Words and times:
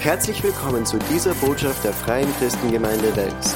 Herzlich 0.00 0.42
willkommen 0.42 0.86
zu 0.86 0.98
dieser 1.12 1.34
Botschaft 1.34 1.84
der 1.84 1.92
Freien 1.92 2.32
Christengemeinde 2.38 3.14
Wels. 3.16 3.54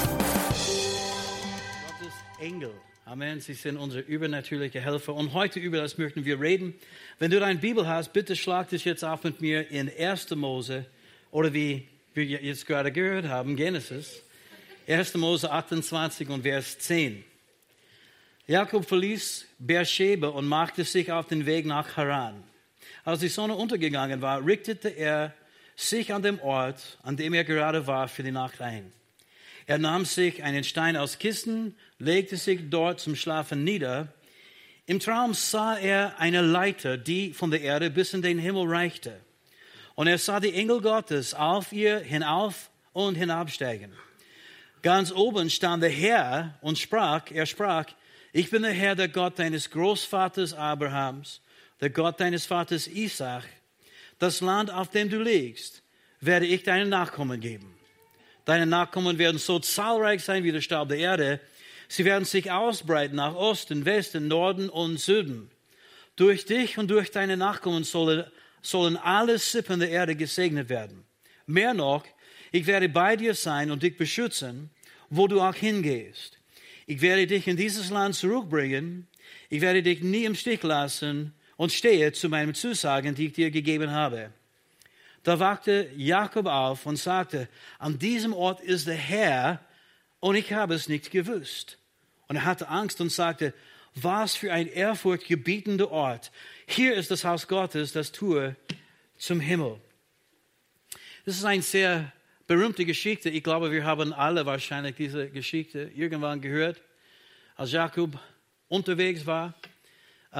Gottes 1.86 2.14
Engel. 2.38 2.70
Amen. 3.06 3.40
Sie 3.40 3.54
sind 3.54 3.78
unsere 3.78 4.02
übernatürliche 4.02 4.78
Helfer. 4.78 5.14
Und 5.14 5.32
heute 5.32 5.58
über 5.58 5.78
das 5.78 5.96
möchten 5.96 6.26
wir 6.26 6.38
reden. 6.38 6.74
Wenn 7.18 7.30
du 7.30 7.40
deine 7.40 7.58
Bibel 7.58 7.88
hast, 7.88 8.12
bitte 8.12 8.36
schlag 8.36 8.68
dich 8.68 8.84
jetzt 8.84 9.02
auf 9.02 9.24
mit 9.24 9.40
mir 9.40 9.70
in 9.70 9.90
1. 9.90 10.34
Mose 10.34 10.84
oder 11.30 11.54
wie 11.54 11.88
wir 12.12 12.26
jetzt 12.26 12.66
gerade 12.66 12.92
gehört 12.92 13.24
haben, 13.24 13.56
Genesis. 13.56 14.20
1. 14.86 15.14
Mose 15.14 15.50
28 15.50 16.28
und 16.28 16.42
Vers 16.42 16.78
10. 16.78 17.24
Jakob 18.46 18.86
verließ 18.86 19.46
Beersheba 19.58 20.28
und 20.28 20.46
machte 20.46 20.84
sich 20.84 21.10
auf 21.10 21.26
den 21.26 21.46
Weg 21.46 21.64
nach 21.64 21.96
Haran. 21.96 22.44
Als 23.02 23.20
die 23.20 23.28
Sonne 23.28 23.54
untergegangen 23.54 24.20
war, 24.20 24.44
richtete 24.44 24.90
er 24.90 25.32
sich 25.76 26.12
an 26.12 26.22
dem 26.22 26.40
Ort, 26.40 26.98
an 27.02 27.16
dem 27.16 27.34
er 27.34 27.44
gerade 27.44 27.86
war, 27.86 28.08
für 28.08 28.22
die 28.22 28.30
Nacht 28.30 28.60
ein. 28.60 28.92
Er 29.66 29.78
nahm 29.78 30.04
sich 30.04 30.42
einen 30.42 30.64
Stein 30.64 30.96
aus 30.96 31.18
Kissen, 31.18 31.76
legte 31.98 32.36
sich 32.36 32.68
dort 32.68 33.00
zum 33.00 33.16
Schlafen 33.16 33.64
nieder. 33.64 34.08
Im 34.86 35.00
Traum 35.00 35.32
sah 35.32 35.76
er 35.76 36.18
eine 36.18 36.42
Leiter, 36.42 36.98
die 36.98 37.32
von 37.32 37.50
der 37.50 37.62
Erde 37.62 37.90
bis 37.90 38.12
in 38.12 38.20
den 38.20 38.38
Himmel 38.38 38.68
reichte. 38.68 39.18
Und 39.94 40.06
er 40.06 40.18
sah 40.18 40.40
die 40.40 40.52
Engel 40.52 40.82
Gottes 40.82 41.32
auf 41.32 41.72
ihr 41.72 42.00
hinauf 42.00 42.68
und 42.92 43.14
hinabsteigen. 43.14 43.92
Ganz 44.82 45.10
oben 45.12 45.48
stand 45.48 45.82
der 45.82 45.90
Herr 45.90 46.58
und 46.60 46.78
sprach, 46.78 47.30
er 47.30 47.46
sprach, 47.46 47.86
ich 48.32 48.50
bin 48.50 48.62
der 48.62 48.72
Herr, 48.72 48.94
der 48.94 49.08
Gott 49.08 49.38
deines 49.38 49.70
Großvaters 49.70 50.52
Abrahams, 50.52 51.40
der 51.80 51.88
Gott 51.88 52.20
deines 52.20 52.44
Vaters 52.44 52.86
Isaac. 52.88 53.44
Das 54.18 54.40
Land, 54.40 54.70
auf 54.70 54.90
dem 54.90 55.08
du 55.08 55.20
liegst, 55.20 55.82
werde 56.20 56.46
ich 56.46 56.62
deinen 56.62 56.88
Nachkommen 56.88 57.40
geben. 57.40 57.74
Deine 58.44 58.66
Nachkommen 58.66 59.18
werden 59.18 59.38
so 59.38 59.58
zahlreich 59.58 60.22
sein 60.22 60.44
wie 60.44 60.52
der 60.52 60.60
Staub 60.60 60.88
der 60.88 60.98
Erde. 60.98 61.40
Sie 61.88 62.04
werden 62.04 62.24
sich 62.24 62.50
ausbreiten 62.50 63.16
nach 63.16 63.34
Osten, 63.34 63.84
Westen, 63.84 64.28
Norden 64.28 64.68
und 64.68 64.98
Süden. 64.98 65.50
Durch 66.16 66.44
dich 66.44 66.78
und 66.78 66.90
durch 66.90 67.10
deine 67.10 67.36
Nachkommen 67.36 67.84
sollen, 67.84 68.24
sollen 68.62 68.96
alle 68.96 69.38
Sippen 69.38 69.80
der 69.80 69.90
Erde 69.90 70.14
gesegnet 70.14 70.68
werden. 70.68 71.04
Mehr 71.46 71.74
noch, 71.74 72.04
ich 72.52 72.66
werde 72.66 72.88
bei 72.88 73.16
dir 73.16 73.34
sein 73.34 73.70
und 73.70 73.82
dich 73.82 73.96
beschützen, 73.96 74.70
wo 75.10 75.26
du 75.26 75.40
auch 75.40 75.54
hingehst. 75.54 76.38
Ich 76.86 77.00
werde 77.00 77.26
dich 77.26 77.48
in 77.48 77.56
dieses 77.56 77.90
Land 77.90 78.14
zurückbringen. 78.14 79.08
Ich 79.48 79.60
werde 79.60 79.82
dich 79.82 80.02
nie 80.02 80.24
im 80.24 80.34
Stich 80.34 80.62
lassen 80.62 81.34
und 81.56 81.72
stehe 81.72 82.12
zu 82.12 82.28
meinen 82.28 82.54
Zusagen, 82.54 83.14
die 83.14 83.26
ich 83.26 83.32
dir 83.32 83.50
gegeben 83.50 83.90
habe. 83.90 84.30
Da 85.22 85.38
wachte 85.38 85.90
Jakob 85.96 86.46
auf 86.46 86.86
und 86.86 86.96
sagte, 86.96 87.48
an 87.78 87.98
diesem 87.98 88.34
Ort 88.34 88.60
ist 88.60 88.86
der 88.86 88.94
Herr 88.94 89.60
und 90.20 90.36
ich 90.36 90.52
habe 90.52 90.74
es 90.74 90.88
nicht 90.88 91.10
gewusst. 91.10 91.78
Und 92.28 92.36
er 92.36 92.44
hatte 92.44 92.68
Angst 92.68 93.00
und 93.00 93.10
sagte, 93.10 93.54
was 93.94 94.34
für 94.34 94.52
ein 94.52 94.66
ehrfurchtgebietender 94.66 95.90
Ort. 95.90 96.30
Hier 96.66 96.94
ist 96.94 97.10
das 97.10 97.24
Haus 97.24 97.48
Gottes, 97.48 97.92
das 97.92 98.12
Tor 98.12 98.54
zum 99.16 99.40
Himmel. 99.40 99.80
Das 101.24 101.36
ist 101.36 101.44
eine 101.44 101.62
sehr 101.62 102.12
berühmte 102.46 102.84
Geschichte. 102.84 103.30
Ich 103.30 103.42
glaube, 103.42 103.70
wir 103.70 103.84
haben 103.84 104.12
alle 104.12 104.44
wahrscheinlich 104.44 104.96
diese 104.96 105.30
Geschichte 105.30 105.90
irgendwann 105.94 106.40
gehört. 106.40 106.82
Als 107.56 107.72
Jakob 107.72 108.18
unterwegs 108.68 109.24
war, 109.24 109.54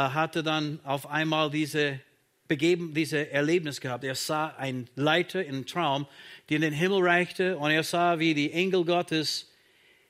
hatte 0.00 0.42
dann 0.42 0.80
auf 0.84 1.08
einmal 1.10 1.50
diese 1.50 2.00
begeben, 2.48 2.92
diese 2.94 3.30
Erlebnis 3.30 3.80
gehabt. 3.80 4.04
Er 4.04 4.14
sah 4.14 4.48
ein 4.58 4.88
Leiter 4.96 5.44
im 5.44 5.66
Traum, 5.66 6.06
die 6.48 6.56
in 6.56 6.60
den 6.60 6.74
Himmel 6.74 7.02
reichte, 7.02 7.56
und 7.56 7.70
er 7.70 7.82
sah, 7.82 8.18
wie 8.18 8.34
die 8.34 8.52
Engel 8.52 8.84
Gottes 8.84 9.50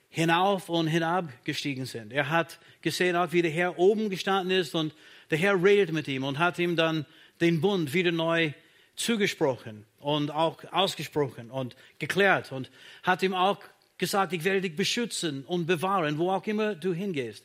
hinauf 0.09 0.69
und 0.69 0.87
hinab 0.87 1.29
gestiegen 1.45 1.87
sind. 1.87 2.13
Er 2.13 2.31
hat 2.31 2.59
gesehen, 2.83 3.17
wie 3.31 3.43
der 3.43 3.51
Herr 3.51 3.79
oben 3.79 4.11
gestanden 4.11 4.57
ist 4.57 4.75
und 4.75 4.95
der 5.31 5.39
Herr 5.39 5.63
redet 5.63 5.93
mit 5.93 6.07
ihm 6.09 6.25
und 6.25 6.39
hat 6.39 6.59
ihm 6.59 6.77
dann 6.77 7.07
den 7.41 7.61
Bund 7.61 7.93
wieder 7.93 8.13
neu 8.13 8.53
zugesprochen 8.97 9.85
und 9.99 10.31
auch 10.31 10.63
ausgesprochen 10.71 11.51
und 11.51 11.75
geklärt 11.99 12.53
und 12.53 12.71
hat 13.03 13.23
ihm 13.23 13.35
auch 13.35 13.59
gesagt, 13.99 14.33
ich 14.33 14.45
werde 14.45 14.61
dich 14.61 14.77
beschützen 14.77 15.45
und 15.45 15.67
bewahren, 15.67 16.19
wo 16.19 16.31
auch 16.31 16.47
immer 16.47 16.75
du 16.75 16.93
hingehst. 16.93 17.45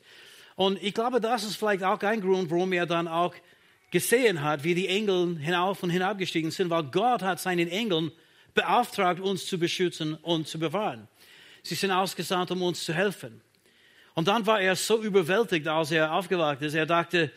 Und 0.60 0.84
ich 0.84 0.94
glaube, 0.94 1.22
das 1.22 1.46
ist 1.46 1.56
vielleicht 1.56 1.86
auch 1.86 2.02
ein 2.02 2.20
Grund, 2.20 2.52
warum 2.52 2.74
er 2.74 2.86
dann 2.86 3.08
auch 3.08 3.34
gesehen 3.92 4.44
hat, 4.44 4.66
wie 4.66 4.76
die 4.76 4.90
Engel 4.90 5.38
hinauf 5.38 5.82
und 5.84 5.90
hinabgestiegen 5.90 6.52
sind, 6.52 6.70
weil 6.70 6.84
Gott 6.84 7.22
hat 7.22 7.40
seinen 7.40 7.70
Engeln 7.70 8.12
beauftragt, 8.54 9.22
uns 9.22 9.46
zu 9.46 9.58
beschützen 9.58 10.16
und 10.16 10.50
zu 10.50 10.60
bewahren. 10.60 11.08
Sie 11.64 11.76
sind 11.76 11.92
ausgesandt, 11.92 12.52
um 12.52 12.62
uns 12.62 12.84
zu 12.84 12.94
helfen. 12.94 13.40
Und 14.16 14.28
dann 14.28 14.46
war 14.46 14.60
er 14.60 14.76
so 14.76 15.02
überwältigt, 15.02 15.66
als 15.66 15.92
er 15.92 16.12
aufgewacht 16.12 16.62
ist. 16.62 16.74
Er 16.74 16.86
dachte, 16.86 17.32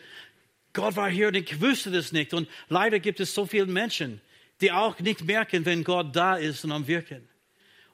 Gott 0.73 0.97
war 0.97 1.09
hier 1.09 1.29
und 1.29 1.35
ich 1.35 1.61
wusste 1.61 1.91
das 1.91 2.11
nicht. 2.11 2.33
Und 2.33 2.49
leider 2.67 2.99
gibt 2.99 3.21
es 3.21 3.33
so 3.33 3.45
viele 3.45 3.67
Menschen, 3.67 4.19
die 4.59 4.69
auch 4.69 4.99
nicht 4.99 5.23
merken, 5.23 5.65
wenn 5.65 5.85
Gott 5.85 6.13
da 6.13 6.35
ist 6.35 6.65
und 6.65 6.73
am 6.73 6.85
Wirken. 6.87 7.25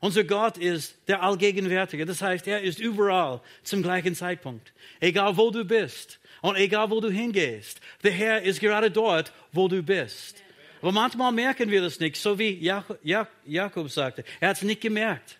Unser 0.02 0.24
Gott 0.24 0.58
ist 0.58 0.96
der 1.08 1.22
Allgegenwärtige. 1.22 2.06
Das 2.06 2.22
heißt, 2.22 2.48
er 2.48 2.62
ist 2.62 2.80
überall 2.80 3.42
zum 3.64 3.84
gleichen 3.84 4.16
Zeitpunkt. 4.16 4.72
Egal 5.00 5.36
wo 5.36 5.52
du 5.52 5.66
bist 5.66 6.20
und 6.42 6.56
egal 6.56 6.90
wo 6.90 7.02
du 7.02 7.10
hingehst. 7.10 7.82
Der 8.04 8.12
Herr 8.12 8.42
ist 8.42 8.62
gerade 8.62 8.90
dort, 8.90 9.34
wo 9.52 9.68
du 9.68 9.84
bist. 9.84 10.42
Aber 10.82 10.94
manchmal 10.94 11.34
merken 11.34 11.70
wir 11.70 11.82
das 11.82 12.00
nicht, 12.00 12.16
so 12.16 12.40
wie 12.40 12.58
Jakob 12.62 13.92
sagte. 13.92 14.24
Er 14.40 14.50
hat 14.50 14.58
es 14.58 14.64
nicht 14.64 14.80
gemerkt. 14.80 15.38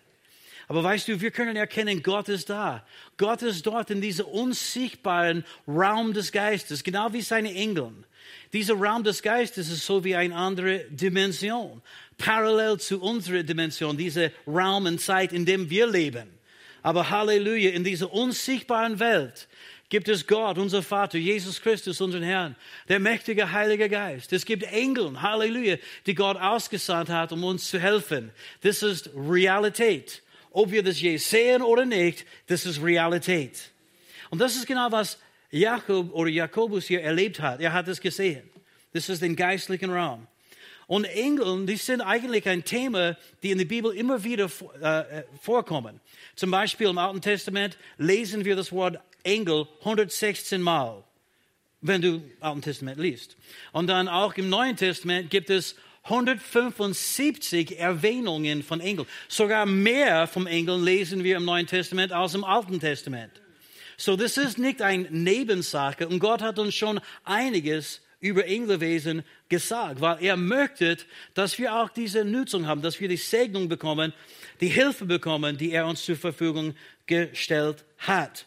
Aber 0.70 0.84
weißt 0.84 1.08
du, 1.08 1.20
wir 1.20 1.32
können 1.32 1.56
erkennen, 1.56 2.00
Gott 2.00 2.28
ist 2.28 2.48
da. 2.48 2.86
Gott 3.16 3.42
ist 3.42 3.66
dort 3.66 3.90
in 3.90 4.00
diesem 4.00 4.26
unsichtbaren 4.26 5.44
Raum 5.66 6.12
des 6.12 6.30
Geistes, 6.30 6.84
genau 6.84 7.12
wie 7.12 7.22
seine 7.22 7.52
Engeln. 7.52 8.06
Dieser 8.52 8.74
Raum 8.74 9.02
des 9.02 9.20
Geistes 9.20 9.68
ist 9.68 9.84
so 9.84 10.04
wie 10.04 10.14
eine 10.14 10.36
andere 10.36 10.84
Dimension, 10.90 11.82
parallel 12.18 12.78
zu 12.78 13.00
unserer 13.00 13.42
Dimension, 13.42 13.96
diese 13.96 14.30
Raum 14.46 14.86
und 14.86 15.00
Zeit, 15.00 15.32
in 15.32 15.44
dem 15.44 15.68
wir 15.70 15.88
leben. 15.88 16.30
Aber 16.84 17.10
Halleluja, 17.10 17.70
in 17.70 17.82
dieser 17.82 18.12
unsichtbaren 18.12 19.00
Welt 19.00 19.48
gibt 19.88 20.08
es 20.08 20.24
Gott, 20.24 20.56
unser 20.56 20.84
Vater, 20.84 21.18
Jesus 21.18 21.60
Christus, 21.60 22.00
unseren 22.00 22.22
Herrn, 22.22 22.54
der 22.88 23.00
mächtige 23.00 23.50
Heilige 23.50 23.88
Geist. 23.88 24.32
Es 24.32 24.44
gibt 24.44 24.62
Engel, 24.62 25.20
Halleluja, 25.20 25.78
die 26.06 26.14
Gott 26.14 26.36
ausgesandt 26.36 27.08
hat, 27.08 27.32
um 27.32 27.42
uns 27.42 27.68
zu 27.68 27.80
helfen. 27.80 28.30
Das 28.60 28.84
ist 28.84 29.10
Realität. 29.16 30.22
Ob 30.50 30.70
wir 30.70 30.82
das 30.82 31.00
je 31.00 31.16
sehen 31.16 31.62
oder 31.62 31.84
nicht, 31.84 32.26
das 32.46 32.66
ist 32.66 32.82
Realität. 32.82 33.70
Und 34.30 34.40
das 34.40 34.56
ist 34.56 34.66
genau, 34.66 34.90
was 34.90 35.18
Jakob 35.50 36.12
oder 36.14 36.30
Jakobus 36.30 36.86
hier 36.86 37.02
erlebt 37.02 37.40
hat. 37.40 37.60
Er 37.60 37.72
hat 37.72 37.88
es 37.88 38.00
gesehen. 38.00 38.48
Das 38.92 39.08
ist 39.08 39.22
den 39.22 39.36
geistlichen 39.36 39.90
Raum. 39.90 40.26
Und 40.86 41.04
Engel, 41.04 41.66
die 41.66 41.76
sind 41.76 42.00
eigentlich 42.00 42.48
ein 42.48 42.64
Thema, 42.64 43.16
die 43.44 43.52
in 43.52 43.58
der 43.58 43.64
Bibel 43.64 43.94
immer 43.94 44.24
wieder 44.24 44.50
äh, 44.80 45.22
vorkommen. 45.40 46.00
Zum 46.34 46.50
Beispiel 46.50 46.88
im 46.88 46.98
Alten 46.98 47.20
Testament 47.20 47.78
lesen 47.96 48.44
wir 48.44 48.56
das 48.56 48.72
Wort 48.72 48.98
Engel 49.22 49.68
116 49.80 50.60
Mal, 50.60 51.04
wenn 51.80 52.02
du 52.02 52.22
Alten 52.40 52.62
Testament 52.62 52.98
liest. 52.98 53.36
Und 53.70 53.86
dann 53.86 54.08
auch 54.08 54.34
im 54.34 54.48
Neuen 54.48 54.76
Testament 54.76 55.30
gibt 55.30 55.50
es 55.50 55.76
175 56.04 57.78
Erwähnungen 57.78 58.62
von 58.62 58.80
Engeln. 58.80 59.06
Sogar 59.28 59.66
mehr 59.66 60.26
vom 60.26 60.46
Engeln 60.46 60.82
lesen 60.82 61.24
wir 61.24 61.36
im 61.36 61.44
Neuen 61.44 61.66
Testament 61.66 62.12
als 62.12 62.34
im 62.34 62.44
Alten 62.44 62.80
Testament. 62.80 63.32
So, 63.96 64.16
das 64.16 64.38
ist 64.38 64.58
nicht 64.58 64.80
eine 64.80 65.08
Nebensache 65.10 66.08
und 66.08 66.20
Gott 66.20 66.40
hat 66.40 66.58
uns 66.58 66.74
schon 66.74 67.00
einiges 67.24 68.00
über 68.20 68.46
Engelwesen 68.46 69.24
gesagt, 69.48 70.00
weil 70.00 70.22
er 70.22 70.36
möchte, 70.36 70.98
dass 71.34 71.58
wir 71.58 71.74
auch 71.74 71.90
diese 71.90 72.24
Nutzung 72.24 72.66
haben, 72.66 72.82
dass 72.82 73.00
wir 73.00 73.08
die 73.08 73.16
Segnung 73.16 73.68
bekommen, 73.68 74.12
die 74.60 74.68
Hilfe 74.68 75.06
bekommen, 75.06 75.56
die 75.56 75.72
er 75.72 75.86
uns 75.86 76.04
zur 76.04 76.16
Verfügung 76.16 76.74
gestellt 77.06 77.84
hat. 77.98 78.46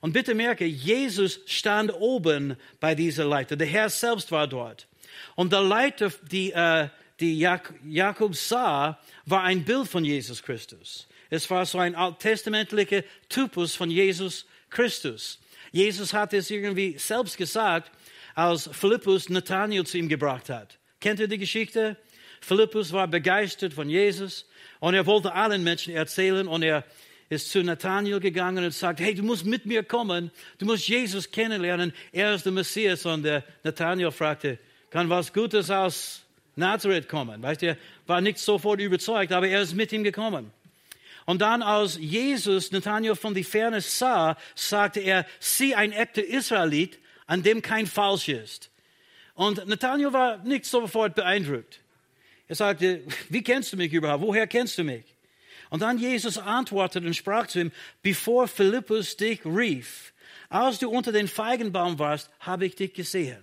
Und 0.00 0.12
bitte 0.12 0.34
merke, 0.34 0.64
Jesus 0.64 1.40
stand 1.46 1.92
oben 1.94 2.56
bei 2.80 2.96
dieser 2.96 3.24
Leiter. 3.24 3.56
Der 3.56 3.68
Herr 3.68 3.88
selbst 3.88 4.32
war 4.32 4.48
dort. 4.48 4.88
Und 5.36 5.52
der 5.52 5.62
Leiter, 5.62 6.12
die, 6.30 6.50
äh, 6.50 6.88
die 7.22 7.38
Jak 7.38 7.72
Jakob 7.84 8.34
sah, 8.34 8.98
war 9.26 9.42
ein 9.42 9.64
Bild 9.64 9.88
von 9.88 10.04
Jesus 10.04 10.42
Christus. 10.42 11.06
Es 11.30 11.48
war 11.48 11.64
so 11.64 11.78
ein 11.78 11.94
alttestamentlicher 11.94 13.04
Typus 13.28 13.74
von 13.74 13.90
Jesus 13.90 14.44
Christus. 14.68 15.38
Jesus 15.70 16.12
hat 16.12 16.34
es 16.34 16.50
irgendwie 16.50 16.98
selbst 16.98 17.38
gesagt, 17.38 17.90
als 18.34 18.68
Philippus 18.72 19.28
Nathanael 19.28 19.86
zu 19.86 19.98
ihm 19.98 20.08
gebracht 20.08 20.50
hat. 20.50 20.78
Kennt 21.00 21.20
ihr 21.20 21.28
die 21.28 21.38
Geschichte? 21.38 21.96
Philippus 22.40 22.92
war 22.92 23.06
begeistert 23.06 23.72
von 23.72 23.88
Jesus 23.88 24.46
und 24.80 24.94
er 24.94 25.06
wollte 25.06 25.32
allen 25.32 25.62
Menschen 25.62 25.94
erzählen 25.94 26.48
und 26.48 26.62
er 26.62 26.84
ist 27.28 27.50
zu 27.50 27.62
Nathanael 27.62 28.20
gegangen 28.20 28.64
und 28.64 28.74
sagt, 28.74 29.00
hey, 29.00 29.14
du 29.14 29.22
musst 29.22 29.46
mit 29.46 29.64
mir 29.64 29.84
kommen, 29.84 30.30
du 30.58 30.66
musst 30.66 30.88
Jesus 30.88 31.30
kennenlernen, 31.30 31.92
er 32.10 32.34
ist 32.34 32.44
der 32.44 32.52
Messias. 32.52 33.06
Und 33.06 33.22
der 33.22 33.44
Nathanael 33.62 34.10
fragte, 34.10 34.58
kann 34.90 35.08
was 35.08 35.32
Gutes 35.32 35.70
aus 35.70 36.22
Nazareth 36.56 37.08
kommen. 37.08 37.42
Weißt 37.42 37.62
du, 37.62 37.68
er 37.68 37.76
war 38.06 38.20
nicht 38.20 38.38
sofort 38.38 38.80
überzeugt, 38.80 39.32
aber 39.32 39.48
er 39.48 39.62
ist 39.62 39.74
mit 39.74 39.92
ihm 39.92 40.04
gekommen. 40.04 40.52
Und 41.24 41.40
dann, 41.40 41.62
als 41.62 41.96
Jesus 41.98 42.72
Nathanael 42.72 43.14
von 43.14 43.34
die 43.34 43.44
Ferne 43.44 43.80
sah, 43.80 44.36
sagte 44.54 45.00
er, 45.00 45.26
sieh 45.38 45.74
ein 45.74 45.92
echter 45.92 46.24
Israelit, 46.24 46.98
an 47.26 47.42
dem 47.42 47.62
kein 47.62 47.86
Falsch 47.86 48.28
ist. 48.28 48.70
Und 49.34 49.66
Nathanael 49.66 50.12
war 50.12 50.38
nicht 50.38 50.66
sofort 50.66 51.14
beeindruckt. 51.14 51.80
Er 52.48 52.56
sagte, 52.56 53.02
wie 53.28 53.42
kennst 53.42 53.72
du 53.72 53.76
mich 53.76 53.92
überhaupt? 53.92 54.22
Woher 54.22 54.46
kennst 54.46 54.76
du 54.78 54.84
mich? 54.84 55.04
Und 55.70 55.80
dann 55.80 55.98
Jesus 55.98 56.36
antwortete 56.36 57.06
und 57.06 57.14
sprach 57.14 57.46
zu 57.46 57.60
ihm, 57.60 57.72
bevor 58.02 58.46
Philippus 58.46 59.16
dich 59.16 59.40
rief, 59.46 60.12
als 60.50 60.78
du 60.78 60.90
unter 60.90 61.12
den 61.12 61.28
Feigenbaum 61.28 61.98
warst, 61.98 62.30
habe 62.40 62.66
ich 62.66 62.74
dich 62.74 62.92
gesehen. 62.92 63.42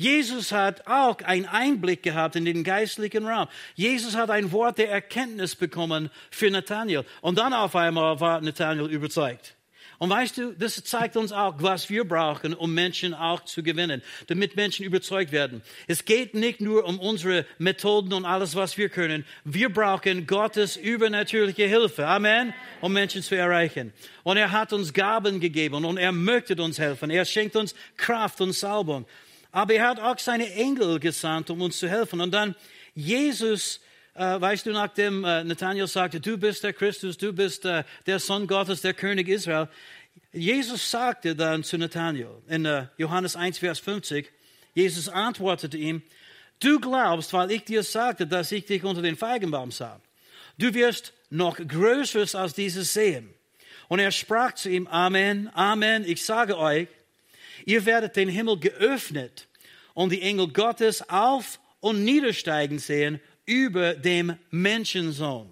Jesus 0.00 0.50
hat 0.50 0.86
auch 0.86 1.18
einen 1.18 1.44
Einblick 1.44 2.02
gehabt 2.02 2.34
in 2.34 2.46
den 2.46 2.64
geistlichen 2.64 3.26
Raum. 3.26 3.48
Jesus 3.74 4.16
hat 4.16 4.30
ein 4.30 4.50
Wort 4.50 4.78
der 4.78 4.90
Erkenntnis 4.90 5.54
bekommen 5.54 6.08
für 6.30 6.50
Nathanael. 6.50 7.04
Und 7.20 7.36
dann 7.36 7.52
auf 7.52 7.76
einmal 7.76 8.18
war 8.18 8.40
Nathanael 8.40 8.90
überzeugt. 8.90 9.56
Und 9.98 10.08
weißt 10.08 10.38
du, 10.38 10.52
das 10.54 10.82
zeigt 10.84 11.18
uns 11.18 11.32
auch, 11.32 11.56
was 11.58 11.90
wir 11.90 12.04
brauchen, 12.04 12.54
um 12.54 12.72
Menschen 12.72 13.12
auch 13.12 13.44
zu 13.44 13.62
gewinnen, 13.62 14.00
damit 14.28 14.56
Menschen 14.56 14.86
überzeugt 14.86 15.32
werden. 15.32 15.60
Es 15.86 16.06
geht 16.06 16.32
nicht 16.32 16.62
nur 16.62 16.86
um 16.86 16.98
unsere 16.98 17.44
Methoden 17.58 18.14
und 18.14 18.24
alles, 18.24 18.54
was 18.56 18.78
wir 18.78 18.88
können. 18.88 19.26
Wir 19.44 19.70
brauchen 19.70 20.26
Gottes 20.26 20.76
übernatürliche 20.76 21.66
Hilfe. 21.66 22.06
Amen. 22.06 22.54
Um 22.80 22.94
Menschen 22.94 23.20
zu 23.20 23.36
erreichen. 23.36 23.92
Und 24.22 24.38
er 24.38 24.50
hat 24.50 24.72
uns 24.72 24.94
Gaben 24.94 25.40
gegeben 25.40 25.84
und 25.84 25.98
er 25.98 26.12
möchte 26.12 26.56
uns 26.62 26.78
helfen. 26.78 27.10
Er 27.10 27.26
schenkt 27.26 27.54
uns 27.54 27.74
Kraft 27.98 28.40
und 28.40 28.54
Salbung. 28.54 29.04
Aber 29.52 29.74
er 29.74 29.88
hat 29.88 30.00
auch 30.00 30.18
seine 30.18 30.52
Engel 30.54 31.00
gesandt, 31.00 31.50
um 31.50 31.60
uns 31.60 31.78
zu 31.78 31.88
helfen. 31.88 32.20
Und 32.20 32.32
dann 32.32 32.54
Jesus 32.94 33.80
äh, 34.14 34.40
weißt 34.40 34.66
du, 34.66 34.72
nachdem 34.72 35.24
äh, 35.24 35.44
Nathanael 35.44 35.86
sagte, 35.86 36.20
du 36.20 36.36
bist 36.36 36.64
der 36.64 36.72
Christus, 36.72 37.16
du 37.16 37.32
bist 37.32 37.64
äh, 37.64 37.84
der 38.06 38.18
Sohn 38.18 38.46
Gottes, 38.46 38.82
der 38.82 38.92
König 38.92 39.28
Israel, 39.28 39.68
Jesus 40.32 40.90
sagte 40.90 41.34
dann 41.34 41.64
zu 41.64 41.78
Nathanael 41.78 42.42
in 42.48 42.64
äh, 42.64 42.86
Johannes 42.98 43.36
1, 43.36 43.58
Vers 43.58 43.78
50, 43.78 44.30
Jesus 44.74 45.08
antwortete 45.08 45.76
ihm, 45.76 46.02
du 46.60 46.80
glaubst, 46.80 47.32
weil 47.32 47.50
ich 47.50 47.64
dir 47.64 47.82
sagte, 47.82 48.26
dass 48.26 48.52
ich 48.52 48.66
dich 48.66 48.84
unter 48.84 49.02
den 49.02 49.16
Feigenbaum 49.16 49.70
sah. 49.70 50.00
Du 50.58 50.74
wirst 50.74 51.12
noch 51.30 51.56
Größeres 51.56 52.34
als 52.34 52.54
dieses 52.54 52.92
sehen. 52.92 53.32
Und 53.88 53.98
er 53.98 54.12
sprach 54.12 54.52
zu 54.52 54.68
ihm, 54.68 54.86
Amen, 54.86 55.50
Amen, 55.54 56.04
ich 56.04 56.24
sage 56.24 56.58
euch, 56.58 56.88
ihr 57.64 57.84
werdet 57.86 58.16
den 58.16 58.28
Himmel 58.28 58.58
geöffnet 58.58 59.48
und 59.94 60.12
die 60.12 60.22
Engel 60.22 60.48
Gottes 60.48 61.08
auf 61.08 61.60
und 61.80 62.04
niedersteigen 62.04 62.78
sehen 62.78 63.20
über 63.46 63.94
dem 63.94 64.36
Menschensohn. 64.50 65.48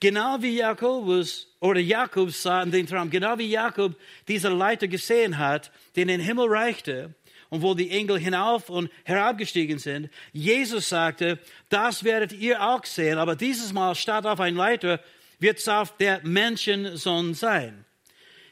Genau 0.00 0.40
wie 0.40 0.56
Jakobus 0.56 1.48
oder 1.60 1.80
Jakob 1.80 2.30
sah 2.30 2.62
in 2.62 2.70
den 2.70 2.86
Traum, 2.86 3.10
genau 3.10 3.36
wie 3.38 3.48
Jakob 3.48 3.96
diese 4.28 4.48
Leiter 4.48 4.86
gesehen 4.86 5.38
hat, 5.38 5.72
die 5.96 6.02
in 6.02 6.08
den 6.08 6.20
Himmel 6.20 6.46
reichte 6.48 7.14
und 7.50 7.62
wo 7.62 7.74
die 7.74 7.90
Engel 7.90 8.18
hinauf 8.18 8.70
und 8.70 8.90
herabgestiegen 9.04 9.78
sind. 9.78 10.10
Jesus 10.32 10.88
sagte, 10.88 11.38
das 11.68 12.04
werdet 12.04 12.32
ihr 12.32 12.62
auch 12.62 12.84
sehen, 12.84 13.18
aber 13.18 13.34
dieses 13.34 13.72
Mal 13.72 13.94
statt 13.94 14.26
auf 14.26 14.38
ein 14.38 14.54
Leiter 14.54 15.00
wird 15.40 15.58
es 15.58 15.68
auf 15.68 15.96
der 15.96 16.20
Menschensohn 16.24 17.34
sein. 17.34 17.84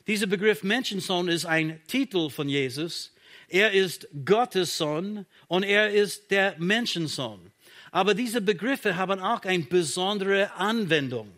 Dieser 0.07 0.29
Begriff 0.29 0.63
Menschensohn 0.63 1.27
ist 1.27 1.47
ein 1.47 1.81
Titel 1.89 2.31
von 2.31 2.49
Jesus. 2.49 3.13
Er 3.49 3.73
ist 3.73 4.07
Gottes 4.25 4.79
Sohn 4.79 5.27
und 5.49 5.65
er 5.65 5.91
ist 5.91 6.31
der 6.31 6.55
Menschensohn. 6.59 7.41
Aber 7.91 8.15
diese 8.15 8.41
Begriffe 8.41 8.95
haben 8.95 9.19
auch 9.19 9.43
eine 9.43 9.65
besondere 9.65 10.53
Anwendung. 10.55 11.33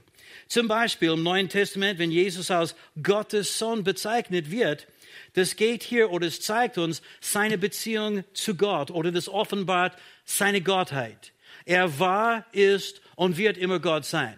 Zum 0.48 0.68
Beispiel 0.68 1.12
im 1.12 1.22
Neuen 1.22 1.48
Testament, 1.48 1.98
wenn 1.98 2.10
Jesus 2.10 2.50
als 2.50 2.74
Gottes 3.02 3.58
Sohn 3.58 3.84
bezeichnet 3.84 4.50
wird, 4.50 4.86
das 5.32 5.56
geht 5.56 5.82
hier 5.82 6.10
oder 6.10 6.26
es 6.26 6.42
zeigt 6.42 6.76
uns 6.76 7.00
seine 7.20 7.56
Beziehung 7.56 8.24
zu 8.34 8.54
Gott 8.54 8.90
oder 8.90 9.12
das 9.12 9.30
offenbart 9.30 9.96
seine 10.26 10.60
Gottheit. 10.60 11.32
Er 11.64 11.98
war, 11.98 12.44
ist 12.52 13.00
und 13.14 13.38
wird 13.38 13.56
immer 13.56 13.78
Gott 13.80 14.04
sein. 14.04 14.36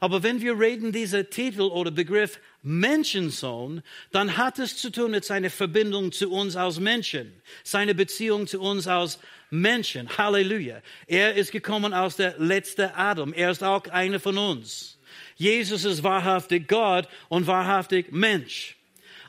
Aber 0.00 0.22
wenn 0.22 0.40
wir 0.40 0.58
reden, 0.58 0.92
dieser 0.92 1.30
Titel 1.30 1.62
oder 1.62 1.90
Begriff 1.90 2.40
Menschensohn, 2.64 3.82
dann 4.10 4.36
hat 4.36 4.58
es 4.58 4.76
zu 4.76 4.90
tun 4.90 5.12
mit 5.12 5.24
seiner 5.24 5.50
Verbindung 5.50 6.10
zu 6.10 6.30
uns 6.30 6.56
als 6.56 6.80
Menschen, 6.80 7.40
seine 7.62 7.94
Beziehung 7.94 8.46
zu 8.46 8.60
uns 8.60 8.86
als 8.86 9.18
Menschen. 9.50 10.08
Halleluja. 10.16 10.80
Er 11.06 11.34
ist 11.34 11.52
gekommen 11.52 11.94
aus 11.94 12.16
der 12.16 12.36
letzte 12.38 12.96
Adam. 12.96 13.32
Er 13.34 13.50
ist 13.50 13.62
auch 13.62 13.86
einer 13.88 14.18
von 14.18 14.38
uns. 14.38 14.98
Jesus 15.36 15.84
ist 15.84 16.02
wahrhaftig 16.02 16.66
Gott 16.66 17.06
und 17.28 17.46
wahrhaftig 17.46 18.10
Mensch. 18.10 18.76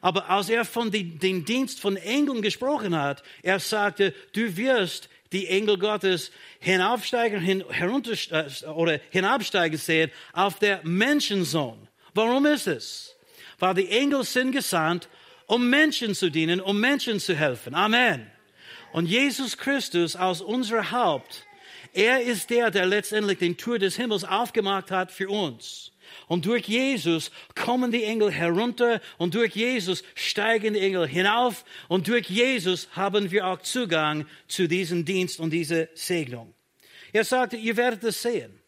Aber 0.01 0.29
als 0.29 0.49
er 0.49 0.65
von 0.65 0.91
dem 0.91 1.45
Dienst 1.45 1.79
von 1.79 1.97
Engeln 1.97 2.41
gesprochen 2.41 2.95
hat, 2.95 3.23
er 3.41 3.59
sagte, 3.59 4.13
du 4.33 4.55
wirst 4.55 5.09
die 5.31 5.47
Engel 5.47 5.77
Gottes 5.77 6.31
hinaufsteigen, 6.59 7.41
hin, 7.41 7.63
herunter, 7.69 8.13
äh, 8.31 8.67
oder 8.67 8.99
hinabsteigen 9.09 9.77
sehen 9.77 10.11
auf 10.31 10.59
der 10.59 10.79
Menschensohn. 10.83 11.87
Warum 12.13 12.45
ist 12.45 12.67
es? 12.67 13.14
Weil 13.59 13.73
die 13.75 13.89
Engel 13.89 14.23
sind 14.23 14.51
gesandt, 14.51 15.09
um 15.47 15.69
Menschen 15.69 16.15
zu 16.15 16.29
dienen, 16.29 16.59
um 16.59 16.79
Menschen 16.79 17.19
zu 17.19 17.35
helfen. 17.35 17.75
Amen. 17.75 18.29
Und 18.91 19.07
Jesus 19.07 19.57
Christus 19.57 20.15
als 20.15 20.41
unser 20.41 20.91
Haupt, 20.91 21.45
er 21.93 22.21
ist 22.21 22.49
der, 22.49 22.71
der 22.71 22.85
letztendlich 22.85 23.39
den 23.39 23.57
Tür 23.57 23.79
des 23.79 23.95
Himmels 23.95 24.23
aufgemacht 24.23 24.91
hat 24.91 25.11
für 25.11 25.29
uns. 25.29 25.91
Und 26.27 26.45
durch 26.45 26.67
Jesus 26.67 27.31
kommen 27.55 27.91
die 27.91 28.03
Engel 28.03 28.31
herunter 28.31 29.01
und 29.17 29.35
durch 29.35 29.55
Jesus 29.55 30.03
steigen 30.15 30.73
die 30.73 30.79
Engel 30.79 31.07
hinauf 31.07 31.65
und 31.87 32.07
durch 32.07 32.29
Jesus 32.29 32.89
haben 32.91 33.31
wir 33.31 33.47
auch 33.47 33.61
Zugang 33.61 34.25
zu 34.47 34.67
diesem 34.67 35.05
Dienst 35.05 35.39
und 35.39 35.51
dieser 35.51 35.87
Segnung. 35.93 36.53
Er 37.13 37.23
sagte, 37.23 37.57
ihr 37.57 37.77
werdet 37.77 38.03
es 38.03 38.21
sehen. 38.21 38.59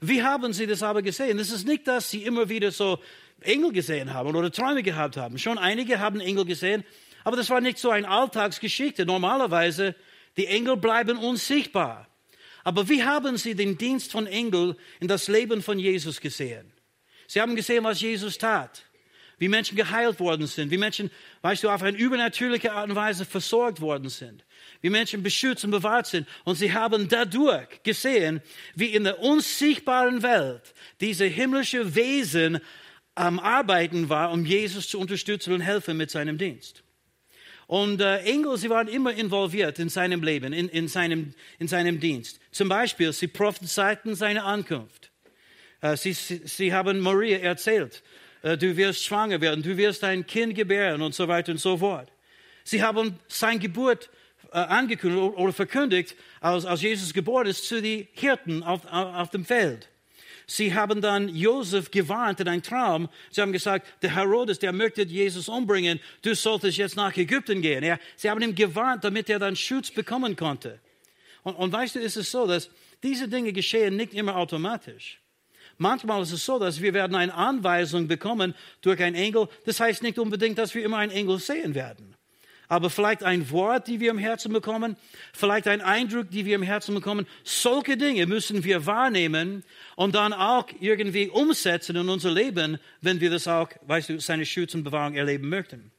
Wie 0.00 0.22
haben 0.22 0.52
sie 0.52 0.66
das 0.66 0.82
aber 0.82 1.00
gesehen? 1.00 1.38
Es 1.38 1.50
ist 1.50 1.66
nicht, 1.66 1.86
dass 1.86 2.10
sie 2.10 2.24
immer 2.24 2.48
wieder 2.48 2.70
so 2.70 2.98
Engel 3.44 3.72
gesehen 3.72 4.14
haben 4.14 4.34
oder 4.34 4.50
Träume 4.50 4.82
gehabt 4.82 5.16
haben. 5.16 5.38
Schon 5.38 5.58
einige 5.58 6.00
haben 6.00 6.20
Engel 6.20 6.44
gesehen, 6.44 6.84
aber 7.24 7.36
das 7.36 7.50
war 7.50 7.60
nicht 7.60 7.78
so 7.78 7.90
eine 7.90 8.08
Alltagsgeschichte. 8.08 9.06
Normalerweise, 9.06 9.94
die 10.36 10.46
Engel 10.46 10.76
bleiben 10.76 11.18
unsichtbar. 11.18 12.08
Aber 12.64 12.88
wie 12.88 13.04
haben 13.04 13.36
sie 13.36 13.54
den 13.54 13.76
Dienst 13.76 14.12
von 14.12 14.26
Engeln 14.26 14.74
in 15.00 15.08
das 15.08 15.28
Leben 15.28 15.62
von 15.62 15.78
Jesus 15.78 16.20
gesehen? 16.20 16.72
Sie 17.26 17.40
haben 17.40 17.56
gesehen, 17.56 17.84
was 17.84 18.00
Jesus 18.00 18.38
tat. 18.38 18.84
Wie 19.38 19.48
Menschen 19.48 19.76
geheilt 19.76 20.20
worden 20.20 20.46
sind. 20.46 20.70
Wie 20.70 20.78
Menschen, 20.78 21.10
weißt 21.42 21.64
du, 21.64 21.70
auf 21.70 21.82
eine 21.82 21.96
übernatürliche 21.96 22.72
Art 22.72 22.88
und 22.88 22.94
Weise 22.94 23.24
versorgt 23.24 23.80
worden 23.80 24.08
sind. 24.08 24.44
Wie 24.80 24.90
Menschen 24.90 25.22
beschützt 25.22 25.64
und 25.64 25.72
bewahrt 25.72 26.06
sind. 26.06 26.28
Und 26.44 26.54
sie 26.54 26.72
haben 26.72 27.08
dadurch 27.08 27.82
gesehen, 27.82 28.40
wie 28.74 28.86
in 28.86 29.04
der 29.04 29.18
unsichtbaren 29.18 30.22
Welt 30.22 30.62
diese 31.00 31.24
himmlische 31.24 31.94
Wesen 31.94 32.60
am 33.14 33.38
Arbeiten 33.38 34.08
war, 34.08 34.32
um 34.32 34.44
Jesus 34.44 34.88
zu 34.88 34.98
unterstützen 34.98 35.52
und 35.52 35.60
helfen 35.60 35.96
mit 35.96 36.10
seinem 36.10 36.38
Dienst. 36.38 36.82
Und 37.66 38.00
äh, 38.00 38.18
Engel, 38.18 38.58
sie 38.58 38.68
waren 38.68 38.88
immer 38.88 39.14
involviert 39.14 39.78
in 39.78 39.88
seinem 39.88 40.22
Leben, 40.22 40.52
in, 40.52 40.68
in, 40.68 40.88
seinem, 40.88 41.34
in 41.58 41.68
seinem 41.68 41.98
Dienst. 41.98 42.38
Zum 42.50 42.68
Beispiel, 42.68 43.12
sie 43.12 43.28
prophezeiten 43.28 44.14
seine 44.14 44.44
Ankunft. 44.44 45.10
Äh, 45.80 45.96
sie, 45.96 46.12
sie, 46.12 46.42
sie, 46.44 46.72
haben 46.72 47.00
Maria 47.00 47.38
erzählt, 47.38 48.02
äh, 48.42 48.58
du 48.58 48.76
wirst 48.76 49.04
schwanger 49.04 49.40
werden, 49.40 49.62
du 49.62 49.76
wirst 49.76 50.04
ein 50.04 50.26
Kind 50.26 50.54
gebären 50.54 51.00
und 51.00 51.14
so 51.14 51.26
weiter 51.26 51.52
und 51.52 51.58
so 51.58 51.78
fort. 51.78 52.12
Sie 52.64 52.82
haben 52.82 53.18
seine 53.28 53.60
Geburt 53.60 54.10
äh, 54.52 54.58
angekündigt 54.58 55.36
oder 55.36 55.52
verkündigt, 55.52 56.16
als, 56.40 56.66
als 56.66 56.82
Jesus 56.82 57.14
geboren 57.14 57.46
ist, 57.46 57.66
zu 57.66 57.80
den 57.80 58.06
Hirten 58.12 58.62
auf, 58.62 58.84
auf, 58.86 59.14
auf 59.14 59.30
dem 59.30 59.44
Feld. 59.44 59.88
Sie 60.46 60.74
haben 60.74 61.00
dann 61.00 61.28
Josef 61.28 61.90
gewarnt 61.90 62.40
in 62.40 62.48
einem 62.48 62.62
Traum. 62.62 63.08
Sie 63.30 63.40
haben 63.40 63.52
gesagt, 63.52 63.86
der 64.02 64.14
Herodes, 64.14 64.58
der 64.58 64.72
möchte 64.72 65.02
Jesus 65.02 65.48
umbringen. 65.48 66.00
Du 66.22 66.34
solltest 66.34 66.78
jetzt 66.78 66.96
nach 66.96 67.16
Ägypten 67.16 67.62
gehen. 67.62 67.82
Ja, 67.82 67.98
sie 68.16 68.30
haben 68.30 68.42
ihm 68.42 68.54
gewarnt, 68.54 69.04
damit 69.04 69.30
er 69.30 69.38
dann 69.38 69.56
Schutz 69.56 69.90
bekommen 69.90 70.36
konnte. 70.36 70.80
Und, 71.42 71.54
und 71.54 71.72
weißt 71.72 71.94
du, 71.94 72.00
ist 72.00 72.16
es 72.16 72.30
so, 72.30 72.46
dass 72.46 72.70
diese 73.02 73.28
Dinge 73.28 73.52
geschehen 73.52 73.96
nicht 73.96 74.14
immer 74.14 74.36
automatisch. 74.36 75.20
Manchmal 75.78 76.22
ist 76.22 76.32
es 76.32 76.44
so, 76.44 76.58
dass 76.58 76.80
wir 76.80 76.94
werden 76.94 77.16
eine 77.16 77.34
Anweisung 77.34 78.06
bekommen 78.06 78.54
durch 78.80 79.02
einen 79.02 79.16
Engel. 79.16 79.48
Das 79.64 79.80
heißt 79.80 80.02
nicht 80.02 80.18
unbedingt, 80.18 80.58
dass 80.58 80.74
wir 80.74 80.84
immer 80.84 80.98
einen 80.98 81.12
Engel 81.12 81.38
sehen 81.38 81.74
werden 81.74 82.14
aber 82.68 82.90
vielleicht 82.90 83.22
ein 83.22 83.50
Wort, 83.50 83.88
die 83.88 84.00
wir 84.00 84.10
im 84.10 84.18
Herzen 84.18 84.52
bekommen, 84.52 84.96
vielleicht 85.32 85.68
ein 85.68 85.80
Eindruck, 85.80 86.30
die 86.30 86.44
wir 86.44 86.54
im 86.54 86.62
Herzen 86.62 86.94
bekommen. 86.94 87.26
Solche 87.42 87.96
Dinge 87.96 88.26
müssen 88.26 88.64
wir 88.64 88.86
wahrnehmen 88.86 89.64
und 89.96 90.14
dann 90.14 90.32
auch 90.32 90.66
irgendwie 90.80 91.28
umsetzen 91.28 91.96
in 91.96 92.08
unser 92.08 92.30
Leben, 92.30 92.78
wenn 93.00 93.20
wir 93.20 93.30
das 93.30 93.48
auch, 93.48 93.68
weißt 93.86 94.10
du, 94.10 94.20
seine 94.20 94.46
Schutz 94.46 94.74
und 94.74 94.84
Bewahrung 94.84 95.14
erleben 95.14 95.48
möchten. 95.48 95.93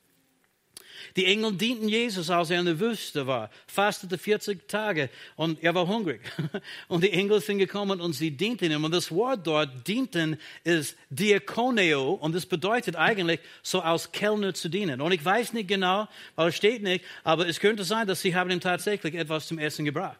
Die 1.15 1.25
Engel 1.25 1.53
dienten 1.53 1.87
Jesus, 1.87 2.29
als 2.29 2.49
er 2.49 2.59
in 2.59 2.65
der 2.65 2.79
Wüste 2.79 3.25
war, 3.25 3.49
fastete 3.67 4.17
40 4.17 4.67
Tage 4.67 5.09
und 5.37 5.63
er 5.63 5.73
war 5.73 5.87
hungrig. 5.87 6.19
Und 6.89 7.03
die 7.03 7.11
Engel 7.11 7.39
sind 7.39 7.57
gekommen 7.57 8.01
und 8.01 8.13
sie 8.13 8.31
dienten 8.31 8.71
ihm. 8.71 8.83
Und 8.83 8.93
das 8.93 9.11
Wort 9.11 9.47
dort, 9.47 9.87
dienten, 9.87 10.37
ist 10.63 10.97
diakoneo 11.09 12.13
und 12.13 12.35
das 12.35 12.45
bedeutet 12.45 12.95
eigentlich, 12.95 13.39
so 13.63 13.79
als 13.79 14.11
Kellner 14.11 14.53
zu 14.53 14.67
dienen. 14.67 14.99
Und 14.99 15.11
ich 15.13 15.23
weiß 15.23 15.53
nicht 15.53 15.67
genau, 15.67 16.07
weil 16.35 16.49
es 16.49 16.55
steht 16.55 16.83
nicht, 16.83 17.05
aber 17.23 17.47
es 17.47 17.59
könnte 17.59 17.83
sein, 17.83 18.07
dass 18.07 18.21
sie 18.21 18.35
haben 18.35 18.51
ihm 18.51 18.59
tatsächlich 18.59 19.15
etwas 19.15 19.47
zum 19.47 19.57
Essen 19.57 19.85
gebracht. 19.85 20.19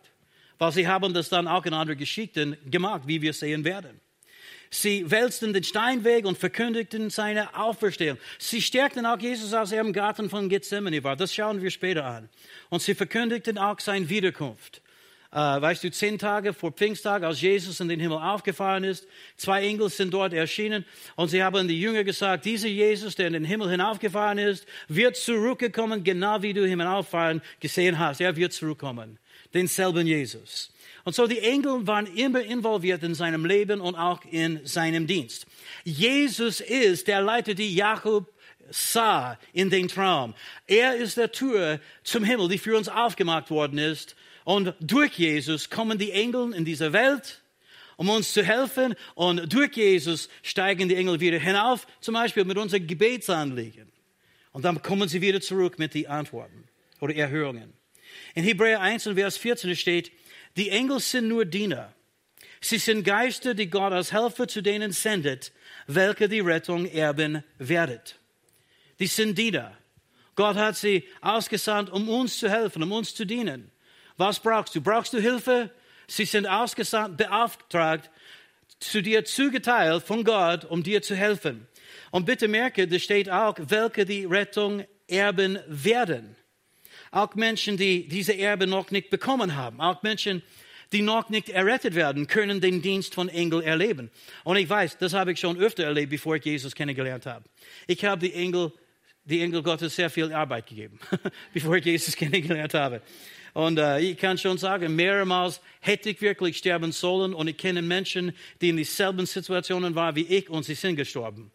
Weil 0.58 0.72
sie 0.72 0.88
haben 0.88 1.14
das 1.14 1.28
dann 1.30 1.48
auch 1.48 1.66
in 1.66 1.74
anderen 1.74 2.00
Geschichten 2.00 2.58
gemacht, 2.70 3.04
wie 3.06 3.22
wir 3.22 3.34
sehen 3.34 3.66
werden. 3.66 4.00
Sie 4.70 5.10
wälzten 5.10 5.54
den 5.54 5.64
Stein 5.64 6.04
weg 6.04 6.26
und 6.26 6.38
verkündigten 6.38 7.10
seine 7.10 7.56
Auferstehung. 7.56 8.18
Sie 8.40 8.62
stärkten 8.62 9.06
auch 9.06 9.20
Jesus, 9.20 9.54
als 9.54 9.72
er 9.72 9.82
im 9.82 9.94
Garten 9.94 10.30
von 10.30 10.50
Gethsemane 10.50 11.04
war. 11.04 11.16
Das 11.16 11.34
schauen 11.34 11.62
wir 11.62 11.72
später 11.72 12.06
an. 12.06 12.30
Und 12.70 12.82
sie 12.82 12.96
verkündigten 12.96 13.58
auch 13.58 13.80
seine 13.80 14.10
Wiederkunft. 14.10 14.82
Äh, 15.36 15.38
weißt 15.38 15.84
du, 15.84 15.92
zehn 15.92 16.18
Tage 16.18 16.54
vor 16.54 16.72
Pfingsttag, 16.72 17.24
als 17.24 17.42
Jesus 17.42 17.82
in 17.82 17.90
den 17.90 18.00
Himmel 18.00 18.20
aufgefahren 18.20 18.86
ist, 18.86 19.06
zwei 19.36 19.68
Engel 19.68 19.90
sind 19.90 20.14
dort 20.14 20.32
erschienen 20.32 20.86
und 21.18 21.28
sie 21.28 21.44
haben 21.44 21.68
die 21.68 21.78
Jünger 21.78 22.06
gesagt, 22.06 22.46
dieser 22.46 22.70
Jesus, 22.70 23.16
der 23.16 23.28
in 23.28 23.34
den 23.34 23.44
Himmel 23.44 23.70
hinaufgefahren 23.70 24.38
ist, 24.38 24.66
wird 24.88 25.18
zurückgekommen, 25.18 26.06
genau 26.06 26.42
wie 26.42 26.54
du 26.54 26.66
hinauffahren 26.66 27.42
gesehen 27.60 28.00
hast. 28.00 28.22
Er 28.22 28.34
wird 28.38 28.54
zurückkommen. 28.54 29.20
Denselben 29.54 30.08
Jesus. 30.08 30.72
Und 31.06 31.14
so 31.14 31.28
die 31.28 31.40
Engel 31.40 31.86
waren 31.86 32.08
immer 32.08 32.42
involviert 32.42 33.04
in 33.04 33.14
seinem 33.14 33.46
Leben 33.46 33.80
und 33.80 33.96
auch 33.96 34.22
in 34.30 34.66
seinem 34.66 35.06
Dienst. 35.06 35.46
Jesus 35.84 36.62
ist 36.62 37.08
der 37.08 37.22
Leiter, 37.22 37.54
die 37.54 37.76
Jakob 37.76 38.34
sah 38.72 39.38
in 39.54 39.70
den 39.70 39.88
Traum. 39.88 40.34
Er 40.66 40.96
ist 40.96 41.18
der 41.18 41.32
Tür 41.32 41.80
zum 42.04 42.24
Himmel, 42.24 42.50
die 42.50 42.58
für 42.58 42.76
uns 42.76 42.90
aufgemacht 42.90 43.52
worden 43.52 43.78
ist. 43.78 44.16
Und 44.46 44.74
durch 44.80 45.14
Jesus 45.14 45.70
kommen 45.70 46.00
die 46.00 46.12
Engel 46.12 46.54
in 46.54 46.66
diese 46.66 46.92
Welt, 46.92 47.44
um 47.98 48.10
uns 48.10 48.34
zu 48.34 48.44
helfen. 48.44 48.96
Und 49.14 49.54
durch 49.54 49.78
Jesus 49.78 50.28
steigen 50.42 50.90
die 50.90 50.96
Engel 50.96 51.20
wieder 51.20 51.38
hinauf, 51.38 51.86
zum 52.02 52.16
Beispiel 52.16 52.46
mit 52.46 52.58
unseren 52.58 52.88
Gebetsanliegen. 52.88 53.92
Und 54.54 54.66
dann 54.66 54.82
kommen 54.82 55.08
sie 55.08 55.22
wieder 55.22 55.40
zurück 55.40 55.78
mit 55.78 55.94
den 55.94 56.08
Antworten 56.08 56.64
oder 57.00 57.14
Erhörungen. 57.14 57.74
In 58.34 58.44
Hebräer 58.44 58.82
1 58.82 59.04
Vers 59.04 59.38
14 59.38 59.76
steht, 59.76 60.12
die 60.56 60.70
Engel 60.70 61.00
sind 61.00 61.28
nur 61.28 61.46
Diener. 61.46 61.94
Sie 62.62 62.78
sind 62.78 63.04
Geister, 63.04 63.54
die 63.54 63.70
Gott 63.70 63.94
als 63.94 64.12
Helfer 64.12 64.48
zu 64.48 64.62
denen 64.62 64.92
sendet, 64.92 65.52
welche 65.88 66.28
die 66.28 66.40
Rettung 66.40 66.86
erben 66.86 67.44
werdet. 67.58 68.18
Die 69.00 69.08
sind 69.08 69.38
Diener. 69.38 69.78
Gott 70.36 70.56
hat 70.56 70.76
sie 70.76 71.08
ausgesandt, 71.22 71.90
um 71.90 72.10
uns 72.10 72.40
zu 72.40 72.50
helfen, 72.50 72.84
um 72.84 72.92
uns 72.92 73.14
zu 73.14 73.26
dienen. 73.26 73.72
Was 74.18 74.40
brauchst 74.40 74.76
du? 74.76 74.82
Brauchst 74.82 75.14
du 75.14 75.20
Hilfe? 75.20 75.70
Sie 76.08 76.26
sind 76.26 76.48
ausgesandt, 76.48 77.18
beauftragt, 77.18 78.10
zu 78.80 79.02
dir 79.02 79.26
zugeteilt 79.26 80.04
von 80.04 80.24
Gott, 80.24 80.66
um 80.66 80.84
dir 80.84 81.02
zu 81.02 81.16
helfen. 81.16 81.68
Und 82.12 82.26
bitte 82.26 82.48
merke, 82.48 82.88
da 82.88 83.00
steht 83.00 83.30
auch, 83.30 83.56
welche 83.60 84.06
die 84.06 84.26
Rettung 84.26 84.86
erben 85.08 85.60
werden. 85.68 86.36
Auch 87.16 87.34
Menschen, 87.36 87.78
die 87.78 88.10
diese 88.10 88.38
Erbe 88.38 88.68
noch 88.68 88.92
nicht 88.92 89.10
bekommen 89.10 89.56
haben, 89.56 89.80
auch 89.80 90.04
Menschen, 90.04 90.44
die 90.92 91.02
noch 91.02 91.30
nicht 91.30 91.48
errettet 91.48 91.96
werden, 91.96 92.28
können 92.28 92.60
den 92.60 92.82
Dienst 92.82 93.16
von 93.16 93.30
Engel 93.30 93.62
erleben. 93.64 94.12
Und 94.44 94.58
ich 94.58 94.70
weiß, 94.70 94.98
das 94.98 95.14
habe 95.14 95.32
ich 95.32 95.40
schon 95.40 95.58
öfter 95.58 95.86
erlebt, 95.86 96.10
bevor 96.10 96.36
ich 96.36 96.44
Jesus 96.44 96.76
kennengelernt 96.76 97.26
habe. 97.26 97.46
Ich 97.88 98.04
habe 98.04 98.28
die 98.28 98.34
Engel, 98.34 98.74
die 99.24 99.40
Engel 99.40 99.64
Gottes 99.64 99.96
sehr 99.96 100.10
viel 100.10 100.34
Arbeit 100.34 100.68
gegeben, 100.68 101.00
bevor 101.54 101.78
ich 101.78 101.86
Jesus 101.86 102.18
kennengelernt 102.18 102.74
habe. 102.74 103.02
Und 103.54 103.80
äh, 103.80 104.02
ich 104.02 104.18
kann 104.18 104.38
schon 104.38 104.58
sagen, 104.58 104.94
mehrmals 104.94 105.62
hätte 105.80 106.10
ich 106.10 106.22
wirklich 106.22 106.58
sterben 106.58 106.92
sollen. 106.92 107.34
Und 107.34 107.48
ich 107.48 107.56
kenne 107.56 107.82
Menschen, 107.82 108.34
die 108.60 108.68
in 108.68 108.76
dieselben 108.76 109.26
Situationen 109.26 109.96
waren 109.96 110.18
wie 110.18 110.26
ich 110.26 110.50
und 110.50 110.64
sie 110.64 110.76
sind 110.76 110.98
gestorben. 110.98 111.50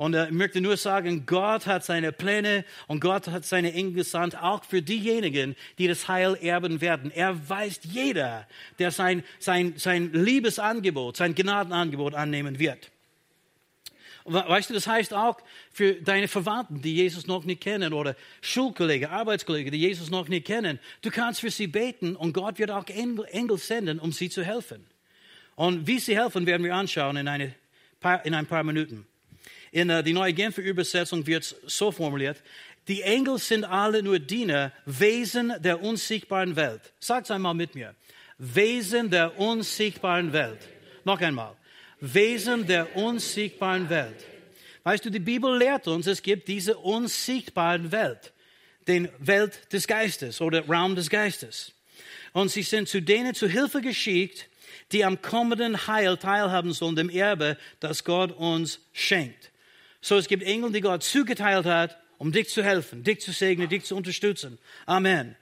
Und 0.00 0.14
äh, 0.14 0.28
ich 0.28 0.32
möchte 0.32 0.62
nur 0.62 0.78
sagen, 0.78 1.26
Gott 1.26 1.66
hat 1.66 1.84
seine 1.84 2.10
Pläne 2.10 2.64
und 2.86 3.00
Gott 3.00 3.28
hat 3.28 3.44
seine 3.44 3.74
Engel 3.74 3.92
gesandt, 3.92 4.34
auch 4.34 4.64
für 4.64 4.80
diejenigen, 4.80 5.56
die 5.76 5.88
das 5.88 6.08
Heil 6.08 6.38
erben 6.40 6.80
werden. 6.80 7.10
Er 7.10 7.50
weiß 7.50 7.80
jeder, 7.82 8.48
der 8.78 8.92
sein, 8.92 9.22
sein, 9.38 9.74
sein 9.76 10.10
Liebesangebot, 10.14 11.18
sein 11.18 11.34
Gnadenangebot 11.34 12.14
annehmen 12.14 12.58
wird. 12.58 12.90
Weißt 14.24 14.70
du, 14.70 14.74
das 14.74 14.86
heißt 14.86 15.12
auch 15.12 15.38
für 15.70 15.92
deine 15.92 16.28
Verwandten, 16.28 16.80
die 16.80 16.94
Jesus 16.94 17.26
noch 17.26 17.44
nicht 17.44 17.60
kennen, 17.60 17.92
oder 17.92 18.16
Schulkollegen, 18.40 19.10
Arbeitskollegen, 19.10 19.70
die 19.70 19.80
Jesus 19.80 20.08
noch 20.08 20.28
nicht 20.28 20.46
kennen. 20.46 20.78
Du 21.02 21.10
kannst 21.10 21.40
für 21.40 21.50
sie 21.50 21.66
beten 21.66 22.16
und 22.16 22.32
Gott 22.32 22.58
wird 22.58 22.70
auch 22.70 22.86
Engel, 22.86 23.26
Engel 23.32 23.58
senden, 23.58 23.98
um 23.98 24.12
sie 24.12 24.30
zu 24.30 24.42
helfen. 24.42 24.86
Und 25.56 25.86
wie 25.86 25.98
sie 25.98 26.16
helfen, 26.16 26.46
werden 26.46 26.64
wir 26.64 26.74
anschauen 26.74 27.18
in, 27.18 27.28
eine 27.28 27.54
in 28.24 28.32
ein 28.32 28.46
paar 28.46 28.64
Minuten. 28.64 29.06
In 29.72 29.90
uh, 29.90 30.02
die 30.02 30.12
neue 30.12 30.32
Genfer 30.32 30.62
Übersetzung 30.62 31.26
wird 31.26 31.44
es 31.44 31.56
so 31.66 31.92
formuliert. 31.92 32.42
Die 32.88 33.02
Engel 33.02 33.38
sind 33.38 33.64
alle 33.64 34.02
nur 34.02 34.18
Diener, 34.18 34.72
Wesen 34.84 35.52
der 35.60 35.80
unsichtbaren 35.82 36.56
Welt. 36.56 36.80
Sagt 36.98 37.30
einmal 37.30 37.54
mit 37.54 37.74
mir. 37.74 37.94
Wesen 38.38 39.10
der 39.10 39.38
unsichtbaren 39.38 40.32
Welt. 40.32 40.58
Noch 41.04 41.20
einmal. 41.20 41.56
Wesen 42.00 42.66
der 42.66 42.96
unsichtbaren 42.96 43.88
Welt. 43.90 44.24
Weißt 44.82 45.04
du, 45.04 45.10
die 45.10 45.20
Bibel 45.20 45.56
lehrt 45.58 45.86
uns, 45.86 46.06
es 46.06 46.22
gibt 46.22 46.48
diese 46.48 46.78
unsichtbare 46.78 47.92
Welt, 47.92 48.32
den 48.88 49.10
Welt 49.18 49.72
des 49.72 49.86
Geistes 49.86 50.40
oder 50.40 50.66
Raum 50.66 50.96
des 50.96 51.10
Geistes. 51.10 51.72
Und 52.32 52.50
sie 52.50 52.62
sind 52.62 52.88
zu 52.88 53.02
denen 53.02 53.34
zu 53.34 53.46
Hilfe 53.46 53.82
geschickt, 53.82 54.48
die 54.92 55.04
am 55.04 55.20
kommenden 55.20 55.86
Heil 55.86 56.16
teilhaben 56.16 56.72
sollen, 56.72 56.96
dem 56.96 57.10
Erbe, 57.10 57.58
das 57.80 58.04
Gott 58.04 58.32
uns 58.32 58.80
schenkt. 58.92 59.49
So, 60.00 60.16
es 60.16 60.28
gibt 60.28 60.42
Engel, 60.42 60.72
die 60.72 60.80
Gott 60.80 61.02
zugeteilt 61.02 61.66
hat, 61.66 61.98
um 62.18 62.32
dich 62.32 62.48
zu 62.48 62.62
helfen, 62.62 63.02
dich 63.04 63.20
zu 63.20 63.32
segnen, 63.32 63.68
dich 63.68 63.84
zu 63.84 63.96
unterstützen. 63.96 64.58
Amen. 64.86 65.36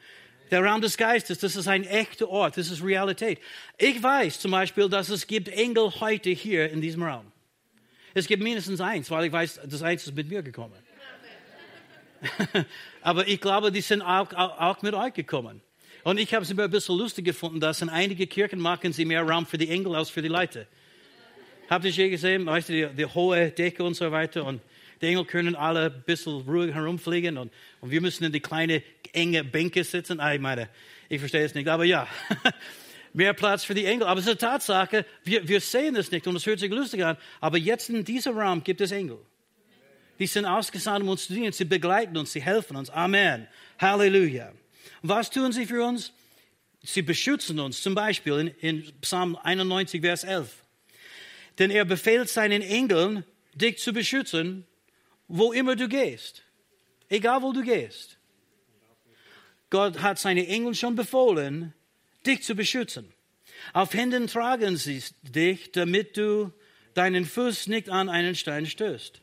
Der 0.51 0.65
Raum 0.65 0.81
des 0.81 0.97
Geistes, 0.97 1.39
das 1.39 1.57
ist 1.57 1.69
ein 1.69 1.85
echter 1.85 2.29
Ort, 2.29 2.57
das 2.57 2.71
ist 2.71 2.83
Realität. 2.83 3.39
Ich 3.77 4.03
weiß 4.03 4.41
zum 4.41 4.53
Beispiel, 4.53 4.89
dass 4.89 5.11
es 5.11 5.27
gibt 5.27 5.49
Engel 5.49 5.93
heute 6.01 6.31
hier 6.31 6.71
in 6.71 6.81
diesem 6.81 7.03
Raum. 7.03 7.31
Es 8.15 8.27
gibt 8.27 8.43
mindestens 8.43 8.81
eins, 8.81 9.11
weil 9.11 9.27
ich 9.27 9.33
weiß, 9.33 9.61
das 9.67 9.83
eins 9.83 10.07
ist 10.07 10.15
mit 10.15 10.29
mir 10.29 10.43
gekommen. 10.43 10.75
Aber 13.03 13.29
ich 13.29 13.41
glaube, 13.41 13.71
die 13.71 13.81
sind 13.81 14.03
auch, 14.03 14.33
auch, 14.33 14.59
auch 14.59 14.83
mit 14.83 14.95
euch 14.95 15.13
gekommen. 15.13 15.61
Und 16.05 16.19
ich 16.19 16.33
habe 16.33 16.45
es 16.45 16.51
immer 16.51 16.65
ein 16.65 16.71
bisschen 16.71 16.97
lustig 16.97 17.25
gefunden, 17.25 17.61
dass 17.61 17.83
in 17.83 17.89
einigen 17.89 18.29
Kirchen 18.29 18.61
machen 18.61 18.93
sie 18.93 19.05
mehr 19.05 19.23
Raum 19.23 19.47
für 19.47 19.59
die 19.59 19.69
Engel 19.69 19.95
als 19.95 20.11
für 20.11 20.23
die 20.23 20.29
Leute. 20.29 20.67
Habt 21.69 21.85
ihr 21.85 21.91
je 21.91 22.09
gesehen? 22.09 22.47
Weißt 22.47 22.71
du, 22.71 22.73
die, 22.73 22.97
die, 22.97 23.05
hohe 23.05 23.51
Decke 23.51 23.85
und 23.85 23.95
so 23.95 24.11
weiter. 24.11 24.45
Und 24.45 24.63
die 25.03 25.07
Engel 25.07 25.27
können 25.27 25.55
alle 25.55 25.87
ein 25.87 26.03
bisschen 26.07 26.41
ruhig 26.43 26.75
herumfliegen. 26.75 27.37
Und, 27.37 27.53
und 27.81 27.91
wir 27.91 28.01
müssen 28.01 28.25
in 28.25 28.33
die 28.33 28.41
kleine, 28.41 28.83
enge 29.13 29.45
Bänke 29.45 29.85
sitzen. 29.85 30.19
Ah, 30.19 30.33
ich 30.33 30.41
meine, 30.41 30.71
ich 31.11 31.21
verstehe 31.21 31.45
es 31.45 31.55
nicht. 31.55 31.69
Aber 31.69 31.85
ja, 31.85 32.09
mehr 33.13 33.35
Platz 33.35 33.65
für 33.65 33.75
die 33.75 33.85
Engel. 33.85 34.07
Aber 34.07 34.19
es 34.19 34.27
ist 34.27 34.31
eine 34.31 34.39
Tatsache, 34.39 35.05
wir, 35.25 35.47
wir 35.47 35.61
sehen 35.61 35.95
es 35.97 36.11
nicht. 36.11 36.27
Und 36.27 36.37
es 36.37 36.47
hört 36.47 36.59
sich 36.59 36.71
lustig 36.71 37.05
an. 37.05 37.19
Aber 37.41 37.59
jetzt 37.59 37.91
in 37.91 38.03
diesem 38.03 38.39
Raum 38.39 38.65
gibt 38.65 38.81
es 38.81 38.91
Engel. 38.91 39.19
Die 40.19 40.27
sind 40.27 40.47
ausgesandt, 40.47 41.03
um 41.03 41.11
uns 41.11 41.27
zu 41.27 41.35
dienen. 41.35 41.53
Sie 41.53 41.67
begleiten 41.67 42.17
uns, 42.17 42.33
sie 42.33 42.41
helfen 42.41 42.77
uns. 42.77 42.89
Amen. 42.89 43.47
Halleluja. 43.79 44.53
Was 45.03 45.31
tun 45.31 45.53
sie 45.53 45.67
für 45.67 45.85
uns? 45.85 46.13
Sie 46.83 47.03
beschützen 47.03 47.61
uns. 47.61 47.83
Zum 47.83 47.95
Beispiel 47.95 48.55
in, 48.61 48.83
in 48.83 49.01
Psalm 49.01 49.37
91, 49.37 50.01
Vers 50.01 50.25
11. 50.25 50.65
Denn 51.59 51.71
er 51.71 51.85
befehlt 51.85 52.29
seinen 52.29 52.63
Engeln, 52.63 53.25
dich 53.55 53.79
zu 53.79 53.93
beschützen, 53.93 54.67
wo 55.27 55.53
immer 55.53 55.77
du 55.77 55.89
gehst. 55.89 56.43
Egal 57.09 57.43
wo 57.43 57.53
du 57.53 57.63
gehst. 57.63 58.19
Gott 59.71 60.01
hat 60.01 60.19
seine 60.19 60.47
Engel 60.47 60.75
schon 60.75 60.95
befohlen, 60.95 61.75
dich 62.27 62.43
zu 62.43 62.55
beschützen. 62.55 63.13
Auf 63.73 63.93
Händen 63.93 64.27
tragen 64.27 64.77
sie 64.77 65.03
dich, 65.23 65.73
damit 65.73 66.17
du 66.17 66.53
deinen 66.95 67.25
Fuß 67.25 67.67
nicht 67.67 67.91
an 67.91 68.09
einen 68.09 68.35
Stein 68.35 68.67
stößt. 68.67 69.21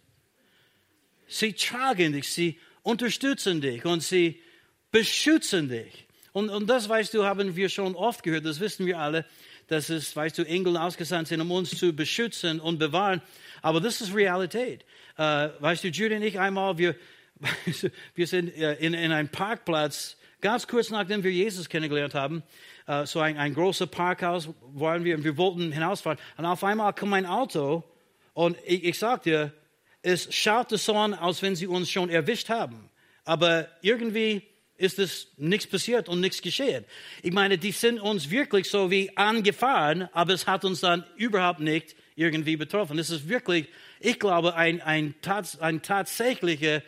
Sie 1.28 1.54
tragen 1.54 2.14
dich, 2.14 2.30
sie 2.32 2.60
unterstützen 2.84 3.62
dich 3.62 3.86
und 3.86 4.04
sie 4.04 4.42
beschützen 4.92 5.70
dich. 5.70 6.06
Und, 6.32 6.50
und 6.50 6.68
das, 6.68 6.90
weißt 6.90 7.14
du, 7.14 7.24
haben 7.24 7.56
wir 7.56 7.70
schon 7.70 7.96
oft 7.96 8.22
gehört, 8.22 8.46
das 8.46 8.60
wissen 8.60 8.86
wir 8.86 9.00
alle 9.00 9.26
dass 9.68 9.90
es, 9.90 10.16
weißt 10.16 10.38
du, 10.38 10.44
Engel 10.44 10.78
ausgesandt 10.78 11.28
sind, 11.28 11.42
um 11.42 11.52
uns 11.52 11.72
zu 11.72 11.94
beschützen 11.94 12.60
und 12.60 12.78
bewahren. 12.78 13.22
Aber 13.62 13.82
das 13.82 14.02
ist 14.02 14.14
Realität. 14.14 14.86
Äh, 15.18 15.50
weißt 15.60 15.84
du, 15.84 15.88
Judy 15.90 16.16
und 16.16 16.24
ich 16.24 16.40
einmal, 16.40 16.78
wir, 16.78 16.96
wir 18.16 18.28
sind 18.28 18.56
äh, 18.56 18.76
in, 18.76 18.94
in 18.94 19.12
einem 19.12 19.30
Parkplatz, 19.30 20.18
ganz 20.42 20.68
kurz 20.68 20.90
nachdem 20.90 21.24
wir 21.24 21.32
Jesus 21.32 21.70
kennengelernt 21.70 22.14
haben, 22.14 22.44
äh, 22.88 23.06
so 23.06 23.20
ein, 23.20 23.38
ein 23.38 23.54
großes 23.54 23.88
Parkhaus 23.88 24.50
waren 24.74 25.04
wir 25.04 25.16
und 25.16 25.24
wir 25.24 25.38
wollten 25.38 25.72
hinausfahren. 25.72 26.20
Und 26.38 26.46
auf 26.46 26.64
einmal 26.64 26.94
kam 26.94 27.14
ein 27.14 27.26
Auto 27.26 27.84
und 28.34 28.58
ich, 28.66 28.84
ich 28.84 29.00
sagte, 29.00 29.54
es 30.02 30.34
schaute 30.34 30.78
so 30.78 30.96
an, 30.96 31.14
als 31.14 31.42
wenn 31.42 31.56
sie 31.56 31.68
uns 31.68 31.90
schon 31.90 32.10
erwischt 32.10 32.50
haben. 32.50 32.90
aber 33.26 33.68
irgendwie 33.82 34.44
ist 34.78 35.00
es 35.00 35.28
nichts 35.38 35.68
passiert 35.68 36.10
und 36.10 36.20
nichts 36.20 36.42
geschehen. 36.42 36.86
Ich 37.24 37.32
meine, 37.32 37.58
die 37.58 37.72
sind 37.72 38.00
uns 38.00 38.30
wirklich 38.30 38.70
so 38.70 38.92
wie 38.92 39.16
angefahren, 39.16 40.10
aber 40.14 40.34
es 40.34 40.48
hat 40.48 40.66
uns 40.66 40.82
dann 40.82 41.06
überhaupt 41.16 41.60
nicht 41.60 41.96
irgendwie 42.16 42.58
betroffen. 42.58 43.00
Es 43.00 43.10
ist 43.10 43.30
wirklich, 43.30 43.68
ich 44.00 44.20
glaube, 44.20 44.56
ein, 44.56 44.82
ein, 44.82 45.16
tats, 45.22 45.60
ein 45.60 45.82
tatsächlicher 45.82 46.82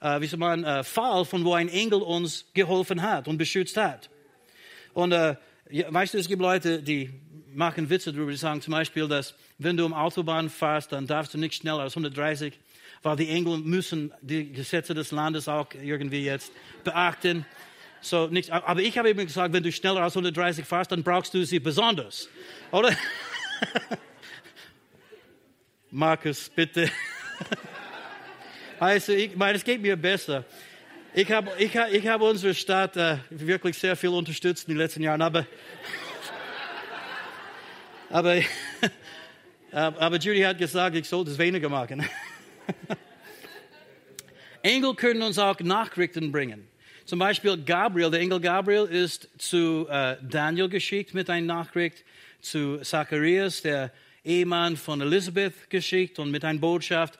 äh, 0.00 0.20
wie 0.20 0.26
soll 0.26 0.38
man, 0.38 0.64
äh, 0.64 0.82
Fall, 0.82 1.24
von 1.24 1.44
wo 1.44 1.54
ein 1.54 1.68
Engel 1.68 2.02
uns 2.02 2.46
geholfen 2.54 3.02
hat 3.02 3.28
und 3.28 3.38
beschützt 3.38 3.76
hat. 3.76 4.10
Und 4.92 5.12
äh, 5.12 5.36
weißt 5.70 6.14
du, 6.14 6.18
es 6.18 6.28
gibt 6.28 6.42
Leute, 6.42 6.82
die 6.82 7.10
machen 7.52 7.90
Witze 7.90 8.12
darüber, 8.12 8.30
die 8.30 8.36
sagen 8.36 8.60
zum 8.60 8.72
Beispiel, 8.72 9.08
dass 9.08 9.34
wenn 9.58 9.76
du 9.76 9.84
um 9.84 9.92
Autobahn 9.92 10.48
fährst, 10.48 10.92
dann 10.92 11.06
darfst 11.06 11.34
du 11.34 11.38
nicht 11.38 11.54
schneller 11.54 11.80
als 11.80 11.92
130 11.92 12.58
weil 13.02 13.16
die 13.16 13.28
Engel 13.28 13.58
müssen 13.58 14.12
die 14.20 14.52
Gesetze 14.52 14.94
des 14.94 15.10
Landes 15.10 15.48
auch 15.48 15.68
irgendwie 15.80 16.24
jetzt 16.24 16.52
beachten. 16.84 17.46
So, 18.02 18.28
nicht, 18.28 18.50
aber 18.50 18.80
ich 18.80 18.96
habe 18.96 19.10
eben 19.10 19.26
gesagt, 19.26 19.52
wenn 19.52 19.62
du 19.62 19.72
schneller 19.72 20.02
als 20.02 20.16
130 20.16 20.64
fährst, 20.64 20.92
dann 20.92 21.02
brauchst 21.02 21.34
du 21.34 21.44
sie 21.44 21.60
besonders. 21.60 22.28
Oder? 22.70 22.90
Markus, 25.90 26.48
bitte. 26.48 26.90
also, 28.78 29.12
ich 29.12 29.36
meine, 29.36 29.58
es 29.58 29.64
geht 29.64 29.82
mir 29.82 29.96
besser. 29.96 30.44
Ich 31.12 31.30
habe 31.30 31.50
ich 31.58 31.76
hab, 31.76 31.92
ich 31.92 32.06
hab 32.06 32.20
unsere 32.20 32.54
Stadt 32.54 32.96
äh, 32.96 33.16
wirklich 33.30 33.76
sehr 33.76 33.96
viel 33.96 34.10
unterstützt 34.10 34.68
in 34.68 34.74
den 34.74 34.78
letzten 34.78 35.02
Jahren, 35.02 35.20
aber, 35.20 35.44
aber, 38.10 38.40
aber 39.72 40.16
Judy 40.18 40.40
hat 40.42 40.56
gesagt, 40.56 40.96
ich 40.96 41.08
sollte 41.08 41.32
es 41.32 41.38
weniger 41.38 41.68
machen. 41.68 42.06
Engel 44.62 44.94
können 44.94 45.22
uns 45.22 45.38
auch 45.38 45.58
Nachrichten 45.60 46.32
bringen. 46.32 46.68
Zum 47.04 47.18
Beispiel 47.18 47.56
Gabriel, 47.56 48.10
der 48.10 48.20
Engel 48.20 48.40
Gabriel 48.40 48.84
ist 48.84 49.28
zu 49.38 49.86
äh, 49.88 50.16
Daniel 50.22 50.68
geschickt 50.68 51.14
mit 51.14 51.28
einer 51.30 51.46
Nachricht, 51.46 52.04
zu 52.40 52.78
Zacharias, 52.78 53.62
der 53.62 53.92
Ehemann 54.24 54.76
von 54.76 55.00
Elisabeth, 55.00 55.70
geschickt 55.70 56.18
und 56.18 56.30
mit 56.30 56.44
einer 56.44 56.58
Botschaft, 56.58 57.18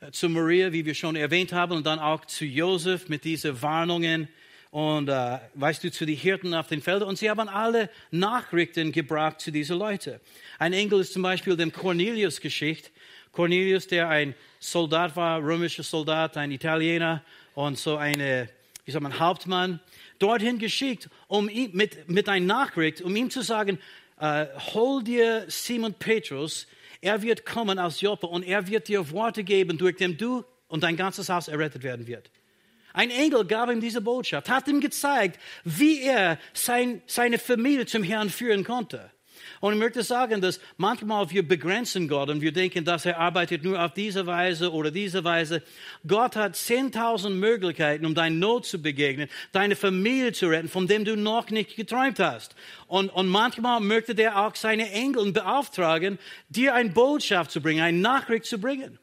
äh, 0.00 0.10
zu 0.10 0.28
Maria, 0.28 0.72
wie 0.72 0.84
wir 0.84 0.94
schon 0.94 1.16
erwähnt 1.16 1.52
haben, 1.52 1.72
und 1.72 1.86
dann 1.86 1.98
auch 1.98 2.24
zu 2.24 2.44
Josef 2.44 3.08
mit 3.08 3.24
diesen 3.24 3.60
Warnungen 3.60 4.28
und, 4.70 5.08
äh, 5.08 5.38
weißt 5.54 5.84
du, 5.84 5.90
zu 5.90 6.06
den 6.06 6.16
Hirten 6.16 6.54
auf 6.54 6.68
den 6.68 6.80
Feldern. 6.80 7.08
Und 7.08 7.18
sie 7.18 7.28
haben 7.28 7.48
alle 7.48 7.90
Nachrichten 8.10 8.90
gebracht 8.90 9.40
zu 9.40 9.50
diesen 9.50 9.78
Leuten. 9.78 10.18
Ein 10.58 10.72
Engel 10.72 11.00
ist 11.00 11.12
zum 11.12 11.22
Beispiel 11.22 11.56
dem 11.56 11.72
Cornelius 11.72 12.40
geschickt. 12.40 12.90
Cornelius, 13.32 13.86
der 13.86 14.08
ein 14.08 14.34
Soldat 14.60 15.16
war, 15.16 15.42
römischer 15.42 15.82
Soldat, 15.82 16.36
ein 16.36 16.50
Italiener 16.50 17.24
und 17.54 17.78
so 17.78 17.96
eine, 17.96 18.48
wie 18.84 18.90
sagt 18.90 19.02
man, 19.02 19.18
Hauptmann, 19.18 19.80
dorthin 20.18 20.58
geschickt, 20.58 21.08
um 21.28 21.48
ihm, 21.48 21.70
mit, 21.72 22.08
mit 22.08 22.28
einer 22.28 22.44
Nachricht, 22.44 23.00
um 23.00 23.16
ihm 23.16 23.30
zu 23.30 23.42
sagen, 23.42 23.78
äh, 24.20 24.46
hol 24.74 25.02
dir 25.02 25.46
Simon 25.48 25.94
Petrus, 25.94 26.66
er 27.00 27.22
wird 27.22 27.44
kommen 27.44 27.78
aus 27.78 28.00
Joppe 28.00 28.26
und 28.26 28.44
er 28.44 28.66
wird 28.68 28.88
dir 28.88 29.10
Worte 29.10 29.42
geben, 29.44 29.78
durch 29.78 29.96
den 29.96 30.16
du 30.16 30.44
und 30.68 30.82
dein 30.82 30.96
ganzes 30.96 31.28
Haus 31.28 31.48
errettet 31.48 31.82
werden 31.82 32.06
wird. 32.06 32.30
Ein 32.92 33.10
Engel 33.10 33.46
gab 33.46 33.70
ihm 33.70 33.80
diese 33.80 34.02
Botschaft, 34.02 34.50
hat 34.50 34.68
ihm 34.68 34.80
gezeigt, 34.80 35.40
wie 35.64 36.02
er 36.02 36.38
sein, 36.52 37.02
seine 37.06 37.38
Familie 37.38 37.86
zum 37.86 38.02
Herrn 38.02 38.28
führen 38.28 38.64
konnte. 38.64 39.10
Und 39.62 39.74
ich 39.74 39.78
möchte 39.78 40.02
sagen, 40.02 40.40
dass 40.40 40.58
manchmal 40.76 41.30
wir 41.30 41.46
begrenzen 41.46 42.08
Gott 42.08 42.30
und 42.30 42.40
wir 42.40 42.50
denken, 42.50 42.84
dass 42.84 43.06
er 43.06 43.20
arbeitet 43.20 43.62
nur 43.62 43.80
auf 43.80 43.94
diese 43.94 44.26
Weise 44.26 44.72
oder 44.72 44.90
diese 44.90 45.22
Weise. 45.22 45.62
Gott 46.04 46.34
hat 46.34 46.56
10.000 46.56 47.30
Möglichkeiten, 47.30 48.04
um 48.04 48.12
deine 48.12 48.34
Not 48.34 48.66
zu 48.66 48.82
begegnen, 48.82 49.28
deine 49.52 49.76
Familie 49.76 50.32
zu 50.32 50.48
retten, 50.48 50.68
von 50.68 50.88
dem 50.88 51.04
du 51.04 51.16
noch 51.16 51.48
nicht 51.50 51.76
geträumt 51.76 52.18
hast. 52.18 52.56
Und, 52.88 53.10
und 53.10 53.28
manchmal 53.28 53.78
möchte 53.78 54.20
er 54.20 54.44
auch 54.44 54.56
seine 54.56 54.90
Engel 54.90 55.30
beauftragen, 55.30 56.18
dir 56.48 56.74
eine 56.74 56.90
Botschaft 56.90 57.52
zu 57.52 57.60
bringen, 57.60 57.84
eine 57.84 57.98
Nachricht 57.98 58.46
zu 58.46 58.58
bringen. 58.58 58.98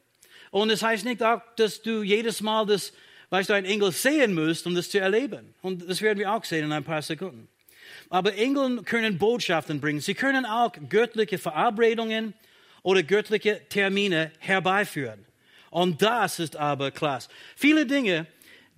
Und 0.50 0.68
es 0.68 0.80
das 0.80 0.90
heißt 0.90 1.04
nicht 1.06 1.22
auch, 1.22 1.40
dass 1.56 1.80
du 1.80 2.02
jedes 2.02 2.42
Mal 2.42 2.66
das, 2.66 2.92
weißt 3.30 3.48
du, 3.48 3.54
ein 3.54 3.64
Engel 3.64 3.92
sehen 3.92 4.34
musst, 4.34 4.66
um 4.66 4.74
das 4.74 4.90
zu 4.90 5.00
erleben. 5.00 5.54
Und 5.62 5.88
das 5.88 6.02
werden 6.02 6.18
wir 6.18 6.30
auch 6.30 6.44
sehen 6.44 6.66
in 6.66 6.72
ein 6.72 6.84
paar 6.84 7.00
Sekunden. 7.00 7.48
Aber 8.10 8.34
Engel 8.34 8.82
können 8.82 9.18
Botschaften 9.18 9.80
bringen. 9.80 10.00
Sie 10.00 10.14
können 10.14 10.44
auch 10.44 10.72
göttliche 10.88 11.38
Verabredungen 11.38 12.34
oder 12.82 13.02
göttliche 13.02 13.60
Termine 13.68 14.32
herbeiführen. 14.40 15.24
Und 15.70 16.02
das 16.02 16.40
ist 16.40 16.56
aber 16.56 16.90
klasse. 16.90 17.30
Viele 17.54 17.86
Dinge, 17.86 18.26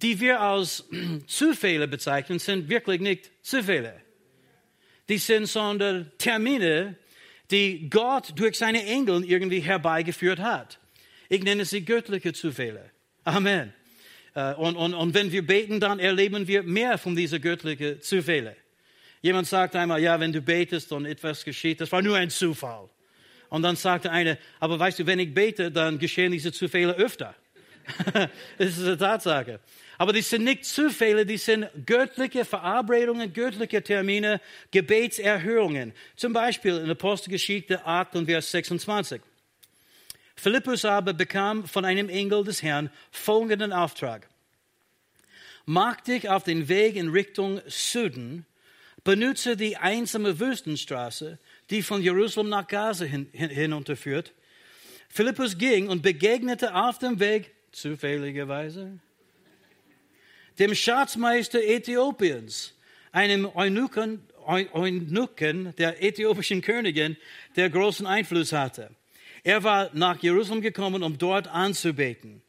die 0.02 0.20
wir 0.20 0.40
als 0.40 0.86
Zufälle 1.26 1.88
bezeichnen, 1.88 2.38
sind 2.38 2.68
wirklich 2.68 3.00
nicht 3.00 3.30
Zufälle. 3.40 4.00
Die 5.08 5.18
sind 5.18 5.46
sondern 5.46 6.12
Termine, 6.18 6.96
die 7.50 7.88
Gott 7.88 8.34
durch 8.36 8.58
seine 8.58 8.84
Engel 8.84 9.24
irgendwie 9.24 9.60
herbeigeführt 9.60 10.40
hat. 10.40 10.78
Ich 11.30 11.42
nenne 11.42 11.64
sie 11.64 11.84
göttliche 11.84 12.34
Zufälle. 12.34 12.90
Amen. 13.24 13.72
Äh, 14.34 14.52
und, 14.54 14.76
und, 14.76 14.92
und 14.92 15.14
wenn 15.14 15.32
wir 15.32 15.46
beten, 15.46 15.80
dann 15.80 15.98
erleben 15.98 16.46
wir 16.46 16.62
mehr 16.62 16.98
von 16.98 17.16
diesen 17.16 17.40
göttlichen 17.40 18.02
Zufällen. 18.02 18.56
Jemand 19.22 19.46
sagte 19.46 19.78
einmal, 19.78 20.02
ja, 20.02 20.18
wenn 20.18 20.32
du 20.32 20.42
betest 20.42 20.92
und 20.92 21.06
etwas 21.06 21.44
geschieht, 21.44 21.80
das 21.80 21.90
war 21.92 22.02
nur 22.02 22.16
ein 22.16 22.28
Zufall. 22.28 22.88
Und 23.48 23.62
dann 23.62 23.76
sagte 23.76 24.10
einer, 24.10 24.36
aber 24.58 24.78
weißt 24.78 24.98
du, 24.98 25.06
wenn 25.06 25.20
ich 25.20 25.32
bete, 25.32 25.70
dann 25.70 25.98
geschehen 25.98 26.32
diese 26.32 26.52
Zufälle 26.52 26.94
öfter. 26.94 27.34
das 28.58 28.78
ist 28.78 28.84
eine 28.84 28.98
Tatsache. 28.98 29.60
Aber 29.98 30.12
die 30.12 30.22
sind 30.22 30.42
nicht 30.42 30.64
Zufälle, 30.64 31.24
die 31.24 31.36
sind 31.36 31.68
göttliche 31.86 32.44
Verabredungen, 32.44 33.32
göttliche 33.32 33.82
Termine, 33.82 34.40
Gebetserhörungen. 34.72 35.92
Zum 36.16 36.32
Beispiel 36.32 36.78
in 36.78 36.90
Apostelgeschichte 36.90 37.84
8 37.86 38.16
und 38.16 38.26
Vers 38.26 38.50
26. 38.50 39.20
Philippus 40.34 40.84
aber 40.84 41.12
bekam 41.12 41.66
von 41.66 41.84
einem 41.84 42.08
Engel 42.08 42.42
des 42.42 42.62
Herrn 42.62 42.90
folgenden 43.12 43.72
Auftrag. 43.72 44.28
Mach 45.66 46.00
dich 46.00 46.28
auf 46.28 46.42
den 46.42 46.68
Weg 46.68 46.96
in 46.96 47.10
Richtung 47.10 47.60
Süden 47.68 48.46
Benutze 49.04 49.56
die 49.56 49.76
einsame 49.76 50.38
Wüstenstraße, 50.38 51.38
die 51.70 51.82
von 51.82 52.02
Jerusalem 52.02 52.50
nach 52.50 52.68
Gaza 52.68 53.04
hin, 53.04 53.28
hin, 53.32 53.50
hinunterführt. 53.50 54.32
Philippus 55.08 55.58
ging 55.58 55.88
und 55.88 56.02
begegnete 56.02 56.74
auf 56.74 56.98
dem 56.98 57.18
Weg, 57.18 57.50
zufälligerweise, 57.72 58.98
dem 60.58 60.74
Schatzmeister 60.74 61.62
Äthiopiens, 61.62 62.74
einem 63.10 63.46
Eunuchen, 63.54 64.22
Eunuchen 64.46 65.74
der 65.76 66.02
äthiopischen 66.02 66.62
Königin, 66.62 67.16
der 67.56 67.70
großen 67.70 68.06
Einfluss 68.06 68.52
hatte. 68.52 68.90
Er 69.42 69.64
war 69.64 69.90
nach 69.92 70.22
Jerusalem 70.22 70.62
gekommen, 70.62 71.02
um 71.02 71.18
dort 71.18 71.48
anzubeten. 71.48 72.42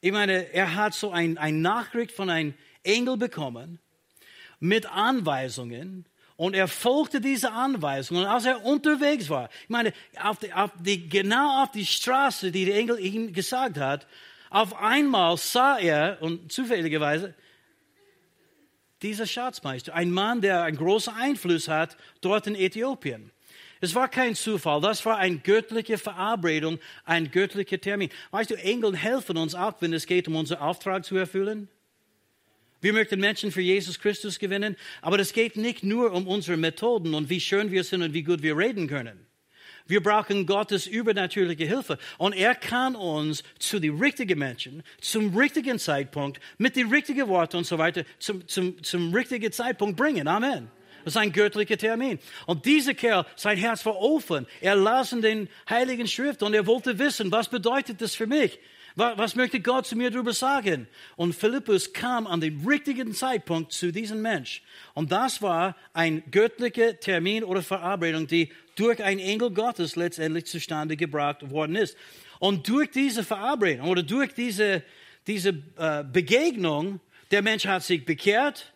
Ich 0.00 0.12
meine, 0.12 0.52
er 0.52 0.76
hat 0.76 0.94
so 0.94 1.10
eine 1.10 1.40
ein 1.40 1.60
Nachricht 1.60 2.12
von 2.12 2.30
einem 2.30 2.54
Engel 2.84 3.16
bekommen 3.16 3.80
mit 4.60 4.86
Anweisungen 4.86 6.06
und 6.36 6.54
er 6.54 6.68
folgte 6.68 7.20
diese 7.20 7.50
Anweisungen. 7.52 8.22
Und 8.22 8.28
als 8.28 8.44
er 8.44 8.64
unterwegs 8.64 9.28
war, 9.28 9.48
ich 9.64 9.68
meine, 9.68 9.92
auf 10.22 10.38
die, 10.38 10.52
auf 10.52 10.70
die, 10.78 11.08
genau 11.08 11.64
auf 11.64 11.72
die 11.72 11.84
Straße, 11.84 12.52
die 12.52 12.64
der 12.64 12.76
Engel 12.76 12.98
ihm 13.00 13.32
gesagt 13.32 13.76
hat, 13.76 14.06
auf 14.48 14.80
einmal 14.80 15.36
sah 15.36 15.78
er, 15.78 16.18
und 16.20 16.50
zufälligerweise, 16.50 17.34
dieser 19.02 19.26
Schatzmeister, 19.26 19.94
ein 19.94 20.10
Mann, 20.12 20.40
der 20.40 20.62
einen 20.62 20.76
großen 20.76 21.12
Einfluss 21.14 21.68
hat 21.68 21.96
dort 22.20 22.46
in 22.46 22.54
Äthiopien. 22.54 23.32
Es 23.80 23.94
war 23.94 24.08
kein 24.08 24.34
Zufall, 24.34 24.80
das 24.80 25.04
war 25.06 25.18
eine 25.18 25.38
göttliche 25.38 25.98
Verabredung, 25.98 26.78
ein 27.04 27.30
göttlicher 27.30 27.80
Termin. 27.80 28.10
Weißt 28.30 28.50
du, 28.50 28.54
Engel 28.54 28.96
helfen 28.96 29.36
uns 29.36 29.54
auch, 29.54 29.74
wenn 29.80 29.92
es 29.92 30.06
geht, 30.06 30.28
um 30.28 30.36
unseren 30.36 30.60
Auftrag 30.60 31.04
zu 31.04 31.16
erfüllen. 31.16 31.68
Wir 32.80 32.92
möchten 32.92 33.18
Menschen 33.18 33.50
für 33.50 33.60
Jesus 33.60 33.98
Christus 33.98 34.38
gewinnen, 34.38 34.76
aber 35.02 35.18
es 35.18 35.32
geht 35.32 35.56
nicht 35.56 35.82
nur 35.82 36.12
um 36.12 36.28
unsere 36.28 36.56
Methoden 36.56 37.14
und 37.14 37.28
wie 37.28 37.40
schön 37.40 37.70
wir 37.72 37.82
sind 37.82 38.02
und 38.02 38.14
wie 38.14 38.22
gut 38.22 38.42
wir 38.42 38.56
reden 38.56 38.86
können. 38.86 39.26
Wir 39.86 40.02
brauchen 40.02 40.44
Gottes 40.44 40.86
übernatürliche 40.86 41.64
Hilfe 41.64 41.98
und 42.18 42.34
er 42.34 42.54
kann 42.54 42.94
uns 42.94 43.42
zu 43.58 43.80
den 43.80 43.98
richtigen 43.98 44.38
Menschen, 44.38 44.82
zum 45.00 45.34
richtigen 45.34 45.78
Zeitpunkt, 45.78 46.40
mit 46.58 46.76
den 46.76 46.90
richtigen 46.90 47.26
Worten 47.26 47.56
und 47.56 47.64
so 47.64 47.78
weiter, 47.78 48.04
zum, 48.18 48.46
zum, 48.46 48.82
zum 48.82 49.14
richtigen 49.14 49.50
Zeitpunkt 49.50 49.96
bringen. 49.96 50.28
Amen. 50.28 50.70
Das 51.04 51.14
ist 51.14 51.16
ein 51.16 51.32
göttlicher 51.32 51.78
Termin. 51.78 52.18
Und 52.44 52.66
dieser 52.66 52.92
Kerl, 52.92 53.24
sein 53.34 53.56
Herz 53.56 53.86
war 53.86 53.96
offen. 53.96 54.46
Er 54.60 54.76
las 54.76 55.12
in 55.12 55.22
den 55.22 55.48
Heiligen 55.70 56.06
Schrift 56.06 56.42
und 56.42 56.52
er 56.52 56.66
wollte 56.66 56.98
wissen, 56.98 57.32
was 57.32 57.48
bedeutet 57.48 58.02
das 58.02 58.14
für 58.14 58.26
mich? 58.26 58.58
Was 58.98 59.36
möchte 59.36 59.60
Gott 59.60 59.86
zu 59.86 59.94
mir 59.94 60.10
darüber 60.10 60.32
sagen? 60.32 60.88
Und 61.14 61.32
Philippus 61.32 61.92
kam 61.92 62.26
an 62.26 62.40
den 62.40 62.66
richtigen 62.66 63.14
Zeitpunkt 63.14 63.70
zu 63.70 63.92
diesem 63.92 64.20
Mensch. 64.20 64.60
Und 64.92 65.12
das 65.12 65.40
war 65.40 65.76
ein 65.92 66.24
göttlicher 66.32 66.98
Termin 66.98 67.44
oder 67.44 67.62
Verabredung, 67.62 68.26
die 68.26 68.50
durch 68.74 69.00
einen 69.00 69.20
Engel 69.20 69.52
Gottes 69.52 69.94
letztendlich 69.94 70.46
zustande 70.46 70.96
gebracht 70.96 71.48
worden 71.48 71.76
ist. 71.76 71.96
Und 72.40 72.66
durch 72.66 72.90
diese 72.90 73.22
Verabredung 73.22 73.86
oder 73.88 74.02
durch 74.02 74.34
diese, 74.34 74.82
diese 75.28 75.50
äh, 75.76 76.02
Begegnung 76.02 76.98
Der 77.30 77.42
Mensch 77.42 77.66
hat 77.66 77.84
sich 77.84 78.04
bekehrt 78.04 78.72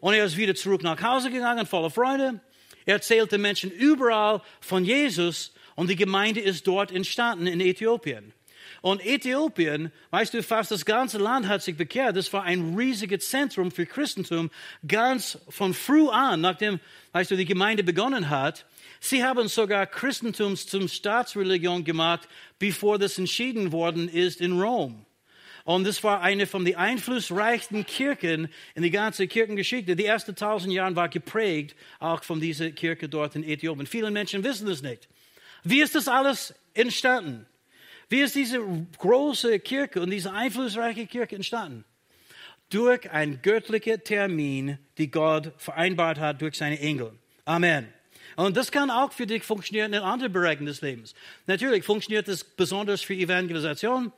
und 0.00 0.14
er 0.14 0.24
ist 0.24 0.36
wieder 0.36 0.56
zurück 0.56 0.82
nach 0.82 1.00
Hause 1.00 1.30
gegangen, 1.30 1.66
voller 1.66 1.90
Freude. 1.90 2.40
Er 2.86 2.94
erzählte 2.94 3.38
Menschen 3.38 3.70
überall 3.70 4.42
von 4.60 4.84
Jesus 4.84 5.52
und 5.76 5.90
die 5.90 5.96
Gemeinde 5.96 6.40
ist 6.40 6.66
dort 6.66 6.90
entstanden 6.90 7.46
in 7.46 7.60
Äthiopien. 7.60 8.32
Und 8.82 9.04
Äthiopien, 9.04 9.92
weißt 10.10 10.34
du, 10.34 10.42
fast 10.42 10.70
das 10.70 10.84
ganze 10.84 11.18
Land 11.18 11.48
hat 11.48 11.62
sich 11.62 11.76
bekehrt. 11.76 12.16
Das 12.16 12.32
war 12.32 12.44
ein 12.44 12.74
riesiges 12.76 13.28
Zentrum 13.28 13.70
für 13.70 13.84
Christentum, 13.86 14.50
ganz 14.86 15.38
von 15.48 15.74
früh 15.74 16.08
an, 16.08 16.40
nachdem, 16.40 16.80
weißt 17.12 17.30
du, 17.30 17.36
die 17.36 17.44
Gemeinde 17.44 17.84
begonnen 17.84 18.30
hat. 18.30 18.66
Sie 19.00 19.24
haben 19.24 19.48
sogar 19.48 19.86
Christentum 19.86 20.56
zum 20.56 20.88
Staatsreligion 20.88 21.84
gemacht, 21.84 22.28
bevor 22.58 22.98
das 22.98 23.18
entschieden 23.18 23.72
worden 23.72 24.08
ist 24.08 24.40
in 24.40 24.60
Rom. 24.60 25.04
Und 25.64 25.86
das 25.86 26.02
war 26.02 26.22
eine 26.22 26.46
von 26.46 26.64
den 26.64 26.76
einflussreichsten 26.76 27.84
Kirchen 27.84 28.48
in 28.74 28.82
die 28.82 28.90
ganze 28.90 29.28
Kirchengeschichte. 29.28 29.94
Die 29.94 30.06
ersten 30.06 30.34
tausend 30.34 30.72
Jahre 30.72 30.96
war 30.96 31.08
geprägt 31.08 31.76
auch 31.98 32.24
von 32.24 32.40
dieser 32.40 32.70
Kirche 32.70 33.08
dort 33.08 33.36
in 33.36 33.44
Äthiopien. 33.44 33.86
Viele 33.86 34.10
Menschen 34.10 34.42
wissen 34.42 34.66
das 34.66 34.82
nicht. 34.82 35.08
Wie 35.62 35.82
ist 35.82 35.94
das 35.94 36.08
alles 36.08 36.54
entstanden? 36.72 37.46
Wie 38.10 38.22
ist 38.22 38.34
diese 38.34 38.58
große 38.98 39.60
Kirche 39.60 40.00
und 40.02 40.10
diese 40.10 40.32
einflussreiche 40.32 41.06
Kirche 41.06 41.36
entstanden? 41.36 41.84
Durch 42.68 43.08
einen 43.08 43.40
göttlichen 43.40 44.02
Termin, 44.02 44.78
die 44.98 45.12
Gott 45.12 45.52
vereinbart 45.58 46.18
hat 46.18 46.42
durch 46.42 46.56
seine 46.56 46.80
Engel. 46.80 47.12
Amen. 47.44 47.86
Und 48.34 48.56
das 48.56 48.72
kann 48.72 48.90
auch 48.90 49.12
für 49.12 49.28
dich 49.28 49.44
funktionieren 49.44 49.92
in 49.92 50.00
anderen 50.00 50.32
Bereichen 50.32 50.66
des 50.66 50.80
Lebens. 50.80 51.14
Natürlich 51.46 51.84
funktioniert 51.84 52.26
das 52.26 52.42
besonders 52.42 53.00
für 53.00 53.14
Evangelisation, 53.14 54.12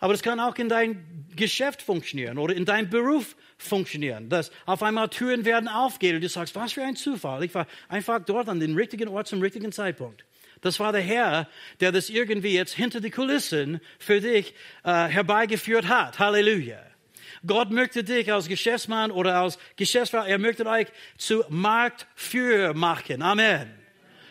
aber 0.00 0.12
das 0.12 0.22
kann 0.22 0.40
auch 0.40 0.56
in 0.56 0.68
dein 0.68 1.28
Geschäft 1.36 1.82
funktionieren 1.82 2.36
oder 2.36 2.56
in 2.56 2.64
deinem 2.64 2.90
Beruf 2.90 3.36
funktionieren. 3.58 4.28
Dass 4.28 4.50
auf 4.66 4.82
einmal 4.82 5.08
Türen 5.08 5.44
werden 5.44 5.68
aufgehen 5.68 6.16
und 6.16 6.22
du 6.22 6.28
sagst, 6.28 6.56
was 6.56 6.72
für 6.72 6.82
ein 6.82 6.96
Zufall. 6.96 7.44
Ich 7.44 7.54
war 7.54 7.68
einfach 7.88 8.24
dort 8.24 8.48
an 8.48 8.58
den 8.58 8.74
richtigen 8.74 9.06
Ort 9.06 9.28
zum 9.28 9.40
richtigen 9.40 9.70
Zeitpunkt. 9.70 10.24
Das 10.60 10.78
war 10.78 10.92
der 10.92 11.00
Herr, 11.00 11.48
der 11.80 11.92
das 11.92 12.10
irgendwie 12.10 12.54
jetzt 12.54 12.74
hinter 12.74 13.00
die 13.00 13.10
Kulissen 13.10 13.80
für 13.98 14.20
dich 14.20 14.54
äh, 14.84 15.06
herbeigeführt 15.06 15.88
hat. 15.88 16.18
Halleluja. 16.18 16.78
Gott 17.46 17.70
möchte 17.70 18.04
dich 18.04 18.30
als 18.32 18.48
Geschäftsmann 18.48 19.10
oder 19.10 19.36
als 19.36 19.58
Geschäftsfrau, 19.76 20.24
er 20.24 20.38
möchte 20.38 20.66
euch 20.66 20.88
zu 21.16 21.42
Marktführer 21.48 22.74
machen. 22.74 23.22
Amen. 23.22 23.80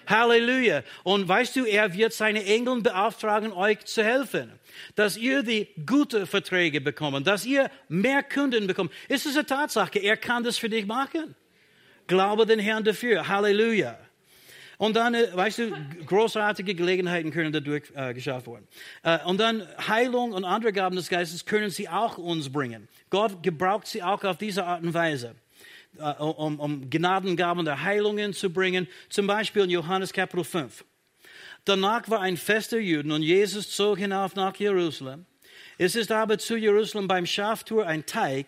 Halleluja. 0.08 0.84
Und 1.04 1.28
weißt 1.28 1.56
du, 1.56 1.66
er 1.66 1.94
wird 1.94 2.14
seine 2.14 2.44
Engel 2.46 2.82
beauftragen, 2.82 3.52
euch 3.52 3.86
zu 3.86 4.04
helfen. 4.04 4.52
Dass 4.96 5.18
ihr 5.18 5.44
die 5.44 5.68
gute 5.86 6.26
Verträge 6.26 6.82
bekommt, 6.82 7.26
dass 7.28 7.46
ihr 7.46 7.70
mehr 7.88 8.24
Kunden 8.24 8.68
bekommt. 8.68 8.92
Ist 9.08 9.26
es 9.26 9.36
eine 9.36 9.46
Tatsache, 9.46 10.00
er 10.00 10.18
kann 10.18 10.44
das 10.44 10.58
für 10.58 10.70
dich 10.70 10.86
machen. 10.86 11.36
Glaube 12.08 12.46
den 12.46 12.60
Herrn 12.60 12.84
dafür. 12.84 13.28
Halleluja. 13.28 14.00
Und 14.80 14.96
dann, 14.96 15.14
äh, 15.14 15.28
weißt 15.36 15.58
du, 15.58 15.72
großartige 16.06 16.74
Gelegenheiten 16.74 17.32
können 17.32 17.52
dadurch 17.52 17.84
äh, 17.96 18.14
geschafft 18.14 18.48
werden. 18.48 18.66
Äh, 19.04 19.20
und 19.26 19.38
dann 19.38 19.68
Heilung 19.90 20.32
und 20.32 20.46
andere 20.46 20.72
Gaben 20.72 20.96
des 20.96 21.10
Geistes 21.10 21.46
können 21.46 21.70
sie 21.70 21.90
auch 21.90 22.18
uns 22.18 22.50
bringen. 22.50 22.88
Gott 23.10 23.44
gebraucht 23.44 23.88
sie 23.88 24.02
auch 24.02 24.24
auf 24.24 24.38
diese 24.38 24.64
Art 24.66 24.82
und 24.82 24.94
Weise. 24.94 25.36
Äh, 25.98 26.14
um, 26.24 26.62
um 26.62 26.90
Gnadengaben 26.90 27.66
der 27.66 27.84
Heilungen 27.84 28.34
zu 28.34 28.50
bringen, 28.52 28.88
zum 29.10 29.28
Beispiel 29.28 29.64
in 29.64 29.70
Johannes 29.70 30.14
Kapitel 30.14 30.46
5. 30.46 30.86
Danach 31.66 32.10
war 32.10 32.22
ein 32.22 32.38
Fest 32.38 32.72
der 32.72 32.82
Juden 32.82 33.12
und 33.12 33.22
Jesus 33.22 33.76
zog 33.76 33.98
hinauf 33.98 34.36
nach 34.36 34.56
Jerusalem. 34.56 35.26
Es 35.78 35.98
ist 35.98 36.10
aber 36.10 36.38
zu 36.38 36.56
Jerusalem 36.56 37.10
beim 37.10 37.26
Schaftour 37.26 37.86
ein 37.86 38.06
Teig, 38.06 38.46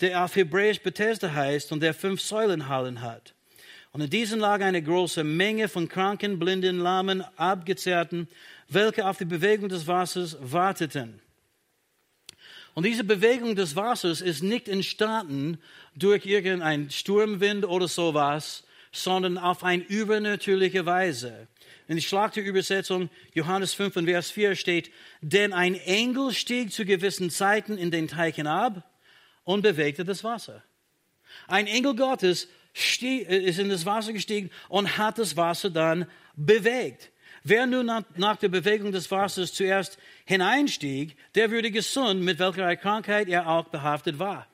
der 0.00 0.24
auf 0.24 0.34
Hebräisch 0.34 0.80
Bethesda 0.80 1.30
heißt 1.30 1.72
und 1.72 1.80
der 1.80 1.92
fünf 1.92 2.22
Säulenhallen 2.22 3.02
hat. 3.02 3.34
Und 3.92 4.00
in 4.00 4.10
diesen 4.10 4.40
lag 4.40 4.62
eine 4.62 4.82
große 4.82 5.22
Menge 5.22 5.68
von 5.68 5.86
Kranken, 5.86 6.38
Blinden, 6.38 6.78
Lahmen, 6.78 7.22
Abgezerrten, 7.36 8.26
welche 8.68 9.06
auf 9.06 9.18
die 9.18 9.26
Bewegung 9.26 9.68
des 9.68 9.86
Wassers 9.86 10.36
warteten. 10.40 11.20
Und 12.74 12.86
diese 12.86 13.04
Bewegung 13.04 13.54
des 13.54 13.76
Wassers 13.76 14.22
ist 14.22 14.42
nicht 14.42 14.66
entstanden 14.66 15.58
durch 15.94 16.24
irgendeinen 16.24 16.90
Sturmwind 16.90 17.66
oder 17.66 17.86
sowas, 17.86 18.64
sondern 18.92 19.36
auf 19.36 19.62
eine 19.62 19.82
übernatürliche 19.82 20.86
Weise. 20.86 21.48
In 21.86 21.96
der 21.96 22.02
Schlachterübersetzung 22.02 23.10
Johannes 23.34 23.74
5 23.74 23.96
und 23.96 24.06
Vers 24.06 24.30
4 24.30 24.56
steht, 24.56 24.90
denn 25.20 25.52
ein 25.52 25.74
Engel 25.74 26.32
stieg 26.32 26.72
zu 26.72 26.86
gewissen 26.86 27.28
Zeiten 27.28 27.76
in 27.76 27.90
den 27.90 28.08
Teich 28.08 28.36
hinab 28.36 28.88
und 29.44 29.60
bewegte 29.60 30.04
das 30.06 30.24
Wasser. 30.24 30.62
Ein 31.46 31.66
Engel 31.66 31.94
Gottes 31.94 32.48
ist 32.74 33.58
in 33.58 33.68
das 33.68 33.84
Wasser 33.84 34.12
gestiegen 34.12 34.50
und 34.68 34.98
hat 34.98 35.18
das 35.18 35.36
Wasser 35.36 35.70
dann 35.70 36.06
bewegt. 36.36 37.10
Wer 37.44 37.66
nun 37.66 37.90
nach 38.16 38.36
der 38.36 38.48
Bewegung 38.48 38.92
des 38.92 39.10
Wassers 39.10 39.52
zuerst 39.52 39.98
hineinstieg, 40.24 41.16
der 41.34 41.50
würde 41.50 41.70
gesund, 41.70 42.22
mit 42.22 42.38
welcher 42.38 42.76
Krankheit 42.76 43.28
er 43.28 43.48
auch 43.48 43.64
behaftet 43.64 44.18
war. 44.18 44.46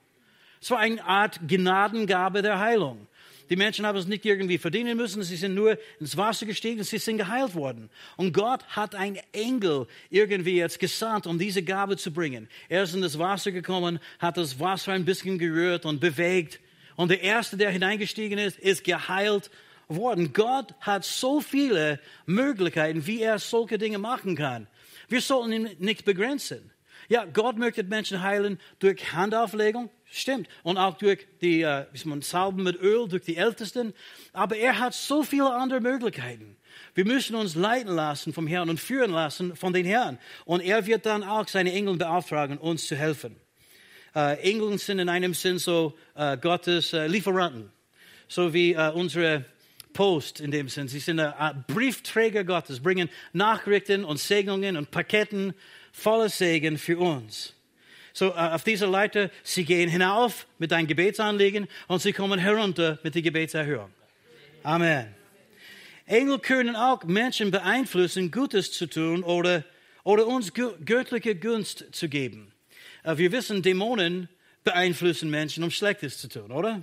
Es 0.60 0.70
war 0.70 0.78
eine 0.78 1.04
Art 1.04 1.40
Gnadengabe 1.46 2.42
der 2.42 2.58
Heilung. 2.58 3.06
Die 3.50 3.56
Menschen 3.56 3.86
haben 3.86 3.96
es 3.96 4.06
nicht 4.06 4.24
irgendwie 4.26 4.58
verdienen 4.58 4.96
müssen, 4.96 5.22
sie 5.22 5.36
sind 5.36 5.54
nur 5.54 5.78
ins 6.00 6.16
Wasser 6.16 6.44
gestiegen 6.44 6.80
und 6.80 6.84
sie 6.84 6.98
sind 6.98 7.18
geheilt 7.18 7.54
worden. 7.54 7.88
Und 8.16 8.32
Gott 8.32 8.62
hat 8.68 8.94
einen 8.94 9.18
Engel 9.32 9.86
irgendwie 10.10 10.56
jetzt 10.56 10.78
gesandt, 10.78 11.26
um 11.26 11.38
diese 11.38 11.62
Gabe 11.62 11.96
zu 11.96 12.12
bringen. 12.12 12.48
Er 12.68 12.82
ist 12.82 12.94
in 12.94 13.00
das 13.00 13.18
Wasser 13.18 13.50
gekommen, 13.50 14.00
hat 14.18 14.36
das 14.36 14.60
Wasser 14.60 14.92
ein 14.92 15.04
bisschen 15.04 15.38
gerührt 15.38 15.86
und 15.86 16.00
bewegt. 16.00 16.60
Und 16.98 17.12
der 17.12 17.22
Erste, 17.22 17.56
der 17.56 17.70
hineingestiegen 17.70 18.40
ist, 18.40 18.58
ist 18.58 18.82
geheilt 18.82 19.52
worden. 19.86 20.32
Gott 20.32 20.74
hat 20.80 21.04
so 21.04 21.40
viele 21.40 22.00
Möglichkeiten, 22.26 23.06
wie 23.06 23.22
er 23.22 23.38
solche 23.38 23.78
Dinge 23.78 23.98
machen 23.98 24.34
kann. 24.34 24.66
Wir 25.06 25.20
sollten 25.20 25.52
ihn 25.52 25.70
nicht 25.78 26.04
begrenzen. 26.04 26.72
Ja, 27.08 27.24
Gott 27.24 27.56
möchte 27.56 27.84
Menschen 27.84 28.20
heilen 28.24 28.58
durch 28.80 29.12
Handauflegung, 29.12 29.90
stimmt, 30.10 30.48
und 30.64 30.76
auch 30.76 30.98
durch 30.98 31.28
die, 31.40 31.62
äh, 31.62 31.86
wie 31.92 32.08
man 32.08 32.20
Salben 32.20 32.64
mit 32.64 32.82
Öl, 32.82 33.06
durch 33.06 33.22
die 33.22 33.36
Ältesten. 33.36 33.94
Aber 34.32 34.56
er 34.56 34.80
hat 34.80 34.92
so 34.92 35.22
viele 35.22 35.54
andere 35.54 35.80
Möglichkeiten. 35.80 36.56
Wir 36.96 37.04
müssen 37.04 37.36
uns 37.36 37.54
leiten 37.54 37.94
lassen 37.94 38.32
vom 38.32 38.48
Herrn 38.48 38.70
und 38.70 38.80
führen 38.80 39.12
lassen 39.12 39.54
von 39.54 39.72
den 39.72 39.86
Herrn. 39.86 40.18
Und 40.46 40.62
er 40.62 40.84
wird 40.84 41.06
dann 41.06 41.22
auch 41.22 41.46
seine 41.46 41.72
Engel 41.72 41.96
beauftragen, 41.96 42.58
uns 42.58 42.88
zu 42.88 42.96
helfen. 42.96 43.36
Äh, 44.18 44.50
Engel 44.50 44.76
sind 44.78 44.98
in 44.98 45.08
einem 45.08 45.32
Sinn 45.32 45.58
so 45.58 45.96
äh, 46.16 46.36
Gottes 46.36 46.92
äh, 46.92 47.06
Lieferanten, 47.06 47.70
so 48.26 48.52
wie 48.52 48.72
äh, 48.72 48.90
unsere 48.90 49.44
Post 49.92 50.40
in 50.40 50.50
dem 50.50 50.68
Sinn. 50.68 50.88
Sie 50.88 50.98
sind 50.98 51.20
ein 51.20 51.64
Briefträger 51.68 52.42
Gottes, 52.42 52.80
bringen 52.80 53.10
Nachrichten 53.32 54.04
und 54.04 54.18
Segnungen 54.18 54.76
und 54.76 54.90
Paketen 54.90 55.54
voller 55.92 56.28
Segen 56.28 56.78
für 56.78 56.98
uns. 56.98 57.54
So, 58.12 58.30
äh, 58.30 58.38
auf 58.38 58.64
dieser 58.64 58.88
Leiter, 58.88 59.30
sie 59.44 59.64
gehen 59.64 59.88
hinauf 59.88 60.48
mit 60.58 60.72
deinem 60.72 60.88
Gebetsanliegen 60.88 61.68
und 61.86 62.02
sie 62.02 62.12
kommen 62.12 62.40
herunter 62.40 62.98
mit 63.04 63.14
der 63.14 63.22
Gebetserhörung. 63.22 63.92
Amen. 64.64 65.14
Engel 66.06 66.40
können 66.40 66.74
auch 66.74 67.04
Menschen 67.04 67.52
beeinflussen, 67.52 68.32
Gutes 68.32 68.72
zu 68.72 68.88
tun 68.88 69.22
oder, 69.22 69.62
oder 70.02 70.26
uns 70.26 70.52
göttliche 70.54 71.36
Gunst 71.36 71.84
zu 71.92 72.08
geben. 72.08 72.52
Äh, 73.08 73.16
wir 73.16 73.32
wissen, 73.32 73.62
Dämonen 73.62 74.28
beeinflussen 74.64 75.30
Menschen, 75.30 75.64
um 75.64 75.70
Schlechtes 75.70 76.18
zu 76.18 76.28
tun, 76.28 76.52
oder? 76.52 76.82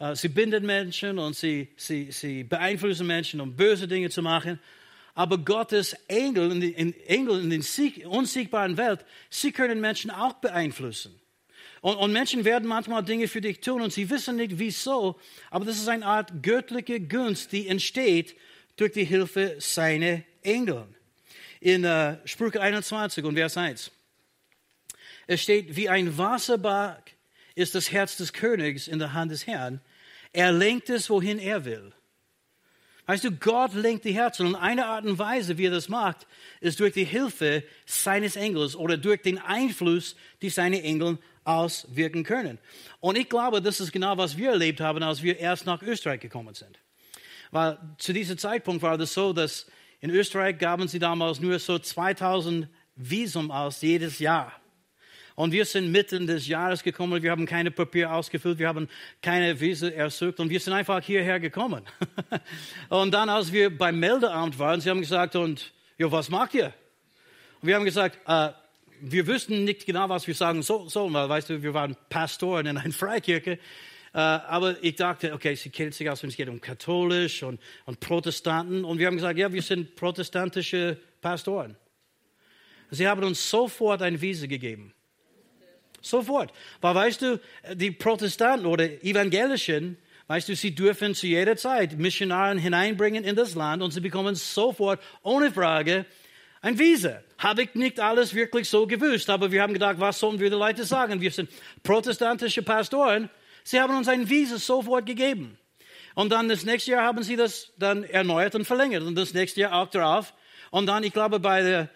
Äh, 0.00 0.16
sie 0.16 0.28
binden 0.28 0.66
Menschen 0.66 1.18
und 1.18 1.36
sie, 1.36 1.68
sie, 1.76 2.10
sie 2.10 2.42
beeinflussen 2.42 3.06
Menschen, 3.06 3.40
um 3.40 3.54
böse 3.54 3.86
Dinge 3.86 4.10
zu 4.10 4.20
machen. 4.20 4.58
Aber 5.14 5.38
Gottes 5.38 5.92
Engel 6.08 6.50
in, 6.50 6.62
in, 6.62 7.00
Engel 7.06 7.40
in 7.40 7.50
der 7.50 8.10
unsiegbaren 8.10 8.76
Welt, 8.76 9.04
sie 9.30 9.52
können 9.52 9.80
Menschen 9.80 10.10
auch 10.10 10.34
beeinflussen. 10.34 11.20
Und, 11.82 11.96
und, 11.96 12.12
Menschen 12.12 12.44
werden 12.44 12.66
manchmal 12.66 13.04
Dinge 13.04 13.28
für 13.28 13.40
dich 13.40 13.60
tun 13.60 13.80
und 13.80 13.92
sie 13.92 14.10
wissen 14.10 14.36
nicht 14.36 14.58
wieso, 14.58 15.20
aber 15.50 15.64
das 15.66 15.76
ist 15.76 15.86
eine 15.86 16.04
Art 16.04 16.42
göttliche 16.42 16.98
Gunst, 16.98 17.52
die 17.52 17.68
entsteht 17.68 18.34
durch 18.76 18.92
die 18.92 19.04
Hilfe 19.04 19.56
seiner 19.58 20.22
Engel. 20.42 20.86
In 21.60 21.84
uh, 21.84 22.16
Sprüche 22.24 22.60
21 22.60 23.24
und 23.24 23.36
Vers 23.36 23.56
1. 23.56 23.92
Es 25.26 25.42
steht, 25.42 25.76
wie 25.76 25.88
ein 25.88 26.18
Wasserbach 26.18 27.02
ist 27.54 27.74
das 27.74 27.92
Herz 27.92 28.16
des 28.16 28.32
Königs 28.32 28.88
in 28.88 28.98
der 28.98 29.12
Hand 29.12 29.30
des 29.30 29.46
Herrn. 29.46 29.80
Er 30.32 30.52
lenkt 30.52 30.90
es, 30.90 31.08
wohin 31.08 31.38
er 31.38 31.64
will. 31.64 31.92
Weißt 33.06 33.24
du, 33.24 33.32
Gott 33.32 33.74
lenkt 33.74 34.04
die 34.06 34.14
Herzen 34.14 34.46
und 34.46 34.54
eine 34.54 34.86
Art 34.86 35.04
und 35.04 35.18
Weise, 35.18 35.58
wie 35.58 35.66
er 35.66 35.70
das 35.70 35.90
macht, 35.90 36.26
ist 36.60 36.80
durch 36.80 36.94
die 36.94 37.04
Hilfe 37.04 37.62
seines 37.84 38.34
Engels 38.34 38.74
oder 38.74 38.96
durch 38.96 39.20
den 39.20 39.38
Einfluss, 39.38 40.16
die 40.40 40.48
seine 40.48 40.82
Engel 40.82 41.18
auswirken 41.44 42.24
können. 42.24 42.58
Und 43.00 43.18
ich 43.18 43.28
glaube, 43.28 43.60
das 43.60 43.80
ist 43.80 43.92
genau, 43.92 44.16
was 44.16 44.38
wir 44.38 44.52
erlebt 44.52 44.80
haben, 44.80 45.02
als 45.02 45.22
wir 45.22 45.38
erst 45.38 45.66
nach 45.66 45.82
Österreich 45.82 46.20
gekommen 46.20 46.54
sind. 46.54 46.78
Weil 47.50 47.78
zu 47.98 48.14
diesem 48.14 48.38
Zeitpunkt 48.38 48.82
war 48.82 48.96
das 48.96 49.12
so, 49.12 49.34
dass 49.34 49.66
in 50.00 50.10
Österreich 50.10 50.58
gaben 50.58 50.88
sie 50.88 50.98
damals 50.98 51.40
nur 51.40 51.58
so 51.58 51.78
2000 51.78 52.68
Visum 52.96 53.50
aus 53.50 53.82
jedes 53.82 54.18
Jahr. 54.18 54.52
Und 55.36 55.50
wir 55.50 55.64
sind 55.64 55.90
mitten 55.90 56.28
des 56.28 56.46
Jahres 56.46 56.84
gekommen, 56.84 57.22
wir 57.22 57.32
haben 57.32 57.44
keine 57.44 57.72
Papier 57.72 58.12
ausgefüllt, 58.12 58.58
wir 58.58 58.68
haben 58.68 58.88
keine 59.20 59.58
Visa 59.60 59.88
ersucht 59.88 60.38
und 60.38 60.48
wir 60.48 60.60
sind 60.60 60.74
einfach 60.74 61.02
hierher 61.02 61.40
gekommen. 61.40 61.82
und 62.88 63.12
dann, 63.12 63.28
als 63.28 63.52
wir 63.52 63.76
beim 63.76 63.98
Meldeamt 63.98 64.58
waren, 64.60 64.80
sie 64.80 64.90
haben 64.90 65.00
gesagt, 65.00 65.34
und, 65.34 65.72
ja, 65.98 66.10
was 66.12 66.28
macht 66.30 66.54
ihr? 66.54 66.72
Und 67.60 67.68
wir 67.68 67.74
haben 67.74 67.84
gesagt, 67.84 68.18
äh, 68.26 68.50
wir 69.00 69.26
wüssten 69.26 69.64
nicht 69.64 69.86
genau, 69.86 70.08
was 70.08 70.26
wir 70.26 70.34
sagen 70.34 70.62
sollen, 70.62 71.12
weil, 71.12 71.28
weißt 71.28 71.50
du, 71.50 71.62
wir 71.62 71.74
waren 71.74 71.96
Pastoren 72.08 72.66
in 72.66 72.78
einer 72.78 72.92
Freikirche. 72.92 73.58
Äh, 74.14 74.18
aber 74.18 74.76
ich 74.82 74.94
dachte, 74.94 75.32
okay, 75.32 75.56
sie 75.56 75.70
kennt 75.70 75.94
sich 75.94 76.08
aus, 76.08 76.22
wenn 76.22 76.30
es 76.30 76.36
geht 76.36 76.48
um 76.48 76.60
katholisch 76.60 77.42
und, 77.42 77.60
und 77.86 77.98
Protestanten. 77.98 78.84
Und 78.84 78.98
wir 78.98 79.08
haben 79.08 79.16
gesagt, 79.16 79.36
ja, 79.36 79.52
wir 79.52 79.62
sind 79.62 79.96
protestantische 79.96 80.96
Pastoren. 81.20 81.76
Sie 82.90 83.08
haben 83.08 83.24
uns 83.24 83.50
sofort 83.50 84.02
ein 84.02 84.20
Visa 84.20 84.46
gegeben. 84.46 84.94
Sofort. 86.04 86.52
Weil, 86.80 86.94
weißt 86.94 87.22
du, 87.22 87.40
die 87.74 87.90
Protestanten 87.90 88.66
oder 88.66 88.84
Evangelischen, 89.02 89.96
weißt 90.26 90.48
du, 90.48 90.56
sie 90.56 90.74
dürfen 90.74 91.14
zu 91.14 91.26
jeder 91.26 91.56
Zeit 91.56 91.98
Missionaren 91.98 92.58
hineinbringen 92.58 93.24
in 93.24 93.36
das 93.36 93.54
Land 93.54 93.82
und 93.82 93.92
sie 93.92 94.00
bekommen 94.00 94.34
sofort, 94.34 95.00
ohne 95.22 95.50
Frage, 95.50 96.06
ein 96.62 96.78
Visa. 96.78 97.22
Habe 97.38 97.64
ich 97.64 97.74
nicht 97.74 98.00
alles 98.00 98.34
wirklich 98.34 98.68
so 98.68 98.86
gewusst, 98.86 99.28
aber 99.28 99.52
wir 99.52 99.60
haben 99.60 99.74
gedacht, 99.74 99.96
was 99.98 100.18
sollen 100.18 100.40
wir 100.40 100.48
den 100.48 100.58
Leuten 100.58 100.84
sagen? 100.84 101.20
Wir 101.20 101.30
sind 101.30 101.50
protestantische 101.82 102.62
Pastoren. 102.62 103.28
Sie 103.64 103.80
haben 103.80 103.94
uns 103.96 104.08
ein 104.08 104.30
Visa 104.30 104.58
sofort 104.58 105.04
gegeben. 105.04 105.58
Und 106.14 106.30
dann 106.30 106.48
das 106.48 106.64
nächste 106.64 106.92
Jahr 106.92 107.04
haben 107.04 107.22
sie 107.22 107.36
das 107.36 107.72
dann 107.76 108.04
erneuert 108.04 108.54
und 108.54 108.64
verlängert. 108.64 109.02
Und 109.02 109.14
das 109.14 109.34
nächste 109.34 109.60
Jahr 109.60 109.74
auch 109.74 109.90
drauf. 109.90 110.32
Und 110.70 110.86
dann, 110.86 111.02
ich 111.02 111.12
glaube, 111.12 111.38
bei 111.38 111.62
der, 111.62 111.88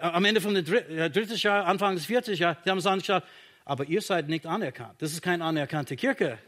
am 0.00 0.24
Ende 0.24 0.40
von 0.40 0.54
dem 0.54 0.64
dritten 0.64 1.36
Jahr, 1.36 1.66
Anfang 1.66 1.94
des 1.94 2.06
vierten 2.06 2.34
Jahres, 2.34 2.58
die 2.64 2.70
haben 2.70 2.78
es 2.78 2.86
angeschaut, 2.86 3.22
aber 3.66 3.84
ihr 3.84 4.00
seid 4.00 4.28
nicht 4.28 4.46
anerkannt. 4.46 4.94
Das 4.98 5.12
ist 5.12 5.20
keine 5.20 5.44
anerkannte 5.44 5.96
Kirche. 5.96 6.38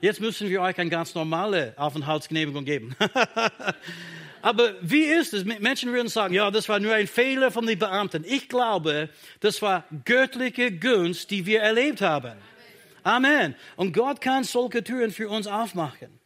Jetzt 0.00 0.20
müssen 0.20 0.48
wir 0.48 0.60
euch 0.60 0.78
eine 0.78 0.90
ganz 0.90 1.14
normale 1.14 1.72
Aufenthaltsgenehmigung 1.76 2.64
geben. 2.64 2.94
aber 4.42 4.74
wie 4.82 5.04
ist 5.04 5.32
es? 5.32 5.44
Menschen 5.44 5.92
würden 5.92 6.08
sagen, 6.08 6.34
ja, 6.34 6.50
das 6.50 6.68
war 6.68 6.78
nur 6.78 6.94
ein 6.94 7.06
Fehler 7.06 7.50
von 7.50 7.66
den 7.66 7.78
Beamten. 7.78 8.24
Ich 8.26 8.48
glaube, 8.48 9.08
das 9.40 9.62
war 9.62 9.84
göttliche 10.04 10.70
Gunst, 10.70 11.30
die 11.30 11.46
wir 11.46 11.62
erlebt 11.62 12.02
haben. 12.02 12.34
Amen. 13.02 13.54
Und 13.76 13.94
Gott 13.94 14.20
kann 14.20 14.44
solche 14.44 14.84
Türen 14.84 15.10
für 15.10 15.28
uns 15.28 15.46
aufmachen. 15.46 16.21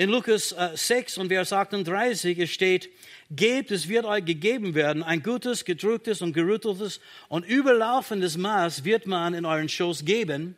In 0.00 0.08
Lukas 0.08 0.56
6 0.76 1.16
äh, 1.18 1.20
und 1.20 1.28
Vers 1.28 1.52
38 1.52 2.50
steht, 2.50 2.88
Gebt, 3.30 3.70
es 3.70 3.86
wird 3.86 4.06
euch 4.06 4.24
gegeben 4.24 4.74
werden, 4.74 5.02
ein 5.02 5.22
gutes, 5.22 5.66
gedrücktes 5.66 6.22
und 6.22 6.32
gerütteltes 6.32 7.00
und 7.28 7.44
überlaufendes 7.44 8.38
Maß 8.38 8.84
wird 8.84 9.06
man 9.06 9.34
in 9.34 9.44
euren 9.44 9.68
Schoß 9.68 10.06
geben, 10.06 10.56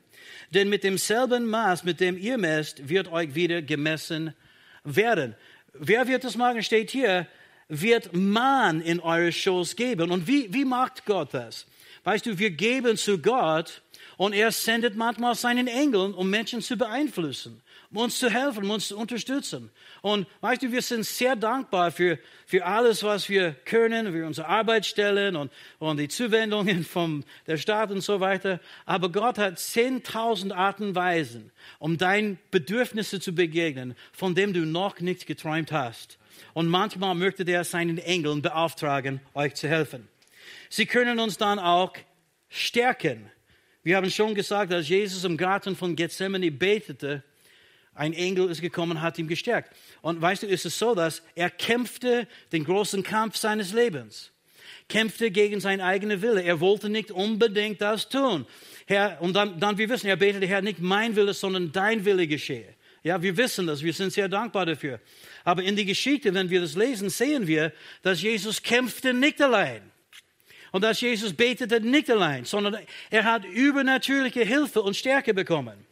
denn 0.55 0.69
mit 0.69 0.85
demselben 0.85 1.47
Maß, 1.47 1.83
mit 1.83 1.99
dem 1.99 2.17
ihr 2.19 2.39
messt, 2.39 2.89
wird 2.89 3.11
euch 3.11 3.35
wieder 3.35 3.63
gemessen 3.63 4.33
werden. 4.85 5.35
Wer 5.73 6.07
wird 6.07 6.23
das 6.23 6.37
machen? 6.37 6.63
Steht 6.63 6.93
hier, 6.93 7.27
wird 7.67 8.11
man 8.13 8.81
in 8.81 9.01
eure 9.01 9.33
Schoß 9.33 9.75
geben. 9.75 10.13
Und 10.13 10.29
wie, 10.29 10.55
wie 10.55 10.65
macht 10.65 11.05
Gott 11.05 11.35
das? 11.35 11.67
Weißt 12.05 12.27
du, 12.27 12.39
wir 12.39 12.51
geben 12.51 12.97
zu 12.97 13.19
Gott 13.19 13.83
und 14.19 14.35
er 14.35 14.53
sendet 14.53 14.95
manchmal 14.95 15.35
seinen 15.35 15.67
Engeln, 15.67 16.15
um 16.15 16.31
Menschen 16.31 16.63
zu 16.63 16.77
beeinflussen 16.77 17.61
uns 17.93 18.19
zu 18.19 18.31
helfen, 18.31 18.71
uns 18.71 18.89
zu 18.89 18.97
unterstützen. 18.97 19.71
Und 20.01 20.27
weißt 20.41 20.63
du, 20.63 20.73
wir 20.73 20.83
sind 20.83 21.05
sehr 21.05 21.37
dankbar 21.37 21.91
für, 21.91 22.19
für 22.47 22.65
alles, 22.65 23.03
was 23.03 23.29
wir 23.29 23.53
können, 23.65 24.13
für 24.13 24.27
unsere 24.27 24.49
Arbeitsstellen 24.49 25.37
und, 25.37 25.53
und 25.79 25.99
die 25.99 26.09
Zuwendungen 26.09 26.85
von 26.87 27.25
der 27.47 27.57
Stadt 27.57 27.91
und 27.91 28.01
so 28.01 28.21
weiter. 28.21 28.61
Aber 28.87 29.11
Gott 29.11 29.39
hat 29.39 29.59
10.000 29.59 30.53
Arten 30.53 30.89
und 30.89 30.95
Weisen, 30.95 31.51
um 31.79 31.99
deinen 31.99 32.39
Bedürfnissen 32.51 33.21
zu 33.21 33.35
begegnen, 33.35 33.95
von 34.13 34.35
dem 34.35 34.53
du 34.53 34.61
noch 34.61 35.01
nicht 35.01 35.27
geträumt 35.27 35.73
hast. 35.73 36.19
Und 36.55 36.69
manchmal 36.69 37.15
möchte 37.15 37.45
er 37.45 37.65
seinen 37.65 37.99
Engeln 37.99 38.43
beauftragen, 38.43 39.21
euch 39.35 39.55
zu 39.55 39.69
helfen. 39.69 40.09
Sie 40.69 40.87
können 40.87 41.19
uns 41.19 41.37
dann 41.37 41.59
auch 41.59 41.93
stärken. 42.49 43.31
Wir 43.83 43.97
haben 43.97 44.11
schon 44.11 44.35
gesagt, 44.35 44.73
als 44.73 44.89
Jesus 44.89 45.25
im 45.25 45.37
Garten 45.37 45.75
von 45.75 45.97
Gethsemane 45.97 46.51
betete, 46.51 47.23
ein 47.95 48.15
Engel 48.15 48.51
ist 48.51 48.63
gekommen, 48.63 49.03
hat 49.03 49.19
ihn 49.19 49.29
gestärkt. 49.29 49.75
Und 50.01 50.21
weißt 50.21 50.45
du, 50.45 50.47
ist 50.47 50.65
es 50.65 50.79
so, 50.79 50.95
dass 50.95 51.23
er 51.35 51.51
kämpfte 51.51 52.27
den 52.51 52.65
großen 52.65 53.03
Kampf 53.03 53.37
seines 53.37 53.73
Lebens. 53.73 54.31
Kämpfte 54.89 55.31
gegen 55.31 55.61
seinen 55.61 55.81
eigenen 55.81 56.23
Wille. 56.23 56.43
Er 56.43 56.61
wollte 56.61 56.89
nicht 56.89 57.11
unbedingt 57.11 57.81
das 57.81 58.09
tun. 58.09 58.47
Herr, 58.87 59.19
und 59.21 59.35
dann, 59.35 59.61
dann 59.61 59.79
wir 59.79 59.89
wissen, 59.89 60.07
er 60.07 60.17
betete, 60.17 60.47
Herr, 60.47 60.63
nicht 60.63 60.81
mein 60.81 61.15
Wille, 61.17 61.35
sondern 61.35 61.71
dein 61.73 62.05
Wille 62.05 62.27
geschehe. 62.27 62.75
Ja, 63.03 63.21
wir 63.21 63.37
wissen 63.37 63.67
das. 63.67 63.83
Wir 63.83 63.93
sind 63.93 64.13
sehr 64.13 64.29
dankbar 64.29 64.67
dafür. 64.67 65.01
Aber 65.45 65.63
in 65.63 65.77
die 65.77 65.85
Geschichte, 65.85 66.33
wenn 66.35 66.51
wir 66.51 66.61
das 66.61 66.75
lesen, 66.75 67.11
sehen 67.11 67.47
wir, 67.47 67.73
dass 68.03 68.23
Jesus 68.23 68.63
kämpfte 68.63 69.13
nicht 69.13 69.41
allein. 69.41 69.83
Und 70.71 70.83
dass 70.83 71.01
Jesus 71.01 71.35
betete 71.35 71.81
nicht 71.81 72.11
allein, 72.11 72.47
sondern 72.47 72.79
er 73.11 73.25
hat 73.25 73.45
übernatürliche 73.45 74.45
Hilfe 74.45 74.81
und 74.81 74.97
Stärke 74.97 75.35
bekommen 75.35 75.92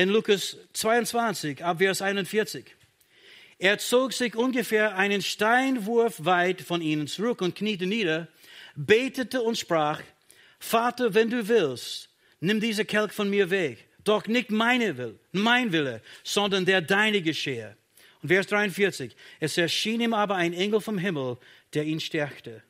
in 0.00 0.08
Lukas 0.08 0.56
22, 0.72 1.62
ab 1.62 1.78
Vers 1.78 2.00
41. 2.00 2.64
Er 3.58 3.76
zog 3.76 4.14
sich 4.14 4.34
ungefähr 4.34 4.96
einen 4.96 5.20
Steinwurf 5.20 6.24
weit 6.24 6.62
von 6.62 6.80
ihnen 6.80 7.06
zurück 7.06 7.42
und 7.42 7.54
kniete 7.54 7.84
nieder, 7.84 8.28
betete 8.74 9.42
und 9.42 9.58
sprach, 9.58 10.00
Vater, 10.58 11.12
wenn 11.12 11.28
du 11.28 11.46
willst, 11.46 12.08
nimm 12.40 12.60
diese 12.60 12.86
Kelch 12.86 13.12
von 13.12 13.28
mir 13.28 13.50
weg. 13.50 13.86
Doch 14.04 14.26
nicht 14.26 14.50
meine 14.50 14.96
Will, 14.96 15.18
mein 15.32 15.70
Wille, 15.70 16.00
sondern 16.24 16.64
der 16.64 16.80
deine 16.80 17.20
geschehe. 17.20 17.76
Und 18.22 18.30
Vers 18.30 18.46
43. 18.46 19.14
Es 19.38 19.58
erschien 19.58 20.00
ihm 20.00 20.14
aber 20.14 20.36
ein 20.36 20.54
Engel 20.54 20.80
vom 20.80 20.96
Himmel, 20.96 21.36
der 21.74 21.84
ihn 21.84 22.00
stärkte. 22.00 22.62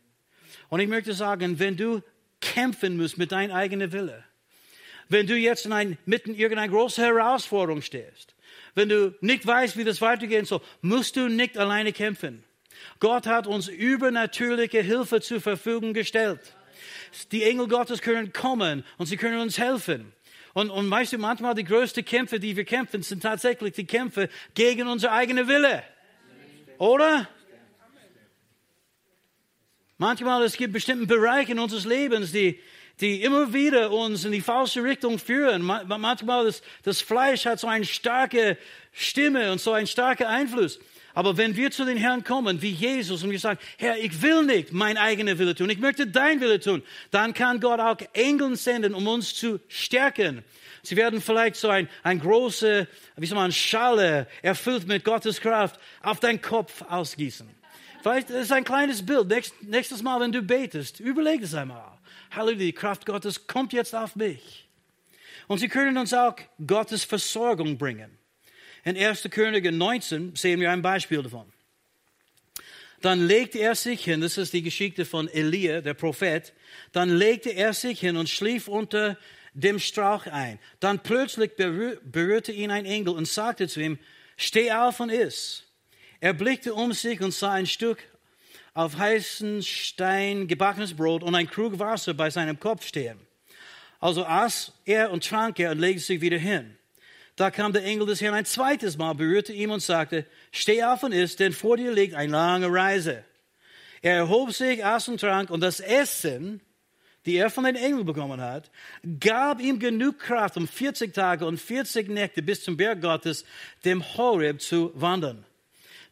Und 0.69 0.81
ich 0.81 0.89
möchte 0.89 1.15
sagen, 1.15 1.61
wenn 1.61 1.77
du 1.77 2.03
kämpfen 2.41 2.97
musst 2.97 3.19
mit 3.19 3.31
deinem 3.31 3.55
eigenen 3.55 3.93
Wille, 3.93 4.25
wenn 5.11 5.27
du 5.27 5.37
jetzt 5.37 5.67
in 5.67 5.73
ein, 5.73 5.99
mitten 6.07 6.35
irgendeiner 6.35 6.73
großen 6.73 7.05
Herausforderung 7.05 7.83
stehst, 7.83 8.35
wenn 8.75 8.89
du 8.89 9.15
nicht 9.21 9.47
weißt, 9.47 9.77
wie 9.77 9.85
das 9.85 10.01
weitergehen 10.01 10.47
soll, 10.47 10.63
musst 10.81 11.17
du 11.17 11.29
nicht 11.29 11.59
alleine 11.59 11.93
kämpfen. 11.93 12.45
Gott 13.01 13.27
hat 13.27 13.47
uns 13.47 13.69
übernatürliche 13.69 14.81
Hilfe 14.81 15.21
zur 15.21 15.41
Verfügung 15.41 15.93
gestellt. 15.93 16.41
Die 17.33 17.43
Engel 17.43 17.67
Gottes 17.67 18.01
können 18.01 18.33
kommen 18.33 18.85
und 18.97 19.07
sie 19.07 19.17
können 19.17 19.41
uns 19.41 19.59
helfen. 19.59 20.13
Und, 20.55 20.71
und 20.71 20.89
weißt 20.91 21.13
du, 21.13 21.19
manchmal 21.19 21.55
die 21.55 21.65
größten 21.65 22.05
Kämpfe, 22.05 22.39
die 22.39 22.57
wir 22.57 22.65
kämpfen, 22.65 23.03
sind 23.03 23.23
tatsächlich 23.23 23.75
die 23.75 23.87
Kämpfe 23.87 24.29
gegen 24.55 24.87
unsere 24.87 25.13
eigene 25.13 25.49
Wille. 25.49 25.83
Oder? 26.79 27.29
Manchmal 29.99 30.43
es 30.45 30.57
gibt 30.57 30.73
bestimmte 30.73 31.07
Bereiche 31.07 31.53
in 31.53 31.59
unseres 31.59 31.85
Lebens, 31.85 32.33
die, 32.33 32.61
die 33.01 33.23
immer 33.23 33.53
wieder 33.53 33.91
uns 33.91 34.25
in 34.25 34.33
die 34.33 34.41
falsche 34.41 34.83
Richtung 34.83 35.19
führen. 35.19 35.63
Manchmal 35.63 36.45
das, 36.47 36.63
das 36.83 37.01
Fleisch 37.01 37.47
hat 37.47 37.61
so 37.61 37.67
eine 37.67 37.85
starke 37.85 38.59
Stimme 38.93 39.53
und 39.53 39.61
so 39.61 39.73
einen 39.73 39.87
starken 39.87 40.27
Einfluss. 40.27 40.79
Aber 41.15 41.37
wenn 41.37 41.57
wir 41.57 41.71
zu 41.71 41.85
den 41.85 41.97
Herrn 41.97 42.23
kommen, 42.23 42.63
wie 42.63 42.71
Jesus, 42.71 43.23
und 43.25 43.31
wir 43.31 43.39
sagen, 43.39 43.59
Herr, 43.79 43.99
ich 43.99 44.23
will 44.23 44.45
nicht 44.45 44.73
mein 44.73 44.97
eigener 44.97 45.39
Wille 45.39 45.55
tun, 45.55 45.69
ich 45.71 45.79
möchte 45.79 46.07
dein 46.07 46.41
Wille 46.41 46.61
tun, 46.61 46.83
dann 47.11 47.35
kann 47.35 47.61
Gott 47.61 47.81
auch 47.81 47.97
Engel 48.13 48.57
senden, 48.57 48.95
um 48.95 49.07
uns 49.09 49.35
zu 49.35 49.61
stärken. 49.69 50.45
Sie 50.83 50.97
werden 50.97 51.21
vielleicht 51.21 51.57
so 51.57 51.69
ein, 51.69 51.89
ein 52.03 52.21
große, 52.21 52.87
wie 53.17 53.27
soll 53.27 53.37
man, 53.37 53.53
Schale 53.53 54.29
erfüllt 54.43 54.87
mit 54.87 55.05
Gottes 55.05 55.41
Kraft 55.41 55.79
auf 56.03 56.21
deinen 56.21 56.41
Kopf 56.41 56.83
ausgießen. 56.89 57.49
Vielleicht 58.03 58.31
ist 58.31 58.53
ein 58.53 58.65
kleines 58.65 59.05
Bild. 59.05 59.29
nächstes 59.61 60.03
Mal, 60.03 60.21
wenn 60.21 60.33
du 60.33 60.41
betest, 60.43 61.01
überleg 61.01 61.43
es 61.43 61.55
einmal. 61.55 61.99
Halleluja, 62.31 62.67
die 62.67 62.73
Kraft 62.73 63.07
Gottes 63.07 63.47
kommt 63.47 63.73
jetzt 63.73 63.95
auf 63.95 64.17
mich. 64.17 64.69
Und 65.49 65.59
sie 65.59 65.69
können 65.69 65.99
uns 65.99 66.15
auch 66.15 66.37
Gottes 66.65 67.05
Versorgung 67.05 67.77
bringen. 67.77 68.17
In 68.85 68.97
1. 68.97 69.29
Könige 69.31 69.73
19 69.73 70.37
sehen 70.37 70.61
wir 70.61 70.71
ein 70.71 70.83
Beispiel 70.83 71.23
davon. 71.23 71.53
Dann 73.01 73.27
legte 73.27 73.59
er 73.59 73.75
sich 73.75 74.05
hin, 74.05 74.21
das 74.21 74.37
ist 74.37 74.53
die 74.53 74.63
Geschichte 74.63 75.05
von 75.05 75.29
Elia, 75.29 75.81
der 75.81 75.95
Prophet, 75.95 76.53
dann 76.93 77.09
legte 77.09 77.51
er 77.51 77.73
sich 77.73 78.01
hin 78.01 78.17
und 78.17 78.29
schlief 78.29 78.69
unter 78.69 79.17
dem 79.55 79.79
Strauch 79.79 80.27
ein. 80.27 80.59
Dann 80.81 81.03
plötzlich 81.03 81.57
berührte 81.57 82.53
ihn 82.53 82.71
ein 82.71 82.85
Engel 82.85 83.15
und 83.15 83.27
sagte 83.27 83.69
zu 83.69 83.81
ihm, 83.81 83.99
steh 84.37 84.71
auf 84.73 85.01
und 85.01 85.11
iss. 85.11 85.65
Er 86.21 86.35
blickte 86.35 86.75
um 86.75 86.93
sich 86.93 87.21
und 87.23 87.33
sah 87.33 87.53
ein 87.53 87.67
Stück 87.67 87.99
auf 88.75 88.97
heißen 88.97 89.63
Stein 89.63 90.47
gebackenes 90.47 90.95
Brot 90.95 91.23
und 91.23 91.35
ein 91.35 91.49
Krug 91.49 91.79
Wasser 91.79 92.15
bei 92.15 92.31
seinem 92.31 92.59
Kopf 92.59 92.87
stehen. 92.87 93.19
Also 93.99 94.25
aß 94.25 94.73
er 94.85 95.11
und 95.11 95.27
trank 95.27 95.59
er 95.59 95.73
und 95.73 95.79
legte 95.79 96.03
sich 96.03 96.21
wieder 96.21 96.39
hin. 96.39 96.77
Da 97.37 97.51
kam 97.51 97.73
der 97.73 97.85
Engel 97.85 98.07
des 98.07 98.21
Herrn 98.21 98.35
ein 98.35 98.45
zweites 98.45 98.99
Mal, 98.99 99.15
berührte 99.15 99.53
ihn 99.53 99.71
und 99.71 99.81
sagte, 99.81 100.27
steh 100.53 100.83
auf 100.83 101.03
und 101.03 101.13
iss, 101.13 101.37
denn 101.37 101.53
vor 101.53 101.77
dir 101.77 101.93
liegt 101.93 102.15
eine 102.15 102.33
lange 102.33 102.73
Reise. 102.73 103.25
Er 104.03 104.17
erhob 104.17 104.53
sich, 104.53 104.85
aß 104.85 105.09
und 105.09 105.21
trank 105.21 105.51
und 105.51 105.61
das 105.61 105.81
Essen 105.81 106.61
die 107.27 107.37
er 107.37 107.51
von 107.51 107.65
den 107.65 107.77
Engeln 107.77 108.07
bekommen 108.07 108.41
hat, 108.41 108.71
gab 109.21 109.61
ihm 109.61 109.79
genug 109.79 110.19
Kraft, 110.19 110.57
um 110.57 110.67
40 110.67 111.13
Tage 111.13 111.47
und 111.47 111.61
40 111.61 112.09
Nächte 112.09 112.43
bis 112.43 112.63
zum 112.65 112.77
Berg 112.77 113.01
Gottes, 113.03 113.45
dem 113.85 114.03
Horeb, 114.17 114.61
zu 114.61 114.93
wandern. 114.95 115.45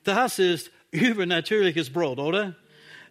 Das 0.04 0.38
ist 0.38 0.70
übernatürliches 0.90 1.90
Brot, 1.90 2.18
oder? 2.18 2.56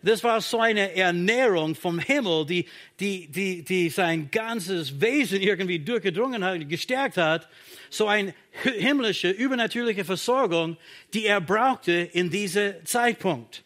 Das 0.04 0.24
war 0.24 0.42
so 0.42 0.60
eine 0.60 0.96
Ernährung 0.96 1.76
vom 1.76 2.00
Himmel, 2.00 2.46
die, 2.46 2.66
die, 3.00 3.28
die, 3.28 3.63
die 3.63 3.90
sein 3.90 4.30
ganzes 4.32 5.02
Wesen 5.02 5.42
irgendwie 5.42 5.80
durchgedrungen 5.80 6.44
hat, 6.44 6.70
gestärkt 6.70 7.18
hat. 7.18 7.50
So 7.90 8.08
eine 8.08 8.34
himmlische, 8.63 9.30
übernatürliche 9.30 10.06
Versorgung, 10.06 10.78
die 11.13 11.26
er 11.26 11.42
brauchte 11.42 11.92
in 11.92 12.30
diesem 12.30 12.74
Zeitpunkt. 12.86 13.63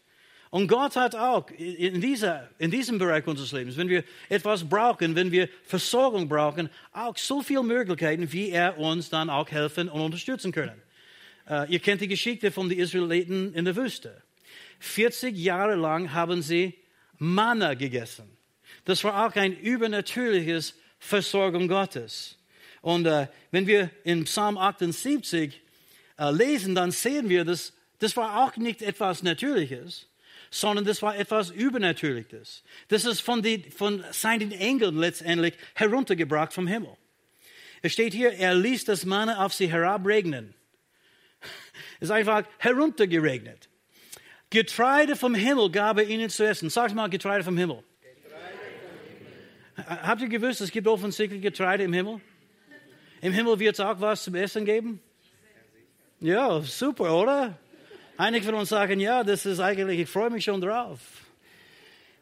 Und 0.52 0.68
Gott 0.68 0.98
hat 0.98 1.16
auch 1.16 1.50
in, 1.52 2.02
dieser, 2.02 2.50
in 2.60 2.72
diesem 2.72 2.98
Bereich 2.98 3.26
unseres 3.26 3.54
Lebens, 3.54 3.78
wenn 3.78 3.88
wir 3.88 4.04
etwas 4.28 4.68
brauchen, 4.68 5.16
wenn 5.16 5.32
wir 5.32 5.48
Versorgung 5.64 6.28
brauchen, 6.28 6.70
auch 6.92 7.18
so 7.18 7.42
viele 7.42 7.64
Möglichkeiten, 7.64 8.32
wie 8.34 8.50
er 8.50 8.78
uns 8.78 9.10
dann 9.10 9.30
auch 9.30 9.50
helfen 9.50 9.88
und 9.88 10.02
unterstützen 10.02 10.52
können. 10.52 10.82
Uh, 11.52 11.66
ihr 11.68 11.80
kennt 11.80 12.00
die 12.00 12.08
Geschichte 12.08 12.50
von 12.50 12.70
den 12.70 12.80
Israeliten 12.80 13.54
in 13.54 13.66
der 13.66 13.76
Wüste. 13.76 14.24
40 14.80 15.36
Jahre 15.36 15.76
lang 15.76 16.14
haben 16.14 16.42
sie 16.42 16.76
Manna 17.18 17.74
gegessen. 17.74 18.24
Das 18.86 19.04
war 19.04 19.28
auch 19.28 19.36
ein 19.36 19.60
übernatürliches 19.60 20.76
Versorgung 20.98 21.68
Gottes. 21.68 22.38
Und 22.82 23.06
uh, 23.06 23.28
wenn 23.52 23.68
wir 23.68 23.90
in 24.06 24.24
Psalm 24.24 24.58
78 24.58 25.62
uh, 26.18 26.24
äh, 26.24 26.32
lesen, 26.32 26.74
dann 26.74 26.92
sehen 26.92 27.28
wir, 27.28 27.44
dass 27.44 27.74
das 28.00 28.16
war 28.16 28.46
auch 28.46 28.56
nicht 28.56 28.82
etwas 28.82 29.22
Natürliches, 29.22 30.08
sondern 30.52 30.86
das 30.86 31.02
war 31.02 31.18
etwas 31.18 31.50
Übernatürliches. 31.50 32.64
Das 32.88 33.04
ist 33.04 33.20
von, 33.20 33.42
die, 33.42 33.70
von 33.72 34.06
seinen 34.12 34.54
Engeln 34.54 34.96
letztendlich 34.96 35.56
heruntergebracht 35.76 36.54
vom 36.54 36.66
Himmel. 36.66 36.96
Es 37.82 37.92
steht 37.92 38.14
hier, 38.14 38.32
er 38.32 38.56
ließ 38.56 38.86
das 38.86 39.04
Manna 39.04 39.46
auf 39.46 39.54
sie 39.54 39.70
herabregnen. 39.70 40.54
Es 42.00 42.08
ist 42.08 42.12
einfach 42.12 42.44
heruntergeregnet. 42.58 43.70
Getreide 44.50 45.16
vom 45.16 45.34
Himmel 45.36 45.72
gab 45.72 45.98
er 45.98 46.08
ihnen 46.08 46.30
zu 46.30 46.46
essen. 46.46 46.70
Sag 46.70 46.94
mal, 46.94 47.10
Getreide 47.10 47.44
vom 47.44 47.58
Himmel. 47.58 47.84
Getreide 48.02 48.58
vom 49.76 49.86
Himmel. 49.86 50.08
Habt 50.08 50.22
ihr 50.22 50.30
gewusst, 50.30 50.62
es 50.62 50.72
gibt 50.72 50.88
offensichtlich 50.88 51.42
Getreide 51.42 51.84
im 51.84 51.94
Himmel? 51.94 52.20
Im 53.22 53.34
Himmel 53.34 53.60
wird 53.60 53.76
es 53.76 53.80
auch 53.80 54.02
was 54.02 54.24
zum 54.24 54.36
Essen 54.36 54.66
geben? 54.66 55.00
Ja, 56.20 56.62
super, 56.62 57.16
oder? 57.16 57.58
Einige 58.18 58.46
von 58.46 58.56
uns 58.56 58.70
sagen, 58.70 59.00
ja, 59.00 59.24
das 59.24 59.46
ist 59.46 59.60
eigentlich, 59.60 60.00
ich 60.00 60.10
freue 60.10 60.30
mich 60.30 60.44
schon 60.44 60.60
drauf. 60.60 61.00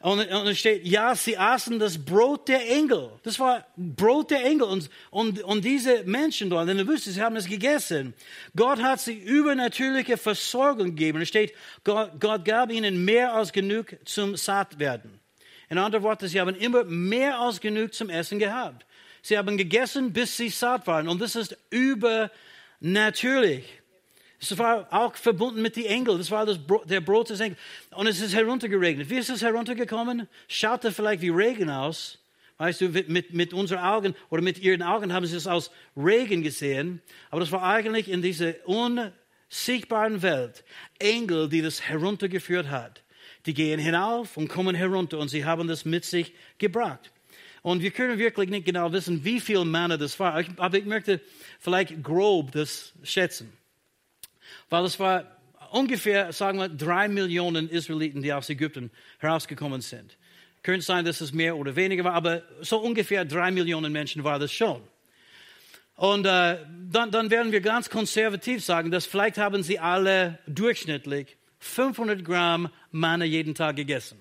Und, 0.02 0.20
und 0.20 0.48
es 0.48 0.60
steht, 0.60 0.86
ja, 0.86 1.14
sie 1.14 1.38
aßen 1.38 1.78
das 1.78 1.98
Brot 1.98 2.48
der 2.48 2.70
Engel. 2.70 3.10
Das 3.24 3.38
war 3.38 3.66
Brot 3.76 4.32
der 4.32 4.46
Engel. 4.46 4.68
Und, 4.68 4.90
und, 5.12 5.44
und 5.44 5.66
diese 5.66 6.04
Menschen 6.06 6.50
dort 6.50 6.70
in 6.70 6.78
der 6.78 6.88
Wüste, 6.88 7.12
sie 7.12 7.22
haben 7.22 7.36
es 7.36 7.48
gegessen. 7.48 8.14
Gott 8.56 8.82
hat 8.82 9.02
sie 9.02 9.14
übernatürliche 9.14 10.16
Versorgung 10.16 10.88
gegeben. 10.88 11.22
Es 11.22 11.28
steht, 11.28 11.54
Gott, 11.84 12.12
Gott 12.20 12.46
gab 12.46 12.72
ihnen 12.72 13.04
mehr 13.04 13.34
als 13.34 13.52
genug 13.52 13.98
zum 14.06 14.38
Sattwerden. 14.38 15.20
In 15.68 15.78
anderen 15.78 16.04
Worten, 16.04 16.30
sie 16.30 16.40
haben 16.40 16.56
immer 16.56 16.86
mehr 16.86 17.38
als 17.38 17.60
genug 17.60 17.94
zum 17.94 18.10
Essen 18.10 18.40
gehabt. 18.40 18.86
Sie 19.22 19.38
haben 19.38 19.58
gegessen, 19.58 20.14
bis 20.14 20.38
sie 20.38 20.50
satt 20.50 20.88
waren. 20.88 21.10
Und 21.10 21.22
das 21.22 21.36
ist 21.36 21.58
übernatürlich. 21.72 23.79
Es 24.42 24.58
war 24.58 24.88
auch 24.92 25.16
verbunden 25.16 25.62
mit 25.62 25.76
den 25.76 25.86
Engeln. 25.86 26.18
Das 26.18 26.32
war 26.32 26.46
das 26.46 26.58
Brot, 26.58 26.90
der 26.90 27.02
Brot 27.02 27.30
des 27.30 27.40
Engels. 27.40 27.60
Und 27.92 28.08
es 28.08 28.22
ist 28.22 28.34
heruntergeregnet. 28.34 29.10
Wie 29.10 29.18
ist 29.18 29.30
es 29.30 29.42
heruntergekommen? 29.42 30.28
Schaut 30.48 30.84
da 30.84 30.92
vielleicht 30.92 31.22
wie 31.22 31.30
Regen 31.30 31.70
aus. 31.70 32.20
Weißt 32.58 32.82
du, 32.82 32.90
mit, 32.90 33.34
mit 33.34 33.54
unseren 33.54 33.80
Augen 33.80 34.16
oder 34.30 34.42
mit 34.42 34.60
ihren 34.60 34.82
Augen 34.82 35.14
haben 35.14 35.26
sie 35.26 35.36
es 35.36 35.48
als 35.48 35.72
Regen 35.96 36.44
gesehen. 36.44 37.02
Aber 37.30 37.40
das 37.40 37.52
war 37.52 37.64
eigentlich 37.64 38.10
in 38.10 38.22
dieser 38.22 38.54
unsichtbaren 38.66 40.22
Welt 40.22 40.64
Engel, 41.00 41.48
die 41.48 41.62
das 41.62 41.82
heruntergeführt 41.82 42.70
hat. 42.70 43.02
Die 43.46 43.54
gehen 43.54 43.80
hinauf 43.80 44.36
und 44.36 44.50
kommen 44.50 44.76
herunter 44.76 45.20
und 45.20 45.30
sie 45.30 45.46
haben 45.46 45.68
das 45.68 45.86
mit 45.86 46.04
sich 46.04 46.34
gebracht. 46.58 47.12
Und 47.62 47.82
wir 47.82 47.92
können 47.92 48.18
wirklich 48.20 48.50
nicht 48.50 48.66
genau 48.66 48.92
wissen, 48.92 49.24
wie 49.24 49.40
viel 49.40 49.64
Manna 49.66 49.98
das 49.98 50.20
war. 50.20 50.44
Aber 50.58 50.78
ich 50.78 50.86
möchte 50.86 51.22
vielleicht 51.60 52.02
grob 52.04 52.52
das 52.52 52.94
schätzen. 53.04 53.52
Weil 54.70 54.86
es 54.86 55.00
war 55.00 55.26
ungefähr, 55.72 56.32
sagen 56.34 56.60
wir, 56.60 56.70
drei 56.70 57.08
Millionen 57.08 57.70
Israeliten, 57.70 58.22
die 58.22 58.34
aus 58.34 58.50
Ägypten 58.50 58.92
herausgekommen 59.20 59.82
sind. 59.82 60.18
Könnte 60.64 60.86
sein, 60.86 61.06
dass 61.06 61.22
es 61.22 61.32
mehr 61.32 61.56
oder 61.56 61.76
weniger 61.76 62.04
war, 62.04 62.14
aber 62.14 62.44
so 62.62 62.80
ungefähr 62.80 63.26
drei 63.26 63.52
Millionen 63.52 63.92
Menschen 63.92 64.24
war 64.24 64.40
das 64.40 64.52
schon. 64.52 64.82
Und 65.96 66.26
äh, 66.26 66.58
dann, 66.90 67.12
dann 67.12 67.30
werden 67.30 67.52
wir 67.52 67.62
ganz 67.62 67.90
konservativ 67.90 68.64
sagen, 68.64 68.92
dass 68.92 69.06
vielleicht 69.06 69.38
haben 69.38 69.64
sie 69.64 69.80
alle 69.80 70.40
durchschnittlich 70.48 71.36
500 71.60 72.24
Gramm 72.24 72.70
Manna 72.92 73.26
jeden 73.26 73.54
Tag 73.54 73.76
gegessen. 73.76 74.18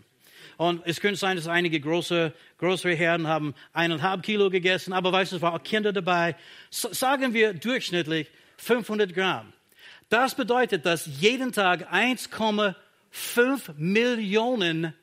Und 0.57 0.83
es 0.87 1.01
könnte 1.01 1.21
sein, 1.21 1.37
dass 1.37 1.47
einige 1.47 1.79
große, 1.79 2.33
größere 2.59 2.95
Herren 2.95 3.29
haben 3.29 3.55
eineinhalb 3.73 4.25
Kilo 4.25 4.51
gegessen, 4.51 4.93
aber 4.93 5.13
weißt 5.13 5.31
du, 5.31 5.37
es 5.37 5.43
waren 5.43 5.55
auch 5.55 5.63
Kinder 5.63 5.93
dabei. 5.93 6.35
So, 6.69 6.93
sagen 6.93 7.33
wir 7.33 7.55
durchschnittlich 7.55 8.29
500 8.57 9.15
Gramm. 9.15 9.53
Das 10.09 10.35
bedeutet, 10.35 10.87
dass 10.87 11.07
jeden 11.07 11.53
Tag 11.53 11.93
1,5 11.93 13.75
Millionen 13.77 14.95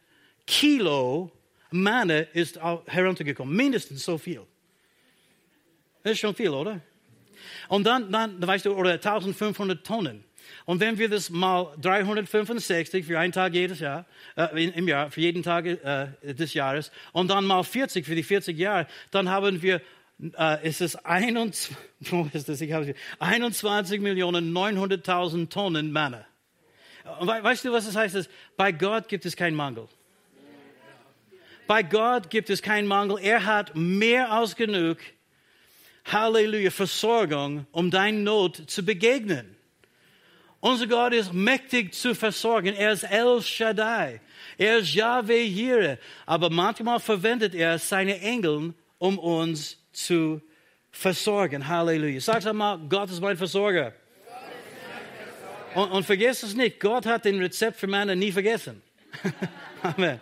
Kilo 0.47 1.31
Manne 1.71 2.21
ist 2.33 2.59
heruntergekommen. 2.87 3.55
Mindestens 3.55 4.03
so 4.03 4.17
viel. 4.17 4.41
Das 6.03 6.13
ist 6.13 6.19
schon 6.19 6.35
viel, 6.35 6.49
oder? 6.49 6.81
Und 7.67 7.85
dann, 7.85 8.11
dann 8.11 8.45
weißt 8.45 8.65
du, 8.65 8.73
oder 8.73 8.93
1500 8.93 9.85
Tonnen. 9.85 10.23
Und 10.65 10.79
wenn 10.79 10.97
wir 10.97 11.09
das 11.09 11.29
mal 11.29 11.75
365 11.81 13.05
für 13.05 13.19
einen 13.19 13.33
Tag 13.33 13.53
jedes 13.53 13.79
Jahr, 13.79 14.05
äh, 14.37 14.65
im 14.65 14.87
Jahr, 14.87 15.11
für 15.11 15.21
jeden 15.21 15.43
Tag 15.43 15.65
äh, 15.65 16.07
des 16.33 16.53
Jahres, 16.53 16.91
und 17.13 17.29
dann 17.29 17.45
mal 17.45 17.63
40 17.63 18.05
für 18.05 18.15
die 18.15 18.23
40 18.23 18.57
Jahre, 18.57 18.87
dann 19.11 19.29
haben 19.29 19.61
wir 19.61 19.81
äh, 20.37 20.67
ist 20.67 20.81
es 20.81 20.95
21, 21.05 21.75
ist 22.33 22.49
das? 22.49 22.61
Ich 22.61 22.71
habe 22.71 22.95
21 23.19 24.01
Millionen 24.01 24.53
900.000 24.53 25.49
Tonnen 25.49 25.91
Manna. 25.91 26.25
Weißt 27.19 27.63
du, 27.63 27.71
was 27.71 27.85
das 27.85 27.95
heißt? 27.95 28.29
Bei 28.57 28.71
Gott 28.71 29.07
gibt 29.07 29.25
es 29.25 29.35
keinen 29.35 29.55
Mangel. 29.55 29.87
Bei 31.67 31.83
Gott 31.83 32.29
gibt 32.29 32.49
es 32.49 32.61
keinen 32.61 32.87
Mangel. 32.87 33.17
Er 33.21 33.45
hat 33.45 33.75
mehr 33.75 34.31
als 34.31 34.55
genug, 34.55 34.97
Halleluja, 36.05 36.71
Versorgung, 36.71 37.65
um 37.71 37.89
deine 37.89 38.19
Not 38.19 38.63
zu 38.67 38.83
begegnen. 38.83 39.55
Unser 40.59 40.87
Gott 40.87 41.13
ist 41.13 41.33
mächtig 41.33 41.93
zu 41.93 42.15
versorgen. 42.15 42.73
Er 42.73 42.91
ist 42.91 43.03
El 43.03 43.41
Shaddai. 43.41 44.19
Er 44.57 44.79
ist 44.79 44.93
Yahweh 44.95 45.43
Jireh. 45.43 45.97
Aber 46.25 46.49
manchmal 46.49 46.99
verwendet 46.99 47.53
er 47.53 47.77
seine 47.77 48.19
Engel, 48.21 48.73
um 48.97 49.19
uns 49.19 49.77
zu 49.95 50.41
versorgen. 50.91 51.67
Halleluja. 51.67 52.19
Sag 52.19 52.53
mal, 52.53 52.77
Gott 52.89 53.09
ist 53.09 53.21
mein 53.21 53.37
Versorger. 53.37 53.93
Und, 55.73 55.91
und 55.91 56.05
vergiss 56.05 56.43
es 56.43 56.55
nicht, 56.55 56.79
Gott 56.79 57.05
hat 57.05 57.25
den 57.25 57.39
Rezept 57.39 57.77
für 57.77 57.87
Männer 57.87 58.15
nie 58.15 58.31
vergessen. 58.31 58.81
Amen. 59.81 60.21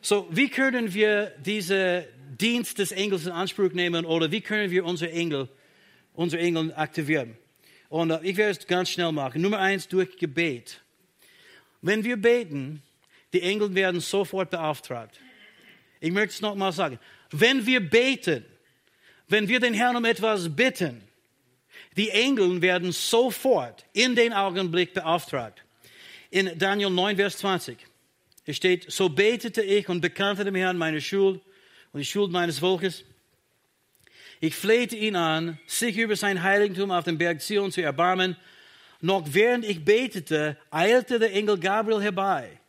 So, 0.00 0.28
wie 0.30 0.48
können 0.48 0.92
wir 0.94 1.32
diese 1.44 2.06
Dienst 2.38 2.78
des 2.78 2.92
Engels 2.92 3.26
in 3.26 3.32
Anspruch 3.32 3.72
nehmen 3.72 4.04
oder 4.04 4.30
wie 4.30 4.40
können 4.40 4.70
wir 4.70 4.84
unsere 4.84 5.10
Engel, 5.10 5.48
unsere 6.12 6.42
Engel 6.42 6.72
aktivieren? 6.74 7.36
Und 7.88 8.10
uh, 8.10 8.18
ich 8.22 8.36
werde 8.36 8.58
es 8.58 8.66
ganz 8.66 8.90
schnell 8.90 9.12
machen. 9.12 9.42
Nummer 9.42 9.58
eins, 9.58 9.88
durch 9.88 10.16
Gebet. 10.16 10.80
Wenn 11.82 12.04
wir 12.04 12.16
beten, 12.16 12.82
die 13.32 13.42
Engel 13.42 13.74
werden 13.74 14.00
sofort 14.00 14.50
beauftragt. 14.50 15.20
Ich 16.00 16.12
möchte 16.12 16.34
es 16.34 16.40
nochmal 16.40 16.72
sagen. 16.72 16.98
Wenn 17.30 17.66
wir 17.66 17.80
beten, 17.80 18.44
wenn 19.28 19.48
wir 19.48 19.60
den 19.60 19.74
Herrn 19.74 19.96
um 19.96 20.04
etwas 20.04 20.54
bitten, 20.54 21.02
die 21.96 22.10
Engel 22.10 22.60
werden 22.60 22.92
sofort 22.92 23.84
in 23.92 24.16
den 24.16 24.32
Augenblick 24.32 24.94
beauftragt. 24.94 25.62
In 26.30 26.58
Daniel 26.58 26.90
9, 26.90 27.16
Vers 27.16 27.38
20 27.38 27.78
es 28.46 28.56
steht, 28.56 28.90
so 28.90 29.08
betete 29.08 29.62
ich 29.62 29.88
und 29.88 30.00
bekannte 30.00 30.44
dem 30.44 30.54
Herrn 30.54 30.76
meine 30.76 31.00
Schuld 31.00 31.40
und 31.92 32.00
die 32.00 32.04
Schuld 32.04 32.30
meines 32.30 32.58
Volkes. 32.58 33.04
Ich 34.40 34.54
flehte 34.54 34.96
ihn 34.96 35.16
an, 35.16 35.58
sich 35.66 35.96
über 35.96 36.16
sein 36.16 36.42
Heiligtum 36.42 36.90
auf 36.90 37.04
dem 37.04 37.16
Berg 37.16 37.40
Zion 37.40 37.72
zu 37.72 37.80
erbarmen. 37.80 38.36
Noch 39.00 39.24
während 39.32 39.64
ich 39.64 39.84
betete, 39.84 40.58
eilte 40.70 41.18
der 41.18 41.32
Engel 41.32 41.58
Gabriel 41.58 42.02
herbei, 42.02 42.60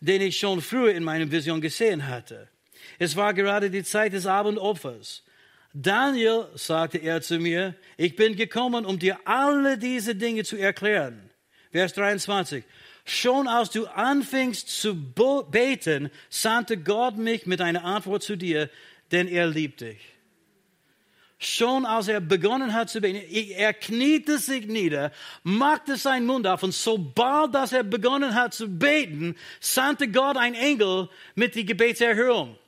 den 0.00 0.22
ich 0.22 0.38
schon 0.38 0.62
früher 0.62 0.94
in 0.94 1.04
meiner 1.04 1.30
Vision 1.30 1.60
gesehen 1.60 2.06
hatte. 2.08 2.48
Es 2.98 3.16
war 3.16 3.34
gerade 3.34 3.70
die 3.70 3.84
Zeit 3.84 4.14
des 4.14 4.24
Abendopfers. 4.24 5.22
Daniel, 5.72 6.48
sagte 6.54 6.98
er 6.98 7.22
zu 7.22 7.38
mir, 7.38 7.74
ich 7.96 8.16
bin 8.16 8.34
gekommen, 8.36 8.84
um 8.84 8.98
dir 8.98 9.18
alle 9.24 9.78
diese 9.78 10.14
Dinge 10.14 10.44
zu 10.44 10.56
erklären. 10.56 11.30
Vers 11.70 11.94
23. 11.94 12.64
Schon 13.04 13.48
als 13.48 13.70
du 13.70 13.86
anfingst 13.86 14.68
zu 14.68 14.94
beten, 14.94 16.10
sandte 16.28 16.76
Gott 16.76 17.16
mich 17.16 17.46
mit 17.46 17.60
einer 17.60 17.84
Antwort 17.84 18.22
zu 18.22 18.36
dir, 18.36 18.68
denn 19.12 19.28
er 19.28 19.46
liebt 19.46 19.80
dich. 19.80 20.00
Schon 21.38 21.86
als 21.86 22.08
er 22.08 22.20
begonnen 22.20 22.74
hat 22.74 22.90
zu 22.90 23.00
beten, 23.00 23.24
er 23.56 23.72
kniete 23.72 24.38
sich 24.38 24.66
nieder, 24.66 25.10
machte 25.42 25.96
seinen 25.96 26.26
Mund 26.26 26.46
auf 26.46 26.62
und 26.62 26.74
sobald 26.74 27.54
dass 27.54 27.72
er 27.72 27.82
begonnen 27.82 28.34
hat 28.34 28.52
zu 28.52 28.68
beten, 28.68 29.36
sandte 29.58 30.08
Gott 30.08 30.36
ein 30.36 30.54
Engel 30.54 31.08
mit 31.34 31.54
die 31.54 31.64
Gebetserhörung. 31.64 32.58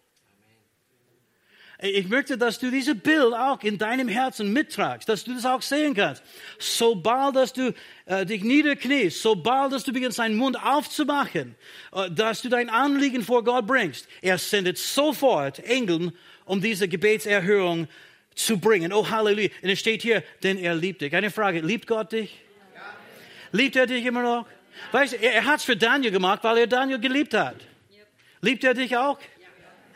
Ich 1.84 2.08
möchte, 2.08 2.38
dass 2.38 2.60
du 2.60 2.70
dieses 2.70 2.96
Bild 2.96 3.34
auch 3.34 3.60
in 3.64 3.76
deinem 3.76 4.06
Herzen 4.06 4.52
mittragst, 4.52 5.08
dass 5.08 5.24
du 5.24 5.34
das 5.34 5.44
auch 5.44 5.62
sehen 5.62 5.94
kannst. 5.94 6.22
Sobald, 6.60 7.34
dass 7.34 7.52
du 7.52 7.74
äh, 8.06 8.24
dich 8.24 8.44
niederkniest, 8.44 9.20
sobald, 9.20 9.72
dass 9.72 9.82
du 9.82 9.92
beginnst, 9.92 10.20
deinen 10.20 10.36
Mund 10.36 10.56
aufzumachen, 10.62 11.56
äh, 11.92 12.08
dass 12.08 12.40
du 12.40 12.48
dein 12.48 12.70
Anliegen 12.70 13.24
vor 13.24 13.42
Gott 13.42 13.66
bringst, 13.66 14.06
er 14.20 14.38
sendet 14.38 14.78
sofort 14.78 15.58
Engeln, 15.58 16.12
um 16.44 16.60
diese 16.60 16.86
Gebetserhörung 16.86 17.88
zu 18.36 18.60
bringen. 18.60 18.92
Oh, 18.92 19.10
Halleluja. 19.10 19.48
Und 19.60 19.70
es 19.70 19.80
steht 19.80 20.02
hier, 20.02 20.22
denn 20.44 20.58
er 20.58 20.76
liebt 20.76 21.00
dich. 21.00 21.12
Eine 21.16 21.32
Frage, 21.32 21.62
liebt 21.62 21.88
Gott 21.88 22.12
dich? 22.12 22.38
Ja. 22.76 22.80
Liebt 23.50 23.74
er 23.74 23.86
dich 23.88 24.06
immer 24.06 24.22
noch? 24.22 24.46
Weißt 24.92 25.14
du, 25.14 25.16
er, 25.16 25.34
er 25.34 25.44
hat 25.46 25.58
es 25.58 25.64
für 25.64 25.76
Daniel 25.76 26.12
gemacht, 26.12 26.44
weil 26.44 26.58
er 26.58 26.66
Daniel 26.68 27.00
geliebt 27.00 27.34
hat. 27.34 27.56
Liebt 28.40 28.64
er 28.64 28.74
dich 28.74 28.96
auch? 28.96 29.18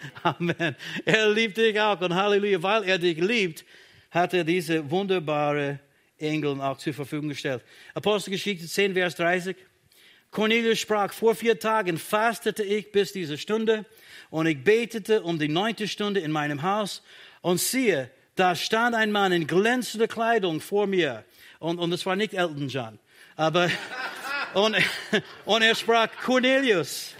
Amen. 0.22 0.76
Er 1.04 1.30
liebt 1.30 1.56
dich 1.56 1.80
auch 1.80 2.00
und 2.00 2.14
Halleluja, 2.14 2.62
weil 2.62 2.84
er 2.84 2.98
dich 2.98 3.18
liebt, 3.18 3.64
hat 4.10 4.34
er 4.34 4.44
diese 4.44 4.90
wunderbare 4.90 5.80
Engel 6.18 6.60
auch 6.60 6.78
zur 6.78 6.94
Verfügung 6.94 7.28
gestellt. 7.28 7.62
Apostelgeschichte 7.94 8.66
10, 8.66 8.94
Vers 8.94 9.14
30. 9.16 9.56
Cornelius 10.30 10.78
sprach, 10.78 11.12
vor 11.12 11.34
vier 11.34 11.58
Tagen 11.58 11.98
fastete 11.98 12.62
ich 12.62 12.92
bis 12.92 13.12
diese 13.12 13.38
Stunde 13.38 13.84
und 14.30 14.46
ich 14.46 14.62
betete 14.62 15.22
um 15.22 15.38
die 15.38 15.48
neunte 15.48 15.88
Stunde 15.88 16.20
in 16.20 16.30
meinem 16.30 16.62
Haus 16.62 17.02
und 17.42 17.58
siehe, 17.58 18.10
da 18.34 18.54
stand 18.54 18.94
ein 18.94 19.12
Mann 19.12 19.32
in 19.32 19.46
glänzender 19.46 20.08
Kleidung 20.08 20.60
vor 20.60 20.86
mir 20.86 21.24
und, 21.58 21.78
und 21.78 21.92
es 21.92 22.04
war 22.04 22.16
nicht 22.16 22.34
Elton 22.34 22.68
John, 22.68 22.98
aber 23.36 23.70
und, 24.54 24.76
und 25.44 25.62
er 25.62 25.74
sprach, 25.74 26.08
Cornelius, 26.22 27.15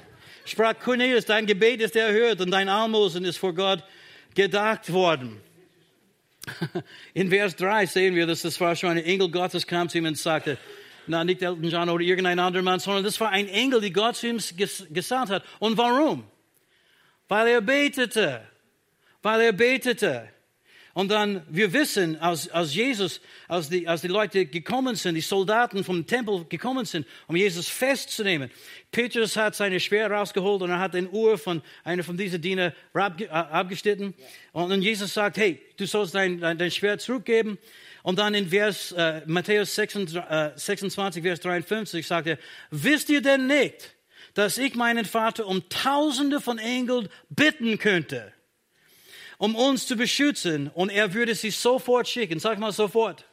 sprach 0.47 0.79
Cornelius, 0.79 1.25
dein 1.25 1.47
Gebet 1.47 1.81
ist 1.81 1.97
erhört 1.97 2.41
und 2.41 2.51
dein 2.51 2.69
Almosen 2.69 3.25
ist 3.25 3.39
vor 3.39 3.55
Gott 3.55 3.85
gedacht 4.35 4.93
worden. 4.93 5.41
In 7.15 7.31
Vers 7.31 7.57
3 7.57 7.87
sehen 7.87 8.15
wir, 8.15 8.27
dass 8.27 8.43
das 8.43 8.61
war 8.61 8.77
schon 8.77 8.91
ein 8.91 9.05
Engel 9.05 9.31
Gottes 9.31 9.67
kam 9.67 9.89
zu 9.89 9.99
ihm 9.99 10.07
und 10.07 10.19
sagte, 10.19 10.59
na, 11.07 11.25
nicht 11.25 11.43
Elton 11.43 11.65
John 11.65 11.89
oder 11.89 12.03
irgendein 12.03 12.39
anderer 12.39 12.63
Mann, 12.63 12.81
sondern 12.81 13.05
das 13.05 13.21
war 13.21 13.31
ein 13.31 13.49
Engel, 13.49 13.81
die 13.81 13.93
Gott 13.93 14.17
zu 14.17 14.29
ihm 14.29 14.41
gesandt 14.91 15.31
hat. 15.31 15.45
Und 15.59 15.77
warum? 15.79 16.25
Weil 17.29 17.49
er 17.49 17.61
betete. 17.61 18.43
Weil 19.23 19.41
er 19.41 19.53
betete. 19.53 20.29
Und 20.97 21.11
dann, 21.11 21.43
wir 21.51 21.75
wissen, 21.75 22.19
als, 22.23 22.49
als 22.49 22.75
Jesus, 22.75 23.21
als 23.49 23.69
die, 23.69 23.87
als 23.87 24.01
die 24.01 24.09
Leute 24.09 24.47
gekommen 24.47 24.95
sind, 24.95 25.15
die 25.15 25.21
Soldaten 25.21 25.85
vom 25.85 26.07
Tempel 26.07 26.47
gekommen 26.49 26.87
sind, 26.87 27.07
um 27.27 27.37
Jesus 27.37 27.69
festzunehmen, 27.69 28.51
Petrus 28.93 29.37
hat 29.37 29.55
seine 29.55 29.79
Schwert 29.79 30.11
rausgeholt 30.11 30.63
und 30.63 30.71
er 30.71 30.79
hat 30.79 30.95
den 30.95 31.11
Uhr 31.13 31.37
von 31.37 31.61
einer 31.85 32.03
von 32.03 32.17
diesen 32.17 32.41
Dienern 32.41 32.73
äh, 32.95 33.27
abgeschnitten. 33.29 34.15
Und 34.53 34.71
dann 34.71 34.81
Jesus 34.81 35.13
sagt, 35.13 35.37
hey, 35.37 35.61
du 35.77 35.85
sollst 35.85 36.15
dein, 36.15 36.41
dein, 36.41 36.57
dein 36.57 36.71
Schwert 36.71 37.03
zurückgeben. 37.03 37.59
Und 38.03 38.19
dann 38.19 38.33
in 38.33 38.49
Vers, 38.49 38.93
äh, 38.93 39.21
Matthäus 39.27 39.75
26, 39.75 40.17
äh, 40.17 40.53
26, 40.57 41.23
Vers 41.23 41.41
53 41.41 42.07
sagt 42.07 42.27
er, 42.27 42.39
wisst 42.71 43.11
ihr 43.11 43.21
denn 43.21 43.47
nicht, 43.47 43.95
dass 44.33 44.57
ich 44.57 44.75
meinen 44.75 45.05
Vater 45.05 45.47
um 45.47 45.69
Tausende 45.69 46.41
von 46.41 46.57
Engeln 46.57 47.11
bitten 47.29 47.79
könnte? 47.79 48.33
Um 49.39 49.55
uns 49.55 49.87
zu 49.87 49.97
beschützen 49.97 50.71
und 50.75 50.91
er 50.91 51.15
würde 51.15 51.35
sie 51.35 51.51
sofort 51.51 52.09
schicken. 52.09 52.39
Sag 52.41 52.59
mal 52.59 52.73
sofort. 52.73 53.25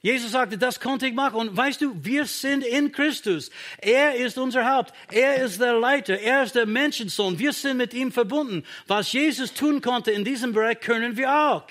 Jesus 0.00 0.30
sagte, 0.30 0.56
das 0.56 0.78
konnte 0.78 1.08
ich 1.08 1.14
machen. 1.14 1.34
Und 1.36 1.56
weißt 1.56 1.80
du, 1.80 1.92
wir 2.04 2.24
sind 2.24 2.64
in 2.64 2.92
Christus. 2.92 3.50
Er 3.78 4.14
ist 4.14 4.38
unser 4.38 4.64
Haupt. 4.64 4.92
Er 5.10 5.42
ist 5.42 5.60
der 5.60 5.74
Leiter. 5.74 6.18
Er 6.20 6.44
ist 6.44 6.54
der 6.54 6.66
Menschensohn. 6.66 7.38
Wir 7.38 7.52
sind 7.52 7.78
mit 7.78 7.92
ihm 7.94 8.12
verbunden. 8.12 8.64
Was 8.86 9.12
Jesus 9.12 9.52
tun 9.54 9.80
konnte 9.80 10.12
in 10.12 10.24
diesem 10.24 10.52
Bereich, 10.52 10.78
können 10.80 11.16
wir 11.16 11.32
auch. 11.34 11.64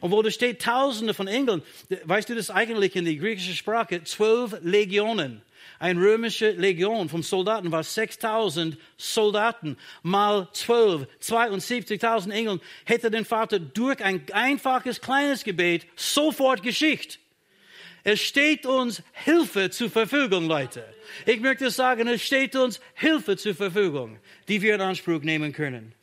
Und 0.00 0.10
wo 0.10 0.22
da 0.22 0.30
steht 0.30 0.62
Tausende 0.62 1.14
von 1.14 1.28
Engeln, 1.28 1.62
weißt 2.04 2.28
du 2.28 2.34
das 2.34 2.50
eigentlich 2.50 2.96
in 2.96 3.04
der 3.04 3.14
griechischen 3.14 3.54
Sprache? 3.54 4.04
Zwölf 4.04 4.56
Legionen. 4.62 5.42
Eine 5.80 6.00
römische 6.00 6.50
Legion 6.50 7.08
von 7.08 7.22
Soldaten 7.22 7.70
war 7.70 7.84
6000 7.84 8.76
Soldaten 8.96 9.76
mal 10.02 10.48
12, 10.52 11.06
72.000 11.22 12.30
Engel 12.32 12.60
hätte 12.84 13.10
den 13.10 13.24
Vater 13.24 13.60
durch 13.60 14.02
ein 14.02 14.24
einfaches 14.32 15.00
kleines 15.00 15.44
Gebet 15.44 15.86
sofort 15.94 16.62
geschickt. 16.62 17.20
Es 18.02 18.20
steht 18.20 18.66
uns 18.66 19.02
Hilfe 19.12 19.70
zur 19.70 19.90
Verfügung, 19.90 20.48
Leute. 20.48 20.84
Ich 21.26 21.40
möchte 21.40 21.70
sagen, 21.70 22.08
es 22.08 22.22
steht 22.22 22.56
uns 22.56 22.80
Hilfe 22.94 23.36
zur 23.36 23.54
Verfügung, 23.54 24.18
die 24.48 24.62
wir 24.62 24.74
in 24.74 24.80
Anspruch 24.80 25.22
nehmen 25.22 25.52
können. 25.52 25.94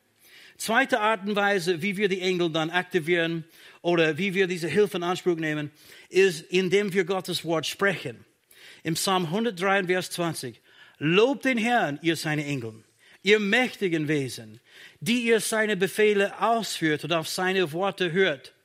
Zweite 0.58 1.02
Art 1.02 1.28
und 1.28 1.36
Weise, 1.36 1.82
wie 1.82 1.98
wir 1.98 2.08
die 2.08 2.22
Engel 2.22 2.50
dann 2.50 2.70
aktivieren 2.70 3.44
oder 3.86 4.18
wie 4.18 4.34
wir 4.34 4.48
diese 4.48 4.68
Hilfe 4.68 4.98
in 4.98 5.04
Anspruch 5.04 5.36
nehmen, 5.36 5.70
ist, 6.10 6.42
indem 6.42 6.92
wir 6.92 7.04
Gottes 7.06 7.46
Wort 7.46 7.68
sprechen 7.68 8.26
im 8.82 8.96
Psalm 8.96 9.26
103, 9.26 9.84
Vers 9.84 10.10
20. 10.10 10.60
Lobt 10.98 11.46
den 11.46 11.60
Herrn, 11.60 12.00
ihr 12.02 12.16
seine 12.16 12.46
Engel, 12.46 12.84
ihr 13.22 13.40
mächtigen 13.40 14.08
Wesen, 14.08 14.60
die 15.02 15.26
ihr 15.26 15.40
seine 15.40 15.78
Befehle 15.78 16.42
ausführt 16.42 17.04
und 17.04 17.14
auf 17.14 17.28
seine 17.30 17.74
Worte 17.74 18.12
hört. 18.12 18.56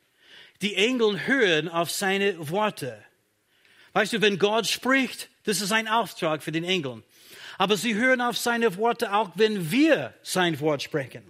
Die 0.63 0.75
Engel 0.77 1.27
hören 1.27 1.69
auf 1.69 1.91
seine 1.91 2.49
Worte. 2.49 2.97
Weißt 3.93 4.15
du, 4.15 4.23
wenn 4.23 4.39
Gott 4.39 4.69
spricht, 4.69 5.29
das 5.45 5.61
ist 5.61 5.73
ein 5.73 5.87
Auftrag 5.87 6.43
für 6.43 6.53
den 6.53 6.65
Engeln. 6.65 7.03
Aber 7.59 7.77
sie 7.77 7.95
hören 7.95 8.23
auf 8.23 8.39
seine 8.39 8.75
Worte 8.79 9.13
auch, 9.13 9.33
wenn 9.35 9.71
wir 9.71 10.15
sein 10.23 10.61
Wort 10.61 10.83
sprechen. 10.83 11.25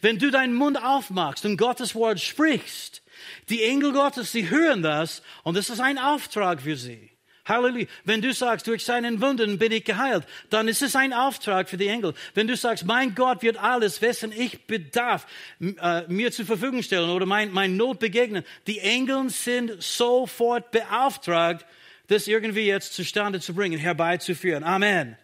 Wenn 0.00 0.18
du 0.18 0.32
deinen 0.32 0.54
Mund 0.54 0.82
aufmachst 0.82 1.44
und 1.44 1.56
Gottes 1.56 1.94
Wort 1.94 2.18
sprichst, 2.18 3.01
die 3.48 3.62
Engel 3.62 3.92
Gottes, 3.92 4.32
sie 4.32 4.50
hören 4.50 4.82
das 4.82 5.22
und 5.42 5.56
das 5.56 5.70
ist 5.70 5.80
ein 5.80 5.98
Auftrag 5.98 6.62
für 6.62 6.76
sie. 6.76 7.12
Halleluja. 7.44 7.86
Wenn 8.04 8.22
du 8.22 8.32
sagst, 8.32 8.68
durch 8.68 8.84
seinen 8.84 9.20
Wunden 9.20 9.58
bin 9.58 9.72
ich 9.72 9.84
geheilt, 9.84 10.24
dann 10.50 10.68
ist 10.68 10.80
es 10.80 10.94
ein 10.94 11.12
Auftrag 11.12 11.68
für 11.68 11.76
die 11.76 11.88
Engel. 11.88 12.14
Wenn 12.34 12.46
du 12.46 12.56
sagst, 12.56 12.84
mein 12.84 13.14
Gott 13.14 13.42
wird 13.42 13.56
alles, 13.56 14.00
wessen 14.00 14.32
ich 14.32 14.66
bedarf, 14.66 15.26
äh, 15.60 16.02
mir 16.06 16.30
zur 16.30 16.46
Verfügung 16.46 16.82
stellen 16.82 17.10
oder 17.10 17.26
mein, 17.26 17.50
mein 17.50 17.76
Not 17.76 17.98
begegnen, 17.98 18.44
die 18.66 18.78
Engel 18.78 19.28
sind 19.30 19.82
sofort 19.82 20.70
beauftragt, 20.70 21.66
das 22.06 22.28
irgendwie 22.28 22.66
jetzt 22.66 22.94
zustande 22.94 23.40
zu 23.40 23.54
bringen, 23.54 23.78
herbeizuführen. 23.78 24.62
Amen. 24.62 25.16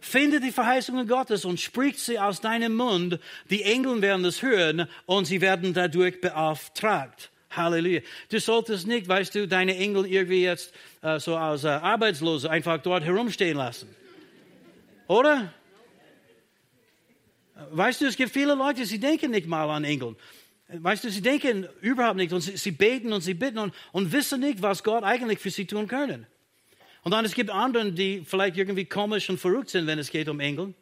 Finde 0.00 0.40
die 0.40 0.52
Verheißungen 0.52 1.06
Gottes 1.08 1.44
und 1.44 1.60
spricht 1.60 1.98
sie 1.98 2.18
aus 2.18 2.40
deinem 2.40 2.74
Mund. 2.74 3.18
Die 3.50 3.62
Engel 3.62 4.02
werden 4.02 4.22
das 4.22 4.42
hören 4.42 4.88
und 5.06 5.26
sie 5.26 5.40
werden 5.40 5.74
dadurch 5.74 6.20
beauftragt. 6.20 7.30
Halleluja. 7.50 8.00
Du 8.28 8.38
solltest 8.38 8.86
nicht, 8.86 9.08
weißt 9.08 9.34
du, 9.34 9.48
deine 9.48 9.76
Engel 9.76 10.06
irgendwie 10.06 10.42
jetzt 10.42 10.72
äh, 11.02 11.18
so 11.18 11.36
als 11.36 11.64
äh, 11.64 11.68
Arbeitslose 11.68 12.50
einfach 12.50 12.80
dort 12.82 13.04
herumstehen 13.04 13.56
lassen. 13.56 13.88
Oder? 15.08 15.52
Weißt 17.70 18.00
du, 18.02 18.06
es 18.06 18.16
gibt 18.16 18.32
viele 18.32 18.54
Leute, 18.54 18.84
sie 18.84 18.98
denken 18.98 19.30
nicht 19.30 19.46
mal 19.46 19.70
an 19.70 19.84
Engel. 19.84 20.16
Weißt 20.68 21.04
du, 21.04 21.10
sie 21.10 21.22
denken 21.22 21.68
überhaupt 21.80 22.16
nicht 22.16 22.32
und 22.32 22.40
sie, 22.40 22.56
sie 22.56 22.72
beten 22.72 23.12
und 23.12 23.20
sie 23.20 23.34
bitten 23.34 23.58
und, 23.58 23.74
und 23.92 24.12
wissen 24.12 24.40
nicht, 24.40 24.60
was 24.62 24.82
Gott 24.82 25.04
eigentlich 25.04 25.38
für 25.38 25.50
sie 25.50 25.64
tun 25.64 25.86
können. 25.86 26.26
Und 27.06 27.12
dann 27.12 27.24
es 27.24 27.36
gibt 27.36 27.50
andere, 27.50 27.92
die 27.92 28.24
vielleicht 28.26 28.56
irgendwie 28.56 28.84
komisch 28.84 29.30
und 29.30 29.38
verrückt 29.38 29.70
sind, 29.70 29.86
wenn 29.86 29.96
es 29.96 30.10
geht 30.10 30.28
um 30.28 30.40
Engel. 30.40 30.74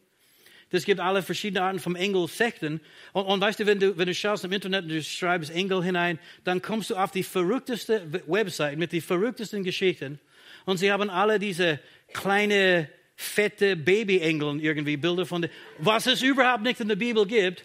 Es 0.71 0.87
gibt 0.87 0.99
alle 0.99 1.23
verschiedene 1.23 1.63
Arten 1.63 1.79
von 1.79 1.97
Engelsekten. 1.97 2.81
Und, 3.13 3.27
und 3.27 3.43
weißt 3.43 3.61
du 3.61 3.67
wenn, 3.67 3.79
du, 3.79 3.99
wenn 3.99 4.07
du 4.07 4.15
schaust 4.15 4.43
im 4.43 4.51
Internet 4.51 4.85
und 4.85 4.89
du 4.89 5.03
schreibst 5.03 5.51
Engel 5.51 5.85
hinein, 5.85 6.19
dann 6.45 6.63
kommst 6.63 6.89
du 6.89 6.97
auf 6.97 7.11
die 7.11 7.23
verrückteste 7.23 8.11
Website 8.27 8.79
mit 8.79 8.93
den 8.93 9.03
verrücktesten 9.03 9.65
Geschichten. 9.65 10.19
Und 10.65 10.79
sie 10.79 10.91
haben 10.91 11.11
alle 11.11 11.39
diese 11.39 11.79
kleine, 12.15 12.89
fette 13.17 13.77
Baby-Engeln 13.77 14.61
irgendwie, 14.61 14.97
Bilder 14.97 15.27
von, 15.27 15.43
denen, 15.43 15.53
was 15.77 16.07
es 16.07 16.23
überhaupt 16.23 16.63
nicht 16.63 16.81
in 16.81 16.89
der 16.89 16.97
Bibel 16.97 17.27
gibt. 17.27 17.65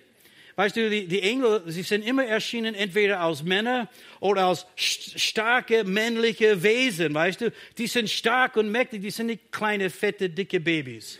Weißt 0.59 0.75
du, 0.75 0.89
die, 0.89 1.07
die 1.07 1.21
Engel, 1.21 1.63
sie 1.67 1.83
sind 1.83 2.05
immer 2.05 2.25
erschienen 2.25 2.75
entweder 2.75 3.21
als 3.21 3.43
Männer 3.43 3.87
oder 4.19 4.43
als 4.47 4.65
starke 4.75 5.85
männliche 5.85 6.61
Wesen, 6.61 7.13
weißt 7.13 7.39
du. 7.39 7.53
Die 7.77 7.87
sind 7.87 8.09
stark 8.09 8.57
und 8.57 8.69
mächtig, 8.69 9.01
die 9.01 9.09
sind 9.09 9.27
nicht 9.27 9.53
kleine, 9.53 9.89
fette, 9.89 10.29
dicke 10.29 10.59
Babys. 10.59 11.17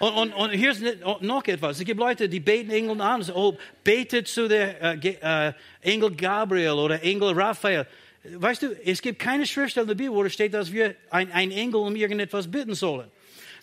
Und, 0.00 0.12
und, 0.14 0.32
und 0.32 0.50
hier 0.50 0.72
ist 0.72 0.82
noch 1.20 1.46
etwas. 1.46 1.78
Es 1.78 1.84
gibt 1.84 2.00
Leute, 2.00 2.28
die 2.28 2.40
beten 2.40 2.72
Engel 2.72 3.00
an. 3.00 3.24
Oh, 3.32 3.56
betet 3.84 4.26
zu 4.26 4.48
der 4.48 4.82
äh, 4.82 5.08
äh, 5.20 5.52
Engel 5.82 6.16
Gabriel 6.16 6.72
oder 6.72 7.00
Engel 7.00 7.32
Raphael. 7.32 7.86
Weißt 8.24 8.62
du, 8.62 8.76
es 8.84 9.00
gibt 9.00 9.20
keine 9.20 9.46
Schriftstelle 9.46 9.84
in 9.84 9.88
der 9.88 9.94
Bibel, 9.94 10.16
wo 10.16 10.28
steht, 10.28 10.52
dass 10.52 10.72
wir 10.72 10.96
ein, 11.10 11.30
ein 11.30 11.52
Engel 11.52 11.76
um 11.76 11.94
irgendetwas 11.94 12.50
bitten 12.50 12.74
sollen. 12.74 13.08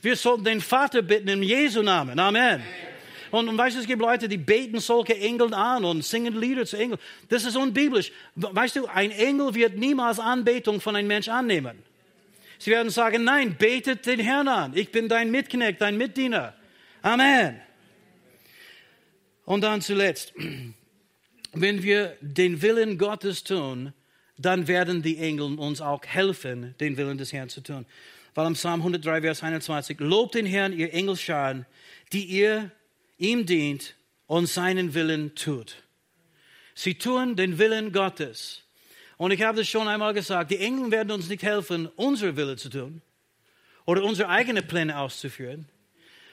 Wir 0.04 0.18
sollten 0.18 0.44
den 0.44 0.60
Vater 0.60 1.02
bitten 1.02 1.30
im 1.30 1.42
Jesu 1.42 1.82
Namen. 1.82 2.20
Amen. 2.20 2.62
Und, 3.32 3.48
und 3.48 3.58
weißt 3.58 3.78
du, 3.78 3.80
es 3.80 3.88
gibt 3.88 4.02
Leute, 4.02 4.28
die 4.28 4.38
beten 4.38 4.82
solche 4.82 5.18
Engel 5.18 5.54
an 5.54 5.86
und 5.86 6.04
singen 6.04 6.38
Lieder 6.40 6.66
zu 6.66 6.76
Engeln. 6.76 7.00
Das 7.30 7.46
ist 7.46 7.56
unbiblisch. 7.56 8.12
Weißt 8.36 8.76
du, 8.76 8.86
ein 8.86 9.12
Engel 9.12 9.56
wird 9.56 9.78
niemals 9.78 10.20
Anbetung 10.20 10.82
von 10.82 10.98
einem 10.98 11.08
Mensch 11.08 11.30
annehmen. 11.30 11.82
Sie 12.60 12.70
werden 12.70 12.90
sagen, 12.90 13.24
nein, 13.24 13.56
betet 13.58 14.06
den 14.06 14.20
Herrn 14.20 14.50
an. 14.50 14.76
Ich 14.76 14.92
bin 14.92 15.08
dein 15.08 15.32
Mitknecht, 15.32 15.80
dein 15.80 15.98
Mitdiener. 15.98 16.54
Amen. 17.02 17.62
Und 19.46 19.62
dann 19.62 19.80
zuletzt, 19.80 20.34
wenn 21.54 21.82
wir 21.82 22.18
den 22.20 22.62
Willen 22.62 22.98
Gottes 22.98 23.46
tun, 23.46 23.94
dann 24.38 24.68
werden 24.68 25.02
die 25.02 25.18
Engel 25.18 25.58
uns 25.58 25.80
auch 25.80 26.06
helfen, 26.06 26.76
den 26.82 26.98
Willen 26.98 27.18
des 27.18 27.32
Herrn 27.32 27.48
zu 27.48 27.62
tun. 27.62 27.86
Weil 28.36 28.48
im 28.48 28.54
Psalm 28.54 28.82
103, 28.82 29.22
Vers 29.22 29.44
21, 29.44 30.00
lobt 30.00 30.36
den 30.36 30.46
Herrn, 30.46 30.74
ihr 30.74 30.94
Engelscharen, 30.94 31.66
die 32.12 32.26
ihr 32.26 32.72
ihm 33.18 33.46
dient 33.46 33.96
und 34.28 34.48
seinen 34.48 34.94
Willen 34.94 35.36
tut. 35.36 35.84
Sie 36.76 36.96
tun 36.96 37.36
den 37.36 37.60
Willen 37.60 37.92
Gottes. 37.92 38.64
Und 39.18 39.32
ich 39.32 39.42
habe 39.44 39.60
das 39.60 39.68
schon 39.68 39.88
einmal 39.88 40.14
gesagt, 40.14 40.52
die 40.52 40.58
Engel 40.58 40.92
werden 40.92 41.12
uns 41.12 41.30
nicht 41.30 41.44
helfen, 41.44 41.88
unsere 41.96 42.36
Wille 42.36 42.58
zu 42.58 42.70
tun 42.70 43.02
oder 43.86 44.04
unsere 44.04 44.30
eigenen 44.30 44.66
Pläne 44.66 44.98
auszuführen. 44.98 45.68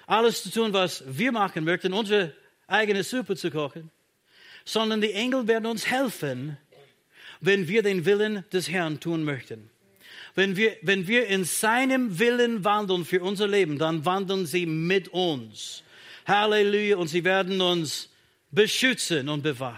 Alles 0.06 0.42
zu 0.42 0.50
tun, 0.50 0.72
was 0.72 1.04
wir 1.06 1.30
machen 1.30 1.64
möchten, 1.64 1.92
unsere 1.92 2.32
eigene 2.66 3.04
Suppe 3.04 3.36
zu 3.36 3.50
kochen. 3.50 3.90
Sondern 4.64 5.00
die 5.00 5.12
Engel 5.12 5.46
werden 5.46 5.66
uns 5.66 5.86
helfen, 5.86 6.56
wenn 7.40 7.68
wir 7.68 7.82
den 7.82 8.04
Willen 8.04 8.44
des 8.52 8.68
Herrn 8.70 9.00
tun 9.00 9.24
möchten. 9.24 9.70
Wenn 10.34 10.56
wir, 10.56 10.76
wenn 10.82 11.06
wir 11.08 11.26
in 11.26 11.44
seinem 11.44 12.18
Willen 12.18 12.64
wandeln 12.64 13.04
für 13.04 13.22
unser 13.22 13.48
Leben, 13.48 13.78
dann 13.78 14.04
wandeln 14.04 14.46
sie 14.46 14.66
mit 14.66 15.08
uns. 15.08 15.82
Halleluja. 16.26 16.96
Und 16.96 17.08
sie 17.08 17.24
werden 17.24 17.60
uns 17.60 18.08
beschützen 18.50 19.28
und 19.28 19.42
bewahren. 19.42 19.76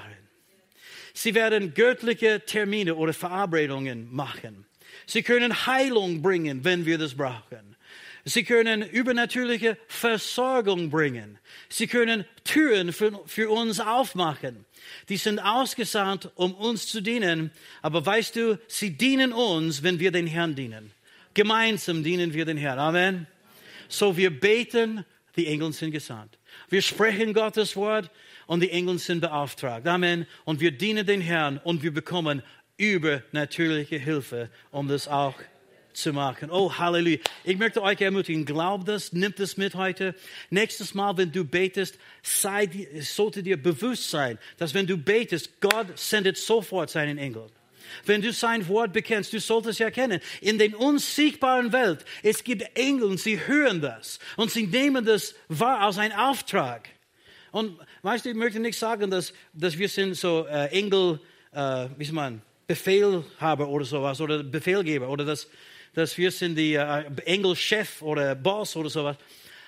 Sie 1.14 1.34
werden 1.34 1.74
göttliche 1.74 2.44
Termine 2.44 2.94
oder 2.94 3.12
Verabredungen 3.12 4.12
machen. 4.14 4.64
Sie 5.06 5.22
können 5.22 5.66
Heilung 5.66 6.22
bringen, 6.22 6.64
wenn 6.64 6.86
wir 6.86 6.98
das 6.98 7.14
brauchen. 7.14 7.71
Sie 8.24 8.44
können 8.44 8.82
übernatürliche 8.82 9.76
Versorgung 9.88 10.90
bringen. 10.90 11.38
Sie 11.68 11.86
können 11.86 12.24
Türen 12.44 12.92
für, 12.92 13.20
für, 13.26 13.50
uns 13.50 13.80
aufmachen. 13.80 14.64
Die 15.08 15.16
sind 15.16 15.40
ausgesandt, 15.40 16.30
um 16.36 16.54
uns 16.54 16.86
zu 16.86 17.00
dienen. 17.00 17.50
Aber 17.80 18.04
weißt 18.04 18.36
du, 18.36 18.58
sie 18.68 18.90
dienen 18.90 19.32
uns, 19.32 19.82
wenn 19.82 19.98
wir 19.98 20.12
den 20.12 20.26
Herrn 20.26 20.54
dienen. 20.54 20.92
Gemeinsam 21.34 22.04
dienen 22.04 22.32
wir 22.32 22.44
den 22.44 22.56
Herrn. 22.56 22.78
Amen. 22.78 23.26
So 23.88 24.16
wir 24.16 24.30
beten, 24.30 25.04
die 25.36 25.46
Engel 25.46 25.72
sind 25.72 25.90
gesandt. 25.90 26.38
Wir 26.68 26.82
sprechen 26.82 27.34
Gottes 27.34 27.74
Wort, 27.74 28.10
und 28.46 28.60
die 28.60 28.70
Engel 28.70 28.98
sind 28.98 29.20
beauftragt. 29.20 29.86
Amen. 29.86 30.26
Und 30.44 30.60
wir 30.60 30.72
dienen 30.72 31.06
den 31.06 31.20
Herrn 31.20 31.58
und 31.64 31.82
wir 31.82 31.92
bekommen 31.92 32.42
übernatürliche 32.76 33.96
Hilfe, 33.96 34.50
um 34.70 34.88
das 34.88 35.08
auch 35.08 35.34
zu 35.96 36.12
machen. 36.12 36.50
Oh, 36.50 36.72
Halleluja. 36.76 37.18
Ich 37.44 37.58
möchte 37.58 37.82
euch 37.82 38.00
ermutigen, 38.00 38.44
glaubt 38.44 38.88
das, 38.88 39.12
nimmt 39.12 39.40
es 39.40 39.56
mit 39.56 39.74
heute. 39.74 40.14
Nächstes 40.50 40.94
Mal, 40.94 41.16
wenn 41.16 41.32
du 41.32 41.44
betest, 41.44 41.98
sei, 42.22 42.88
sollte 43.00 43.42
dir 43.42 43.60
bewusst 43.60 44.10
sein, 44.10 44.38
dass 44.58 44.74
wenn 44.74 44.86
du 44.86 44.96
betest, 44.96 45.60
Gott 45.60 45.98
sendet 45.98 46.36
sofort 46.36 46.90
seinen 46.90 47.18
Engel. 47.18 47.46
Wenn 48.04 48.22
du 48.22 48.32
sein 48.32 48.66
Wort 48.68 48.92
bekennst, 48.92 49.32
du 49.32 49.40
solltest 49.40 49.80
erkennen, 49.80 50.20
in 50.40 50.58
den 50.58 50.74
unsichtbaren 50.74 51.72
Welt, 51.72 52.04
es 52.22 52.44
gibt 52.44 52.62
Engel 52.76 53.04
und 53.04 53.20
sie 53.20 53.46
hören 53.46 53.80
das 53.80 54.18
und 54.36 54.50
sie 54.50 54.66
nehmen 54.66 55.04
das 55.04 55.34
wahr 55.48 55.80
als 55.80 55.98
ein 55.98 56.12
Auftrag. 56.12 56.88
Und 57.50 57.78
weißt 58.02 58.24
du, 58.24 58.30
ich 58.30 58.36
möchte 58.36 58.60
nicht 58.60 58.78
sagen, 58.78 59.10
dass, 59.10 59.34
dass 59.52 59.78
wir 59.78 59.88
sind 59.88 60.14
so 60.14 60.46
äh, 60.46 60.68
Engel, 60.68 61.20
äh, 61.52 61.88
wie 61.98 62.04
sagt 62.04 62.14
man, 62.14 62.42
Befehlhaber 62.66 63.68
oder 63.68 63.84
sowas 63.84 64.20
oder 64.20 64.42
Befehlgeber 64.42 65.08
oder 65.08 65.24
dass, 65.24 65.48
dass 65.94 66.16
wir 66.16 66.30
sind 66.30 66.56
die 66.56 66.74
äh, 66.74 67.04
Engelchef 67.24 68.02
oder 68.02 68.34
Boss 68.34 68.76
oder 68.76 68.90
sowas. 68.90 69.16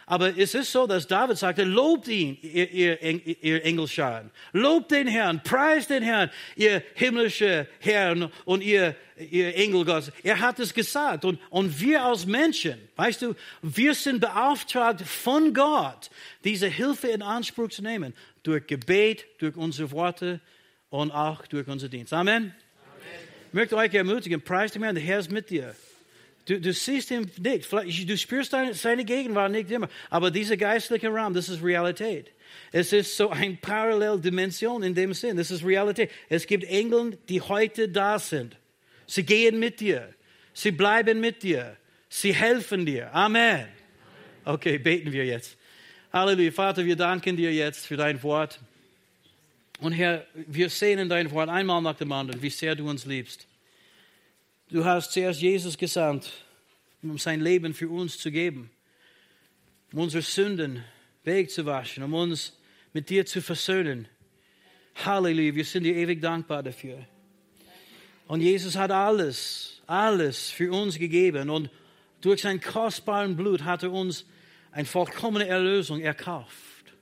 Aber 0.06 0.36
es 0.36 0.54
ist 0.54 0.70
so, 0.70 0.86
dass 0.86 1.06
David 1.06 1.38
sagte, 1.38 1.64
lobt 1.64 2.08
ihn, 2.08 2.36
ihr, 2.42 2.70
ihr, 2.70 3.42
ihr 3.42 3.64
Engelscharen. 3.64 4.30
Lobt 4.52 4.90
den 4.90 5.06
Herrn, 5.06 5.42
preist 5.42 5.88
den 5.88 6.02
Herrn, 6.02 6.30
ihr 6.56 6.82
himmlische 6.94 7.66
Herrn 7.80 8.30
und 8.44 8.62
ihr, 8.62 8.96
ihr 9.16 9.56
Engel 9.56 9.84
Gottes. 9.86 10.12
Er 10.22 10.40
hat 10.40 10.60
es 10.60 10.74
gesagt. 10.74 11.24
Und, 11.24 11.40
und 11.48 11.80
wir 11.80 12.04
als 12.04 12.26
Menschen, 12.26 12.78
weißt 12.96 13.22
du, 13.22 13.34
wir 13.62 13.94
sind 13.94 14.20
beauftragt 14.20 15.00
von 15.00 15.54
Gott, 15.54 16.10
diese 16.44 16.68
Hilfe 16.68 17.08
in 17.08 17.22
Anspruch 17.22 17.70
zu 17.70 17.82
nehmen. 17.82 18.12
Durch 18.42 18.66
Gebet, 18.66 19.24
durch 19.38 19.56
unsere 19.56 19.90
Worte 19.90 20.40
und 20.90 21.12
auch 21.12 21.46
durch 21.46 21.66
unser 21.66 21.88
Dienst. 21.88 22.12
Amen. 22.12 22.36
Amen. 22.36 22.54
Ich 23.48 23.54
möchte 23.54 23.74
euch 23.74 23.94
ermutigen, 23.94 24.42
preist 24.42 24.74
den 24.74 24.82
Herrn, 24.82 24.96
der 24.96 25.04
Herr 25.04 25.20
ist 25.20 25.30
mit 25.30 25.48
dir. 25.48 25.74
Du, 26.46 26.60
du 26.60 26.72
siehst 26.72 27.10
ihn 27.10 27.30
nicht. 27.38 27.72
Du 27.72 28.18
spürst 28.18 28.54
seine, 28.72 29.04
Gegenwart 29.04 29.50
nicht 29.50 29.70
immer. 29.70 29.88
Aber 30.10 30.30
dieser 30.30 30.56
geistliche 30.56 31.08
Raum, 31.08 31.32
das 31.32 31.48
ist 31.48 31.62
Realität. 31.62 32.30
Es 32.70 32.92
ist 32.92 33.16
so 33.16 33.30
eine 33.30 33.54
Paralleldimension 33.54 34.82
in 34.82 34.94
dem 34.94 35.14
Sinn. 35.14 35.36
Das 35.36 35.50
ist 35.50 35.64
Realität. 35.64 36.10
Es 36.28 36.46
gibt 36.46 36.64
Engel, 36.64 37.18
die 37.28 37.40
heute 37.40 37.88
da 37.88 38.18
sind. 38.18 38.56
Sie 39.06 39.24
gehen 39.24 39.58
mit 39.58 39.80
dir. 39.80 40.12
Sie 40.52 40.70
bleiben 40.70 41.20
mit 41.20 41.42
dir. 41.42 41.76
Sie 42.08 42.34
helfen 42.34 42.84
dir. 42.84 43.12
Amen. 43.14 43.66
Okay, 44.44 44.78
beten 44.78 45.12
wir 45.12 45.24
jetzt. 45.24 45.56
Halleluja. 46.12 46.52
Vater, 46.52 46.84
wir 46.84 46.96
danken 46.96 47.36
dir 47.36 47.52
jetzt 47.52 47.86
für 47.86 47.96
dein 47.96 48.22
Wort. 48.22 48.60
Und 49.80 49.92
Herr, 49.92 50.26
wir 50.34 50.68
sehen 50.68 50.98
in 50.98 51.08
dein 51.08 51.30
Wort 51.32 51.48
einmal 51.48 51.82
nach 51.82 51.96
dem 51.96 52.12
anderen, 52.12 52.40
wie 52.40 52.50
sehr 52.50 52.76
du 52.76 52.88
uns 52.88 53.06
liebst. 53.06 53.46
Du 54.74 54.84
hast 54.84 55.12
zuerst 55.12 55.40
Jesus 55.40 55.78
gesandt, 55.78 56.32
um 57.00 57.16
sein 57.16 57.40
Leben 57.40 57.74
für 57.74 57.88
uns 57.88 58.18
zu 58.18 58.32
geben, 58.32 58.72
um 59.92 60.00
unsere 60.00 60.20
Sünden 60.20 60.82
wegzuwaschen, 61.22 62.02
um 62.02 62.12
uns 62.12 62.58
mit 62.92 63.08
dir 63.08 63.24
zu 63.24 63.40
versöhnen. 63.40 64.08
Halleluja, 64.96 65.54
wir 65.54 65.64
sind 65.64 65.84
dir 65.84 65.94
ewig 65.94 66.20
dankbar 66.20 66.64
dafür. 66.64 67.06
Und 68.26 68.40
Jesus 68.40 68.74
hat 68.74 68.90
alles, 68.90 69.80
alles 69.86 70.50
für 70.50 70.72
uns 70.72 70.98
gegeben 70.98 71.50
und 71.50 71.70
durch 72.20 72.42
sein 72.42 72.60
kostbaren 72.60 73.36
Blut 73.36 73.62
hat 73.62 73.84
er 73.84 73.92
uns 73.92 74.26
eine 74.72 74.86
vollkommene 74.86 75.46
Erlösung 75.46 76.00
erkauft. 76.00 76.94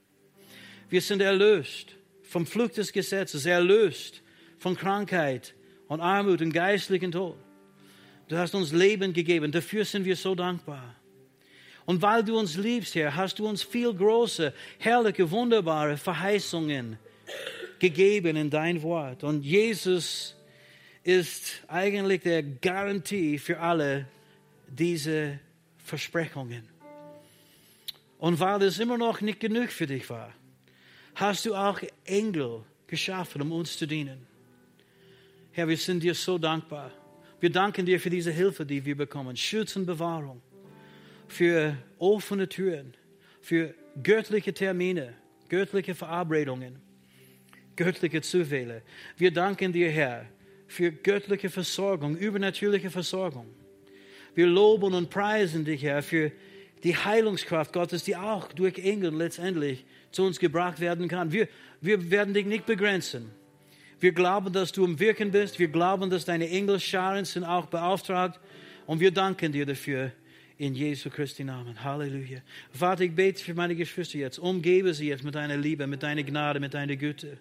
Wir 0.90 1.00
sind 1.00 1.22
erlöst 1.22 1.96
vom 2.22 2.44
Fluch 2.44 2.72
des 2.72 2.92
Gesetzes, 2.92 3.46
erlöst 3.46 4.20
von 4.58 4.76
Krankheit 4.76 5.54
und 5.88 6.02
Armut 6.02 6.42
und 6.42 6.52
geistlichen 6.52 7.12
Tod. 7.12 7.38
Du 8.32 8.38
hast 8.38 8.54
uns 8.54 8.72
Leben 8.72 9.12
gegeben. 9.12 9.52
Dafür 9.52 9.84
sind 9.84 10.06
wir 10.06 10.16
so 10.16 10.34
dankbar. 10.34 10.94
Und 11.84 12.00
weil 12.00 12.24
du 12.24 12.38
uns 12.38 12.56
liebst, 12.56 12.94
Herr, 12.94 13.14
hast 13.14 13.38
du 13.38 13.46
uns 13.46 13.62
viel 13.62 13.92
große, 13.92 14.54
herrliche, 14.78 15.30
wunderbare 15.30 15.98
Verheißungen 15.98 16.98
gegeben 17.78 18.36
in 18.36 18.48
dein 18.48 18.80
Wort. 18.82 19.22
Und 19.22 19.44
Jesus 19.44 20.34
ist 21.02 21.60
eigentlich 21.68 22.22
der 22.22 22.42
Garantie 22.42 23.36
für 23.36 23.60
alle 23.60 24.06
diese 24.66 25.38
Versprechungen. 25.84 26.66
Und 28.16 28.40
weil 28.40 28.62
es 28.62 28.78
immer 28.78 28.96
noch 28.96 29.20
nicht 29.20 29.40
genug 29.40 29.68
für 29.68 29.86
dich 29.86 30.08
war, 30.08 30.32
hast 31.16 31.44
du 31.44 31.54
auch 31.54 31.82
Engel 32.06 32.64
geschaffen, 32.86 33.42
um 33.42 33.52
uns 33.52 33.76
zu 33.76 33.86
dienen. 33.86 34.26
Herr, 35.50 35.68
wir 35.68 35.76
sind 35.76 36.02
dir 36.02 36.14
so 36.14 36.38
dankbar. 36.38 36.92
Wir 37.42 37.50
danken 37.50 37.84
dir 37.84 37.98
für 37.98 38.08
diese 38.08 38.30
Hilfe, 38.30 38.64
die 38.64 38.84
wir 38.84 38.96
bekommen. 38.96 39.36
Schutz 39.36 39.74
und 39.74 39.84
Bewahrung. 39.84 40.40
Für 41.26 41.76
offene 41.98 42.48
Türen. 42.48 42.94
Für 43.40 43.74
göttliche 44.00 44.54
Termine. 44.54 45.14
Göttliche 45.48 45.96
Verabredungen. 45.96 46.76
Göttliche 47.74 48.20
Zufälle. 48.22 48.82
Wir 49.16 49.32
danken 49.32 49.72
dir, 49.72 49.90
Herr, 49.90 50.26
für 50.68 50.92
göttliche 50.92 51.50
Versorgung, 51.50 52.16
übernatürliche 52.16 52.90
Versorgung. 52.90 53.48
Wir 54.36 54.46
loben 54.46 54.94
und 54.94 55.10
preisen 55.10 55.64
dich, 55.64 55.82
Herr, 55.82 56.04
für 56.04 56.30
die 56.84 56.96
Heilungskraft 56.96 57.72
Gottes, 57.72 58.04
die 58.04 58.14
auch 58.14 58.52
durch 58.52 58.78
Engel 58.78 59.12
letztendlich 59.16 59.84
zu 60.12 60.22
uns 60.22 60.38
gebracht 60.38 60.78
werden 60.78 61.08
kann. 61.08 61.32
Wir, 61.32 61.48
wir 61.80 62.08
werden 62.08 62.34
dich 62.34 62.46
nicht 62.46 62.66
begrenzen. 62.66 63.32
Wir 64.02 64.10
glauben, 64.10 64.52
dass 64.52 64.72
du 64.72 64.84
im 64.84 64.98
Wirken 64.98 65.30
bist. 65.30 65.60
Wir 65.60 65.68
glauben, 65.68 66.10
dass 66.10 66.24
deine 66.24 66.50
Engelscharen 66.50 67.24
sind 67.24 67.44
auch 67.44 67.66
beauftragt. 67.66 68.40
Und 68.84 68.98
wir 68.98 69.12
danken 69.12 69.52
dir 69.52 69.64
dafür 69.64 70.10
In 70.58 70.74
Jesu 70.74 71.08
Christi 71.08 71.44
Namen. 71.44 71.84
Halleluja. 71.84 72.40
Vater, 72.72 73.04
ich 73.04 73.14
bete 73.14 73.40
für 73.44 73.54
meine 73.54 73.76
Geschwister 73.76 74.18
jetzt. 74.18 74.40
Umgebe 74.40 74.92
sie 74.92 75.06
jetzt 75.06 75.22
mit 75.22 75.36
deiner 75.36 75.56
Liebe, 75.56 75.86
mit 75.86 76.02
deiner 76.02 76.24
Gnade, 76.24 76.58
mit 76.58 76.74
deiner 76.74 76.96
Güte. 76.96 77.38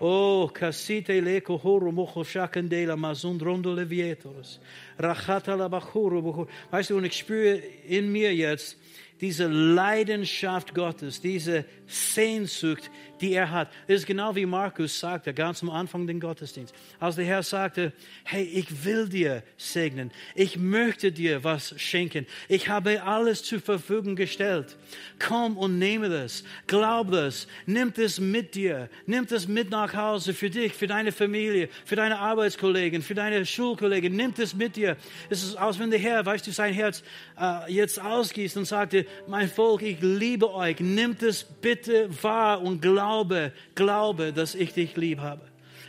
Oh, 0.00 0.50
kasite 0.52 1.20
leko 1.20 1.62
horo 1.62 1.92
mocho 1.92 2.24
shakendela 2.24 2.96
mazundrondo 2.96 3.72
levietoros. 3.72 4.58
Rachata 4.98 5.54
la 5.54 5.68
bachuro. 5.68 6.48
Weißt 6.72 6.90
du, 6.90 6.96
und 6.96 7.04
ich 7.04 7.16
spüre 7.16 7.62
in 7.86 8.10
mir 8.10 8.34
jetzt 8.34 8.76
diese 9.20 9.46
Leidenschaft 9.46 10.74
Gottes, 10.74 11.20
diese 11.20 11.64
Sehnsucht, 11.86 12.90
die 13.20 13.32
er 13.32 13.50
hat. 13.50 13.68
Das 13.86 14.00
ist 14.00 14.06
genau 14.06 14.34
wie 14.34 14.46
Markus 14.46 14.98
sagte, 14.98 15.34
ganz 15.34 15.62
am 15.62 15.70
Anfang 15.70 16.06
den 16.06 16.20
Gottesdienst. 16.20 16.74
Als 16.98 17.16
der 17.16 17.24
Herr 17.24 17.42
sagte, 17.42 17.92
hey, 18.24 18.44
ich 18.44 18.84
will 18.84 19.08
dir 19.08 19.42
segnen. 19.56 20.10
Ich 20.34 20.56
möchte 20.56 21.12
dir 21.12 21.44
was 21.44 21.74
schenken. 21.78 22.26
Ich 22.48 22.68
habe 22.68 23.02
alles 23.02 23.42
zur 23.42 23.60
Verfügung 23.60 24.16
gestellt. 24.16 24.76
Komm 25.18 25.58
und 25.58 25.78
nehme 25.78 26.08
das. 26.08 26.44
Glaub 26.66 27.10
das. 27.10 27.46
Nimm 27.66 27.92
das 27.92 28.20
mit 28.20 28.54
dir. 28.54 28.88
Nimm 29.06 29.26
das 29.26 29.46
mit 29.46 29.70
nach 29.70 29.94
Hause 29.94 30.32
für 30.32 30.48
dich, 30.48 30.72
für 30.72 30.86
deine 30.86 31.12
Familie, 31.12 31.68
für 31.84 31.96
deine 31.96 32.18
Arbeitskollegen, 32.18 33.02
für 33.02 33.14
deine 33.14 33.44
Schulkollegen. 33.44 34.16
Nimm 34.16 34.32
das 34.34 34.54
mit 34.54 34.76
dir. 34.76 34.96
Es 35.28 35.42
ist, 35.42 35.56
als 35.56 35.78
wenn 35.78 35.90
der 35.90 36.00
Herr, 36.00 36.24
weißt 36.24 36.46
du, 36.46 36.52
sein 36.52 36.72
Herz 36.72 37.02
äh, 37.38 37.70
jetzt 37.70 38.00
ausgießt 38.00 38.56
und 38.56 38.64
sagte, 38.64 39.06
mein 39.26 39.48
Volk, 39.48 39.82
ich 39.82 40.00
liebe 40.00 40.52
euch. 40.52 40.80
Nimmt 40.80 41.22
es 41.22 41.44
bitte 41.44 42.10
wahr 42.22 42.62
und 42.62 42.80
glaube, 42.80 43.52
glaube, 43.74 44.32
dass 44.32 44.54
ich 44.54 44.72
dich 44.72 44.96
lieb 44.96 45.20
habe. 45.20 45.42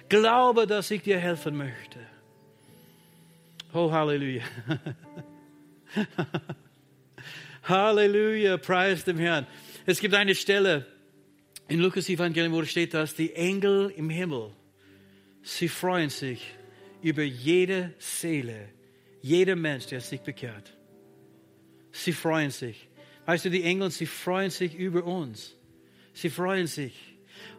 Glaube, 0.09 0.67
dass 0.67 0.91
ich 0.91 1.01
dir 1.01 1.17
helfen 1.17 1.55
möchte. 1.55 1.99
Oh, 3.73 3.91
Halleluja. 3.91 4.43
Halleluja, 7.63 8.57
preis 8.57 9.03
dem 9.03 9.17
Herrn. 9.17 9.47
Es 9.85 9.99
gibt 9.99 10.13
eine 10.13 10.35
Stelle 10.35 10.85
in 11.67 11.79
Lukas 11.79 12.09
Evangelium, 12.09 12.53
wo 12.53 12.63
steht, 12.65 12.93
dass 12.93 13.15
die 13.15 13.33
Engel 13.33 13.93
im 13.95 14.09
Himmel, 14.09 14.51
sie 15.41 15.69
freuen 15.69 16.09
sich 16.09 16.53
über 17.01 17.23
jede 17.23 17.93
Seele, 17.97 18.69
jeder 19.21 19.55
Mensch, 19.55 19.87
der 19.87 20.01
sich 20.01 20.21
bekehrt. 20.21 20.75
Sie 21.91 22.13
freuen 22.13 22.51
sich. 22.51 22.87
Weißt 23.31 23.45
du, 23.45 23.49
die 23.49 23.63
Engel, 23.63 23.89
sie 23.91 24.07
freuen 24.07 24.49
sich 24.49 24.75
über 24.75 25.05
uns. 25.05 25.55
Sie 26.11 26.29
freuen 26.29 26.67
sich. 26.67 26.91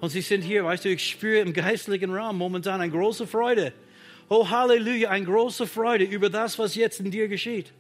Und 0.03 0.11
sie 0.11 0.21
sind 0.21 0.43
hier, 0.43 0.67
weißt 0.67 0.85
du, 0.85 0.91
ich 0.91 1.09
spüre 1.09 1.39
im 1.39 1.55
geistlichen 1.55 2.15
Raum 2.15 2.37
momentan 2.37 2.83
eine 2.83 2.93
große 2.93 3.27
Freude. 3.27 3.73
Oh, 4.29 4.51
Halleluja, 4.51 5.09
eine 5.09 5.25
große 5.25 5.67
Freude 5.67 6.05
über 6.05 6.29
das, 6.29 6.59
was 6.59 6.75
jetzt 6.75 7.01
in 7.01 7.11
dir 7.11 7.27
geschieht. 7.27 7.73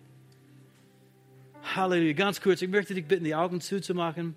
Halleluja. 1.62 2.14
Ganz 2.14 2.40
kurz, 2.40 2.62
ich 2.62 2.70
möchte 2.70 2.94
dich 2.94 3.04
bitten, 3.04 3.24
die 3.24 3.34
Augen 3.34 3.60
zuzumachen. 3.60 4.36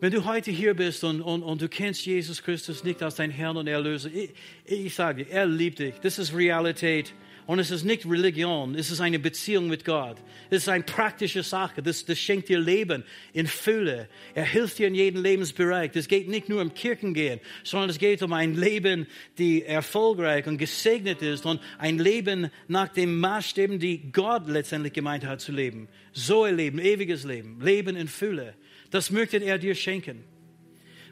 Wenn 0.00 0.10
du 0.10 0.24
heute 0.24 0.50
hier 0.50 0.74
bist 0.74 1.04
und, 1.04 1.22
und, 1.22 1.44
und 1.44 1.62
du 1.62 1.68
kennst 1.68 2.04
Jesus 2.06 2.42
Christus 2.42 2.82
nicht 2.82 3.04
als 3.04 3.14
dein 3.14 3.30
Herrn 3.30 3.56
und 3.56 3.68
Erlöser, 3.68 4.10
ich, 4.12 4.34
ich 4.64 4.92
sage 4.92 5.26
dir, 5.26 5.30
er 5.30 5.46
liebt 5.46 5.78
dich. 5.78 5.94
Das 6.00 6.18
ist 6.18 6.34
Realität. 6.34 7.14
Und 7.46 7.60
es 7.60 7.70
ist 7.70 7.84
nicht 7.84 8.04
Religion, 8.04 8.74
es 8.74 8.90
ist 8.90 9.00
eine 9.00 9.20
Beziehung 9.20 9.68
mit 9.68 9.84
Gott. 9.84 10.16
Es 10.50 10.62
ist 10.62 10.68
eine 10.68 10.82
praktische 10.82 11.44
Sache. 11.44 11.80
Das, 11.80 12.04
das 12.04 12.18
schenkt 12.18 12.48
dir 12.48 12.58
Leben 12.58 13.04
in 13.32 13.46
Fülle. 13.46 14.08
Er 14.34 14.44
hilft 14.44 14.78
dir 14.78 14.88
in 14.88 14.96
jedem 14.96 15.22
Lebensbereich. 15.22 15.92
Es 15.94 16.08
geht 16.08 16.28
nicht 16.28 16.48
nur 16.48 16.60
um 16.60 16.74
Kirchengehen, 16.74 17.38
sondern 17.62 17.90
es 17.90 17.98
geht 17.98 18.20
um 18.22 18.32
ein 18.32 18.54
Leben, 18.54 19.06
die 19.38 19.62
erfolgreich 19.62 20.48
und 20.48 20.58
gesegnet 20.58 21.22
ist 21.22 21.46
und 21.46 21.60
ein 21.78 21.98
Leben 21.98 22.50
nach 22.66 22.88
den 22.88 23.16
Maßstäben, 23.16 23.78
die 23.78 24.10
Gott 24.10 24.48
letztendlich 24.48 24.92
gemeint 24.92 25.24
hat 25.24 25.40
zu 25.40 25.52
leben. 25.52 25.88
So 26.12 26.42
ein 26.42 26.56
Leben, 26.56 26.80
ewiges 26.80 27.22
Leben, 27.22 27.60
Leben 27.60 27.94
in 27.94 28.08
Fülle. 28.08 28.54
Das 28.90 29.12
möchte 29.12 29.36
er 29.36 29.58
dir 29.58 29.76
schenken. 29.76 30.24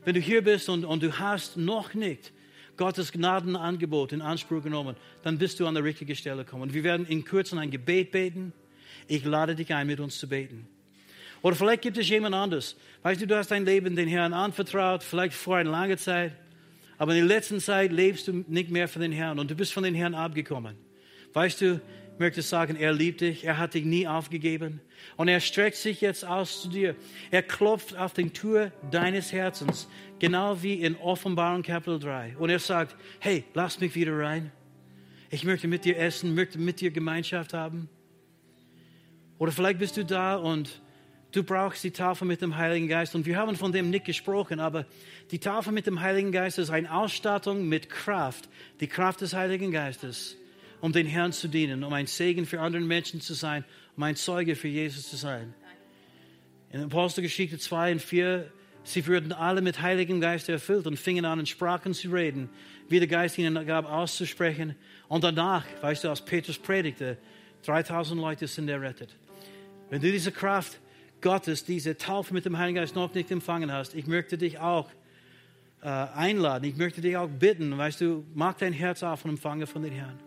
Wenn 0.04 0.14
du 0.14 0.20
hier 0.20 0.42
bist 0.42 0.68
und, 0.68 0.84
und 0.84 1.00
du 1.02 1.16
hast 1.16 1.56
noch 1.56 1.94
nicht 1.94 2.32
Gottes 2.76 3.12
Gnadenangebot 3.12 4.12
in 4.12 4.22
Anspruch 4.22 4.62
genommen, 4.62 4.96
dann 5.22 5.38
bist 5.38 5.60
du 5.60 5.66
an 5.66 5.74
der 5.74 5.84
richtigen 5.84 6.14
Stelle 6.16 6.44
gekommen. 6.44 6.72
Wir 6.72 6.84
werden 6.84 7.06
in 7.06 7.24
Kürze 7.24 7.58
ein 7.58 7.70
Gebet 7.70 8.10
beten. 8.10 8.52
Ich 9.06 9.24
lade 9.24 9.54
dich 9.54 9.72
ein, 9.72 9.86
mit 9.86 10.00
uns 10.00 10.18
zu 10.18 10.28
beten. 10.28 10.66
Oder 11.42 11.56
vielleicht 11.56 11.82
gibt 11.82 11.98
es 11.98 12.08
jemand 12.08 12.34
anderes. 12.34 12.74
Weißt 13.02 13.20
du, 13.20 13.26
du 13.26 13.36
hast 13.36 13.50
dein 13.50 13.66
Leben 13.66 13.96
den 13.96 14.08
Herrn 14.08 14.32
anvertraut, 14.32 15.02
vielleicht 15.02 15.34
vor 15.34 15.56
einer 15.56 15.70
langen 15.70 15.98
Zeit. 15.98 16.32
Aber 16.96 17.12
in 17.12 17.18
der 17.18 17.36
letzten 17.36 17.60
Zeit 17.60 17.92
lebst 17.92 18.28
du 18.28 18.44
nicht 18.48 18.70
mehr 18.70 18.88
für 18.88 18.98
den 18.98 19.12
Herrn 19.12 19.38
und 19.38 19.50
du 19.50 19.54
bist 19.54 19.72
von 19.72 19.82
den 19.82 19.94
Herrn 19.94 20.14
abgekommen. 20.14 20.76
Weißt 21.34 21.60
du, 21.60 21.80
möchte 22.18 22.42
sagen, 22.42 22.76
er 22.76 22.92
liebt 22.92 23.20
dich, 23.20 23.44
er 23.44 23.58
hat 23.58 23.74
dich 23.74 23.84
nie 23.84 24.06
aufgegeben 24.06 24.80
und 25.16 25.28
er 25.28 25.40
streckt 25.40 25.76
sich 25.76 26.00
jetzt 26.00 26.24
aus 26.24 26.62
zu 26.62 26.68
dir. 26.68 26.94
Er 27.30 27.42
klopft 27.42 27.96
auf 27.96 28.14
die 28.14 28.30
Tür 28.30 28.72
deines 28.90 29.32
Herzens, 29.32 29.88
genau 30.18 30.62
wie 30.62 30.74
in 30.74 30.96
Offenbarung 30.96 31.62
Kapitel 31.62 31.98
3. 31.98 32.36
Und 32.38 32.50
er 32.50 32.58
sagt, 32.58 32.96
hey, 33.20 33.44
lass 33.54 33.80
mich 33.80 33.94
wieder 33.94 34.16
rein. 34.18 34.52
Ich 35.30 35.44
möchte 35.44 35.66
mit 35.66 35.84
dir 35.84 35.98
essen, 35.98 36.34
möchte 36.34 36.58
mit 36.58 36.80
dir 36.80 36.90
Gemeinschaft 36.90 37.52
haben. 37.52 37.88
Oder 39.38 39.50
vielleicht 39.50 39.80
bist 39.80 39.96
du 39.96 40.04
da 40.04 40.36
und 40.36 40.80
du 41.32 41.42
brauchst 41.42 41.82
die 41.82 41.90
Tafel 41.90 42.28
mit 42.28 42.40
dem 42.40 42.56
Heiligen 42.56 42.86
Geist. 42.86 43.16
Und 43.16 43.26
wir 43.26 43.36
haben 43.36 43.56
von 43.56 43.72
dem 43.72 43.90
nicht 43.90 44.04
gesprochen, 44.04 44.60
aber 44.60 44.86
die 45.32 45.40
Tafel 45.40 45.72
mit 45.72 45.88
dem 45.88 46.00
Heiligen 46.00 46.30
Geist 46.30 46.58
ist 46.58 46.70
eine 46.70 46.94
Ausstattung 46.94 47.68
mit 47.68 47.90
Kraft, 47.90 48.48
die 48.78 48.86
Kraft 48.86 49.20
des 49.20 49.34
Heiligen 49.34 49.72
Geistes 49.72 50.36
um 50.84 50.92
den 50.92 51.06
Herrn 51.06 51.32
zu 51.32 51.48
dienen, 51.48 51.82
um 51.82 51.94
ein 51.94 52.06
Segen 52.06 52.44
für 52.44 52.60
andere 52.60 52.82
Menschen 52.82 53.22
zu 53.22 53.32
sein, 53.32 53.64
um 53.96 54.02
ein 54.02 54.16
Zeuge 54.16 54.54
für 54.54 54.68
Jesus 54.68 55.08
zu 55.08 55.16
sein. 55.16 55.54
In 56.72 56.82
Apostelgeschichte 56.82 57.56
2 57.56 57.92
und 57.92 58.02
4, 58.02 58.52
sie 58.82 59.06
würden 59.06 59.32
alle 59.32 59.62
mit 59.62 59.80
Heiligem 59.80 60.20
Geist 60.20 60.50
erfüllt 60.50 60.86
und 60.86 60.98
fingen 60.98 61.24
an, 61.24 61.40
in 61.40 61.46
Sprachen 61.46 61.94
zu 61.94 62.10
reden, 62.10 62.50
wie 62.90 62.98
der 62.98 63.08
Geist 63.08 63.38
ihnen 63.38 63.66
gab, 63.66 63.90
auszusprechen. 63.90 64.76
Und 65.08 65.24
danach, 65.24 65.64
weißt 65.80 66.04
du, 66.04 66.10
als 66.10 66.22
Petrus 66.22 66.58
predigte, 66.58 67.16
3000 67.64 68.20
Leute 68.20 68.46
sind 68.46 68.68
errettet. 68.68 69.16
Wenn 69.88 70.02
du 70.02 70.12
diese 70.12 70.32
Kraft 70.32 70.80
Gottes, 71.22 71.64
diese 71.64 71.96
Taufe 71.96 72.34
mit 72.34 72.44
dem 72.44 72.58
Heiligen 72.58 72.76
Geist 72.76 72.94
noch 72.94 73.14
nicht 73.14 73.30
empfangen 73.30 73.72
hast, 73.72 73.94
ich 73.94 74.06
möchte 74.06 74.36
dich 74.36 74.58
auch 74.58 74.90
äh, 75.80 75.86
einladen, 75.88 76.68
ich 76.68 76.76
möchte 76.76 77.00
dich 77.00 77.16
auch 77.16 77.30
bitten, 77.30 77.78
weißt 77.78 78.02
du, 78.02 78.26
mach 78.34 78.52
dein 78.52 78.74
Herz 78.74 79.02
auf 79.02 79.24
und 79.24 79.30
empfange 79.30 79.66
von 79.66 79.82
den 79.82 79.92
Herrn. 79.92 80.18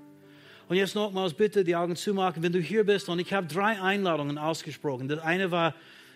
Und 0.70 0.76
jetzt 0.76 0.95
nochmals 0.95 1.34
bitte 1.34 1.63
die 1.63 1.76
Augen 1.76 1.95
zumachen, 1.95 2.43
wenn 2.43 2.51
du 2.51 2.59
hier 2.59 2.84
bist. 2.84 3.07
Und 3.07 3.20
ich 3.20 3.32
habe 3.34 3.47
drei 3.47 3.82
Einladungen 3.82 4.38
ausgesprochen. 4.38 5.07
Das 5.07 5.20
eine 5.20 5.49
war, 5.51 5.74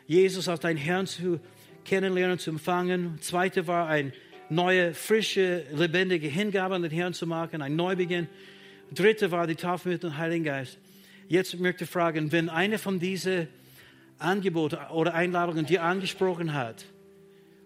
Jesus 0.08 0.50
als 0.50 0.60
dein 0.60 0.78
Herrn 0.78 1.08
zu 1.08 1.40
kennenlernen, 1.86 2.38
zu 2.38 2.50
empfangen. 2.50 3.16
Das 3.18 3.28
zweite 3.28 3.68
war, 3.68 3.88
eine 3.88 4.12
neue, 4.50 4.94
frische, 4.94 5.64
lebendige 5.74 6.28
Hingabe 6.28 6.76
an 6.76 6.82
den 6.82 6.92
Herrn 6.92 7.14
zu 7.14 7.26
machen, 7.26 7.62
ein 7.62 7.76
Neubeginn. 7.76 8.28
Das 8.90 9.00
dritte 9.00 9.32
war 9.32 9.48
die 9.48 9.56
Tafel 9.56 9.94
mit 9.94 10.04
dem 10.04 10.18
Heiligen 10.18 10.44
Geist. 10.44 10.78
Jetzt 11.30 11.58
möchte 11.58 11.86
ich 11.86 11.90
fragen, 11.90 12.34
wenn 12.34 12.50
eine 12.50 12.78
von 12.78 13.00
diesen 13.00 13.48
Angeboten 14.20 14.78
oder 14.92 15.14
Einladungen 15.14 15.66
dir 15.66 15.82
angesprochen 15.84 16.54
hat 16.54 16.86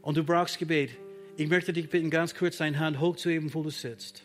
und 0.03 0.17
du 0.17 0.23
brauchst 0.23 0.59
Gebet, 0.59 0.91
ich 1.35 1.49
möchte 1.49 1.73
dich 1.73 1.89
bitten, 1.89 2.11
ganz 2.11 2.35
kurz 2.35 2.57
deine 2.57 2.77
Hand 2.77 2.99
hochzuheben, 2.99 3.51
wo 3.53 3.63
du 3.63 3.71
sitzt. 3.71 4.23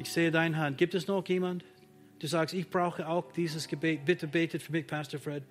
Ich 0.00 0.10
sehe 0.10 0.30
deine 0.30 0.56
Hand. 0.56 0.78
Gibt 0.78 0.94
es 0.94 1.06
noch 1.08 1.28
jemand? 1.28 1.62
Du 2.20 2.26
sagst, 2.26 2.54
ich 2.54 2.70
brauche 2.70 3.06
auch 3.06 3.30
dieses 3.32 3.68
Gebet. 3.68 4.06
Bitte 4.06 4.26
betet 4.26 4.62
für 4.62 4.72
mich, 4.72 4.86
Pastor 4.86 5.20
Fred. 5.20 5.42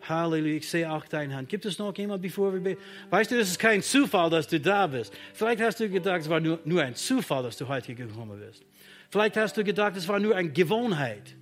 Halleluja, 0.00 0.54
ich 0.54 0.70
sehe 0.70 0.90
auch 0.90 1.04
deine 1.04 1.36
Hand. 1.36 1.50
Gibt 1.50 1.66
es 1.66 1.78
noch 1.78 1.94
jemand, 1.94 2.22
bevor 2.22 2.54
wir 2.54 2.60
beten? 2.60 2.80
Weißt 3.10 3.30
du, 3.30 3.38
es 3.38 3.50
ist 3.50 3.58
kein 3.58 3.82
Zufall, 3.82 4.30
dass 4.30 4.48
du 4.48 4.58
da 4.58 4.86
bist. 4.86 5.12
Vielleicht 5.34 5.60
hast 5.60 5.78
du 5.78 5.90
gedacht, 5.90 6.22
es 6.22 6.30
war 6.30 6.40
nur, 6.40 6.58
nur 6.64 6.82
ein 6.82 6.94
Zufall, 6.94 7.42
dass 7.42 7.58
du 7.58 7.68
heute 7.68 7.94
gekommen 7.94 8.40
bist. 8.40 8.64
Vielleicht 9.10 9.36
hast 9.36 9.58
du 9.58 9.62
gedacht, 9.62 9.94
es 9.96 10.08
war 10.08 10.18
nur 10.18 10.34
eine 10.34 10.48
Gewohnheit. 10.48 11.36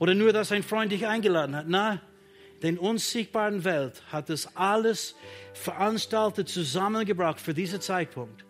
Oder 0.00 0.16
nur, 0.16 0.32
dass 0.32 0.50
ein 0.50 0.64
Freund 0.64 0.90
dich 0.90 1.06
eingeladen 1.06 1.54
hat. 1.54 1.66
Na, 1.68 2.02
den 2.64 2.78
unsichtbaren 2.78 3.62
Welt 3.62 4.02
hat 4.10 4.28
das 4.28 4.56
alles 4.56 5.14
veranstaltet, 5.54 6.48
zusammengebracht 6.48 7.40
für 7.40 7.54
diesen 7.54 7.80
Zeitpunkt. 7.80 8.44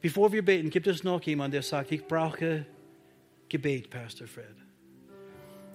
Bevor 0.00 0.32
wir 0.32 0.44
beten, 0.44 0.70
gibt 0.70 0.86
es 0.86 1.04
noch 1.04 1.22
jemanden, 1.22 1.52
der 1.52 1.62
sagt, 1.62 1.92
ich 1.92 2.04
brauche 2.04 2.66
Gebet, 3.48 3.90
Pastor 3.90 4.26
Fred. 4.26 4.46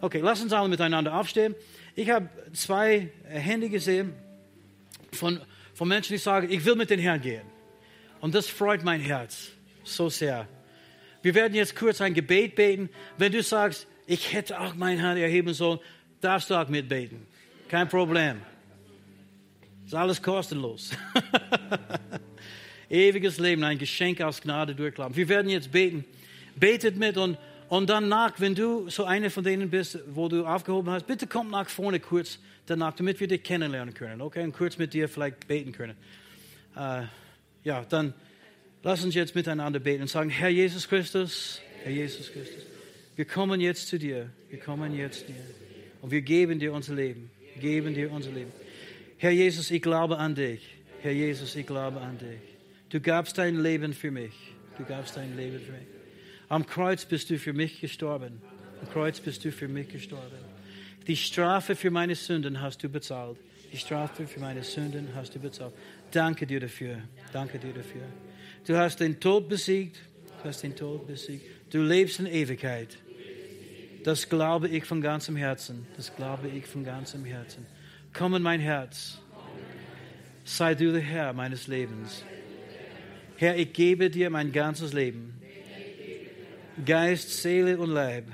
Okay, 0.02 0.20
lass 0.20 0.42
uns 0.42 0.52
alle 0.54 0.68
miteinander 0.68 1.16
aufstehen. 1.16 1.56
Ich 1.96 2.10
habe 2.10 2.30
zwei 2.54 3.10
Hände 3.24 3.70
gesehen 3.70 4.14
von, 5.12 5.40
von 5.74 5.88
Menschen, 5.88 6.14
die 6.14 6.18
sagen, 6.18 6.50
ich 6.50 6.66
will 6.66 6.76
mit 6.76 6.90
den 6.90 7.00
Herrn 7.00 7.22
gehen. 7.22 7.46
Und 8.20 8.34
das 8.34 8.48
freut 8.48 8.84
mein 8.84 9.02
Herz 9.02 9.52
so 9.84 10.10
sehr. 10.10 10.48
Wir 11.22 11.34
werden 11.36 11.54
jetzt 11.56 11.76
kurz 11.76 12.02
ein 12.02 12.14
Gebet 12.14 12.56
beten. 12.56 12.90
Wenn 13.18 13.32
du 13.32 13.42
sagst, 13.42 13.88
ich 14.08 14.34
hätte 14.34 14.60
auch 14.60 14.76
meine 14.76 15.02
Hand 15.02 15.20
erheben 15.20 15.54
sollen, 15.54 15.80
darfst 16.22 16.50
du 16.50 16.56
auch 16.56 16.68
mitbeten. 16.68 17.26
Kein 17.70 17.88
Problem. 17.88 18.42
Ist 19.86 19.96
alles 19.96 20.22
kostenlos. 20.22 20.92
Ewiges 22.90 23.40
Leben, 23.40 23.64
ein 23.64 23.78
Geschenk 23.78 24.22
aus 24.22 24.42
Gnade 24.42 24.76
durchlaufen. 24.76 25.16
Wir 25.16 25.30
werden 25.30 25.50
jetzt 25.50 25.72
beten. 25.72 26.06
Betet 26.56 26.98
mit 26.98 27.18
und, 27.18 27.38
Und 27.68 27.90
danach, 27.90 28.40
wenn 28.40 28.54
du 28.54 28.90
so 28.90 29.06
eine 29.06 29.30
von 29.30 29.44
denen 29.44 29.70
bist, 29.70 30.00
wo 30.08 30.28
du 30.28 30.46
aufgehoben 30.46 30.92
hast, 30.92 31.08
bitte 31.08 31.26
komm 31.26 31.50
nach 31.50 31.68
vorne 31.68 32.00
kurz 32.00 32.40
danach, 32.68 32.94
damit 32.94 33.20
wir 33.20 33.28
dich 33.28 33.44
kennenlernen 33.44 33.94
können, 33.94 34.22
okay? 34.22 34.44
Und 34.44 34.54
kurz 34.54 34.78
mit 34.78 34.94
dir 34.94 35.10
vielleicht 35.10 35.48
beten 35.48 35.72
können. 35.72 35.96
Äh, 36.76 37.04
ja, 37.64 37.84
dann 37.90 38.14
lass 38.84 39.04
uns 39.04 39.16
jetzt 39.16 39.36
miteinander 39.36 39.80
beten 39.80 40.04
und 40.04 40.08
sagen, 40.08 40.30
Herr 40.30 40.50
Jesus 40.50 40.88
Christus, 40.88 41.60
Herr 41.84 41.92
Jesus 41.92 42.32
Christus, 42.32 42.64
wir 43.16 43.26
kommen 43.26 43.60
jetzt 43.62 43.88
zu 43.88 43.98
dir, 43.98 44.30
wir 44.50 44.60
kommen 44.60 44.96
jetzt 44.96 45.22
zu 45.22 45.28
dir 45.28 45.42
und 46.02 46.12
wir 46.12 46.22
geben 46.22 46.60
dir 46.60 46.74
unser 46.74 46.94
Leben, 46.94 47.32
geben 47.60 47.94
dir 47.96 48.12
unser 48.12 48.32
Leben. 48.32 48.52
Herr 49.18 49.32
Jesus, 49.32 49.72
ich 49.72 49.82
glaube 49.82 50.18
an 50.18 50.36
dich. 50.36 50.62
Herr 51.02 51.14
Jesus, 51.14 51.56
ich 51.56 51.66
glaube 51.66 52.02
an 52.02 52.18
dich. 52.18 52.55
Du 52.90 53.00
gabst 53.00 53.38
dein 53.38 53.62
Leben 53.62 53.94
für 53.94 54.12
mich. 54.12 54.34
Du 54.78 54.86
gabst 54.86 55.18
dein 55.18 55.36
Leben 55.36 55.60
für 55.60 55.72
mich. 55.72 55.88
Am 56.50 56.66
Kreuz 56.66 57.06
bist 57.06 57.30
du 57.30 57.40
für 57.40 57.54
mich 57.54 57.82
gestorben. 57.82 58.42
Am 58.82 58.90
Kreuz 58.90 59.20
bist 59.20 59.44
du 59.44 59.52
für 59.52 59.68
mich 59.68 59.90
gestorben. 59.90 60.38
Die 61.08 61.16
Strafe 61.16 61.76
für 61.76 61.92
meine 61.92 62.16
Sünden 62.16 62.62
hast 62.62 62.84
du 62.84 62.90
bezahlt. 62.90 63.38
Die 63.72 63.78
Strafe 63.78 64.28
für 64.28 64.40
meine 64.40 64.64
Sünden 64.64 65.10
hast 65.16 65.36
du 65.36 65.40
bezahlt. 65.40 65.74
Danke 66.12 66.46
dir 66.46 66.60
dafür. 66.60 67.00
Danke 67.34 67.60
dir 67.60 67.74
dafür. 67.74 68.04
Du 68.66 68.78
hast 68.78 69.00
den 69.00 69.20
Tod 69.20 69.50
besiegt. 69.50 69.98
Du 70.42 70.50
hast 70.50 70.62
den 70.64 70.76
Tod 70.76 71.08
besiegt. 71.08 71.46
Du 71.72 71.82
lebst 71.82 72.20
in 72.20 72.28
Ewigkeit. 72.28 72.98
Das 74.04 74.30
glaube 74.30 74.70
ich 74.70 74.86
von 74.86 75.02
ganzem 75.02 75.36
Herzen. 75.36 75.88
Das 75.98 76.16
glaube 76.16 76.48
ich 76.48 76.66
von 76.68 76.84
ganzem 76.84 77.26
Herzen. 77.26 77.66
Komm 78.14 78.36
in 78.36 78.44
mein 78.44 78.60
Herz. 78.60 79.18
Sei 80.44 80.76
du 80.76 80.92
der 80.92 81.02
Herr 81.02 81.34
meines 81.34 81.66
Lebens. 81.66 82.24
Herr, 83.38 83.58
ich 83.58 83.74
gebe 83.74 84.10
dir 84.10 84.30
mein 84.30 84.52
ganzes 84.52 84.94
Leben. 84.94 85.34
Geist, 86.86 87.42
Seele 87.42 87.78
und 87.78 87.90
Leib. 87.90 88.26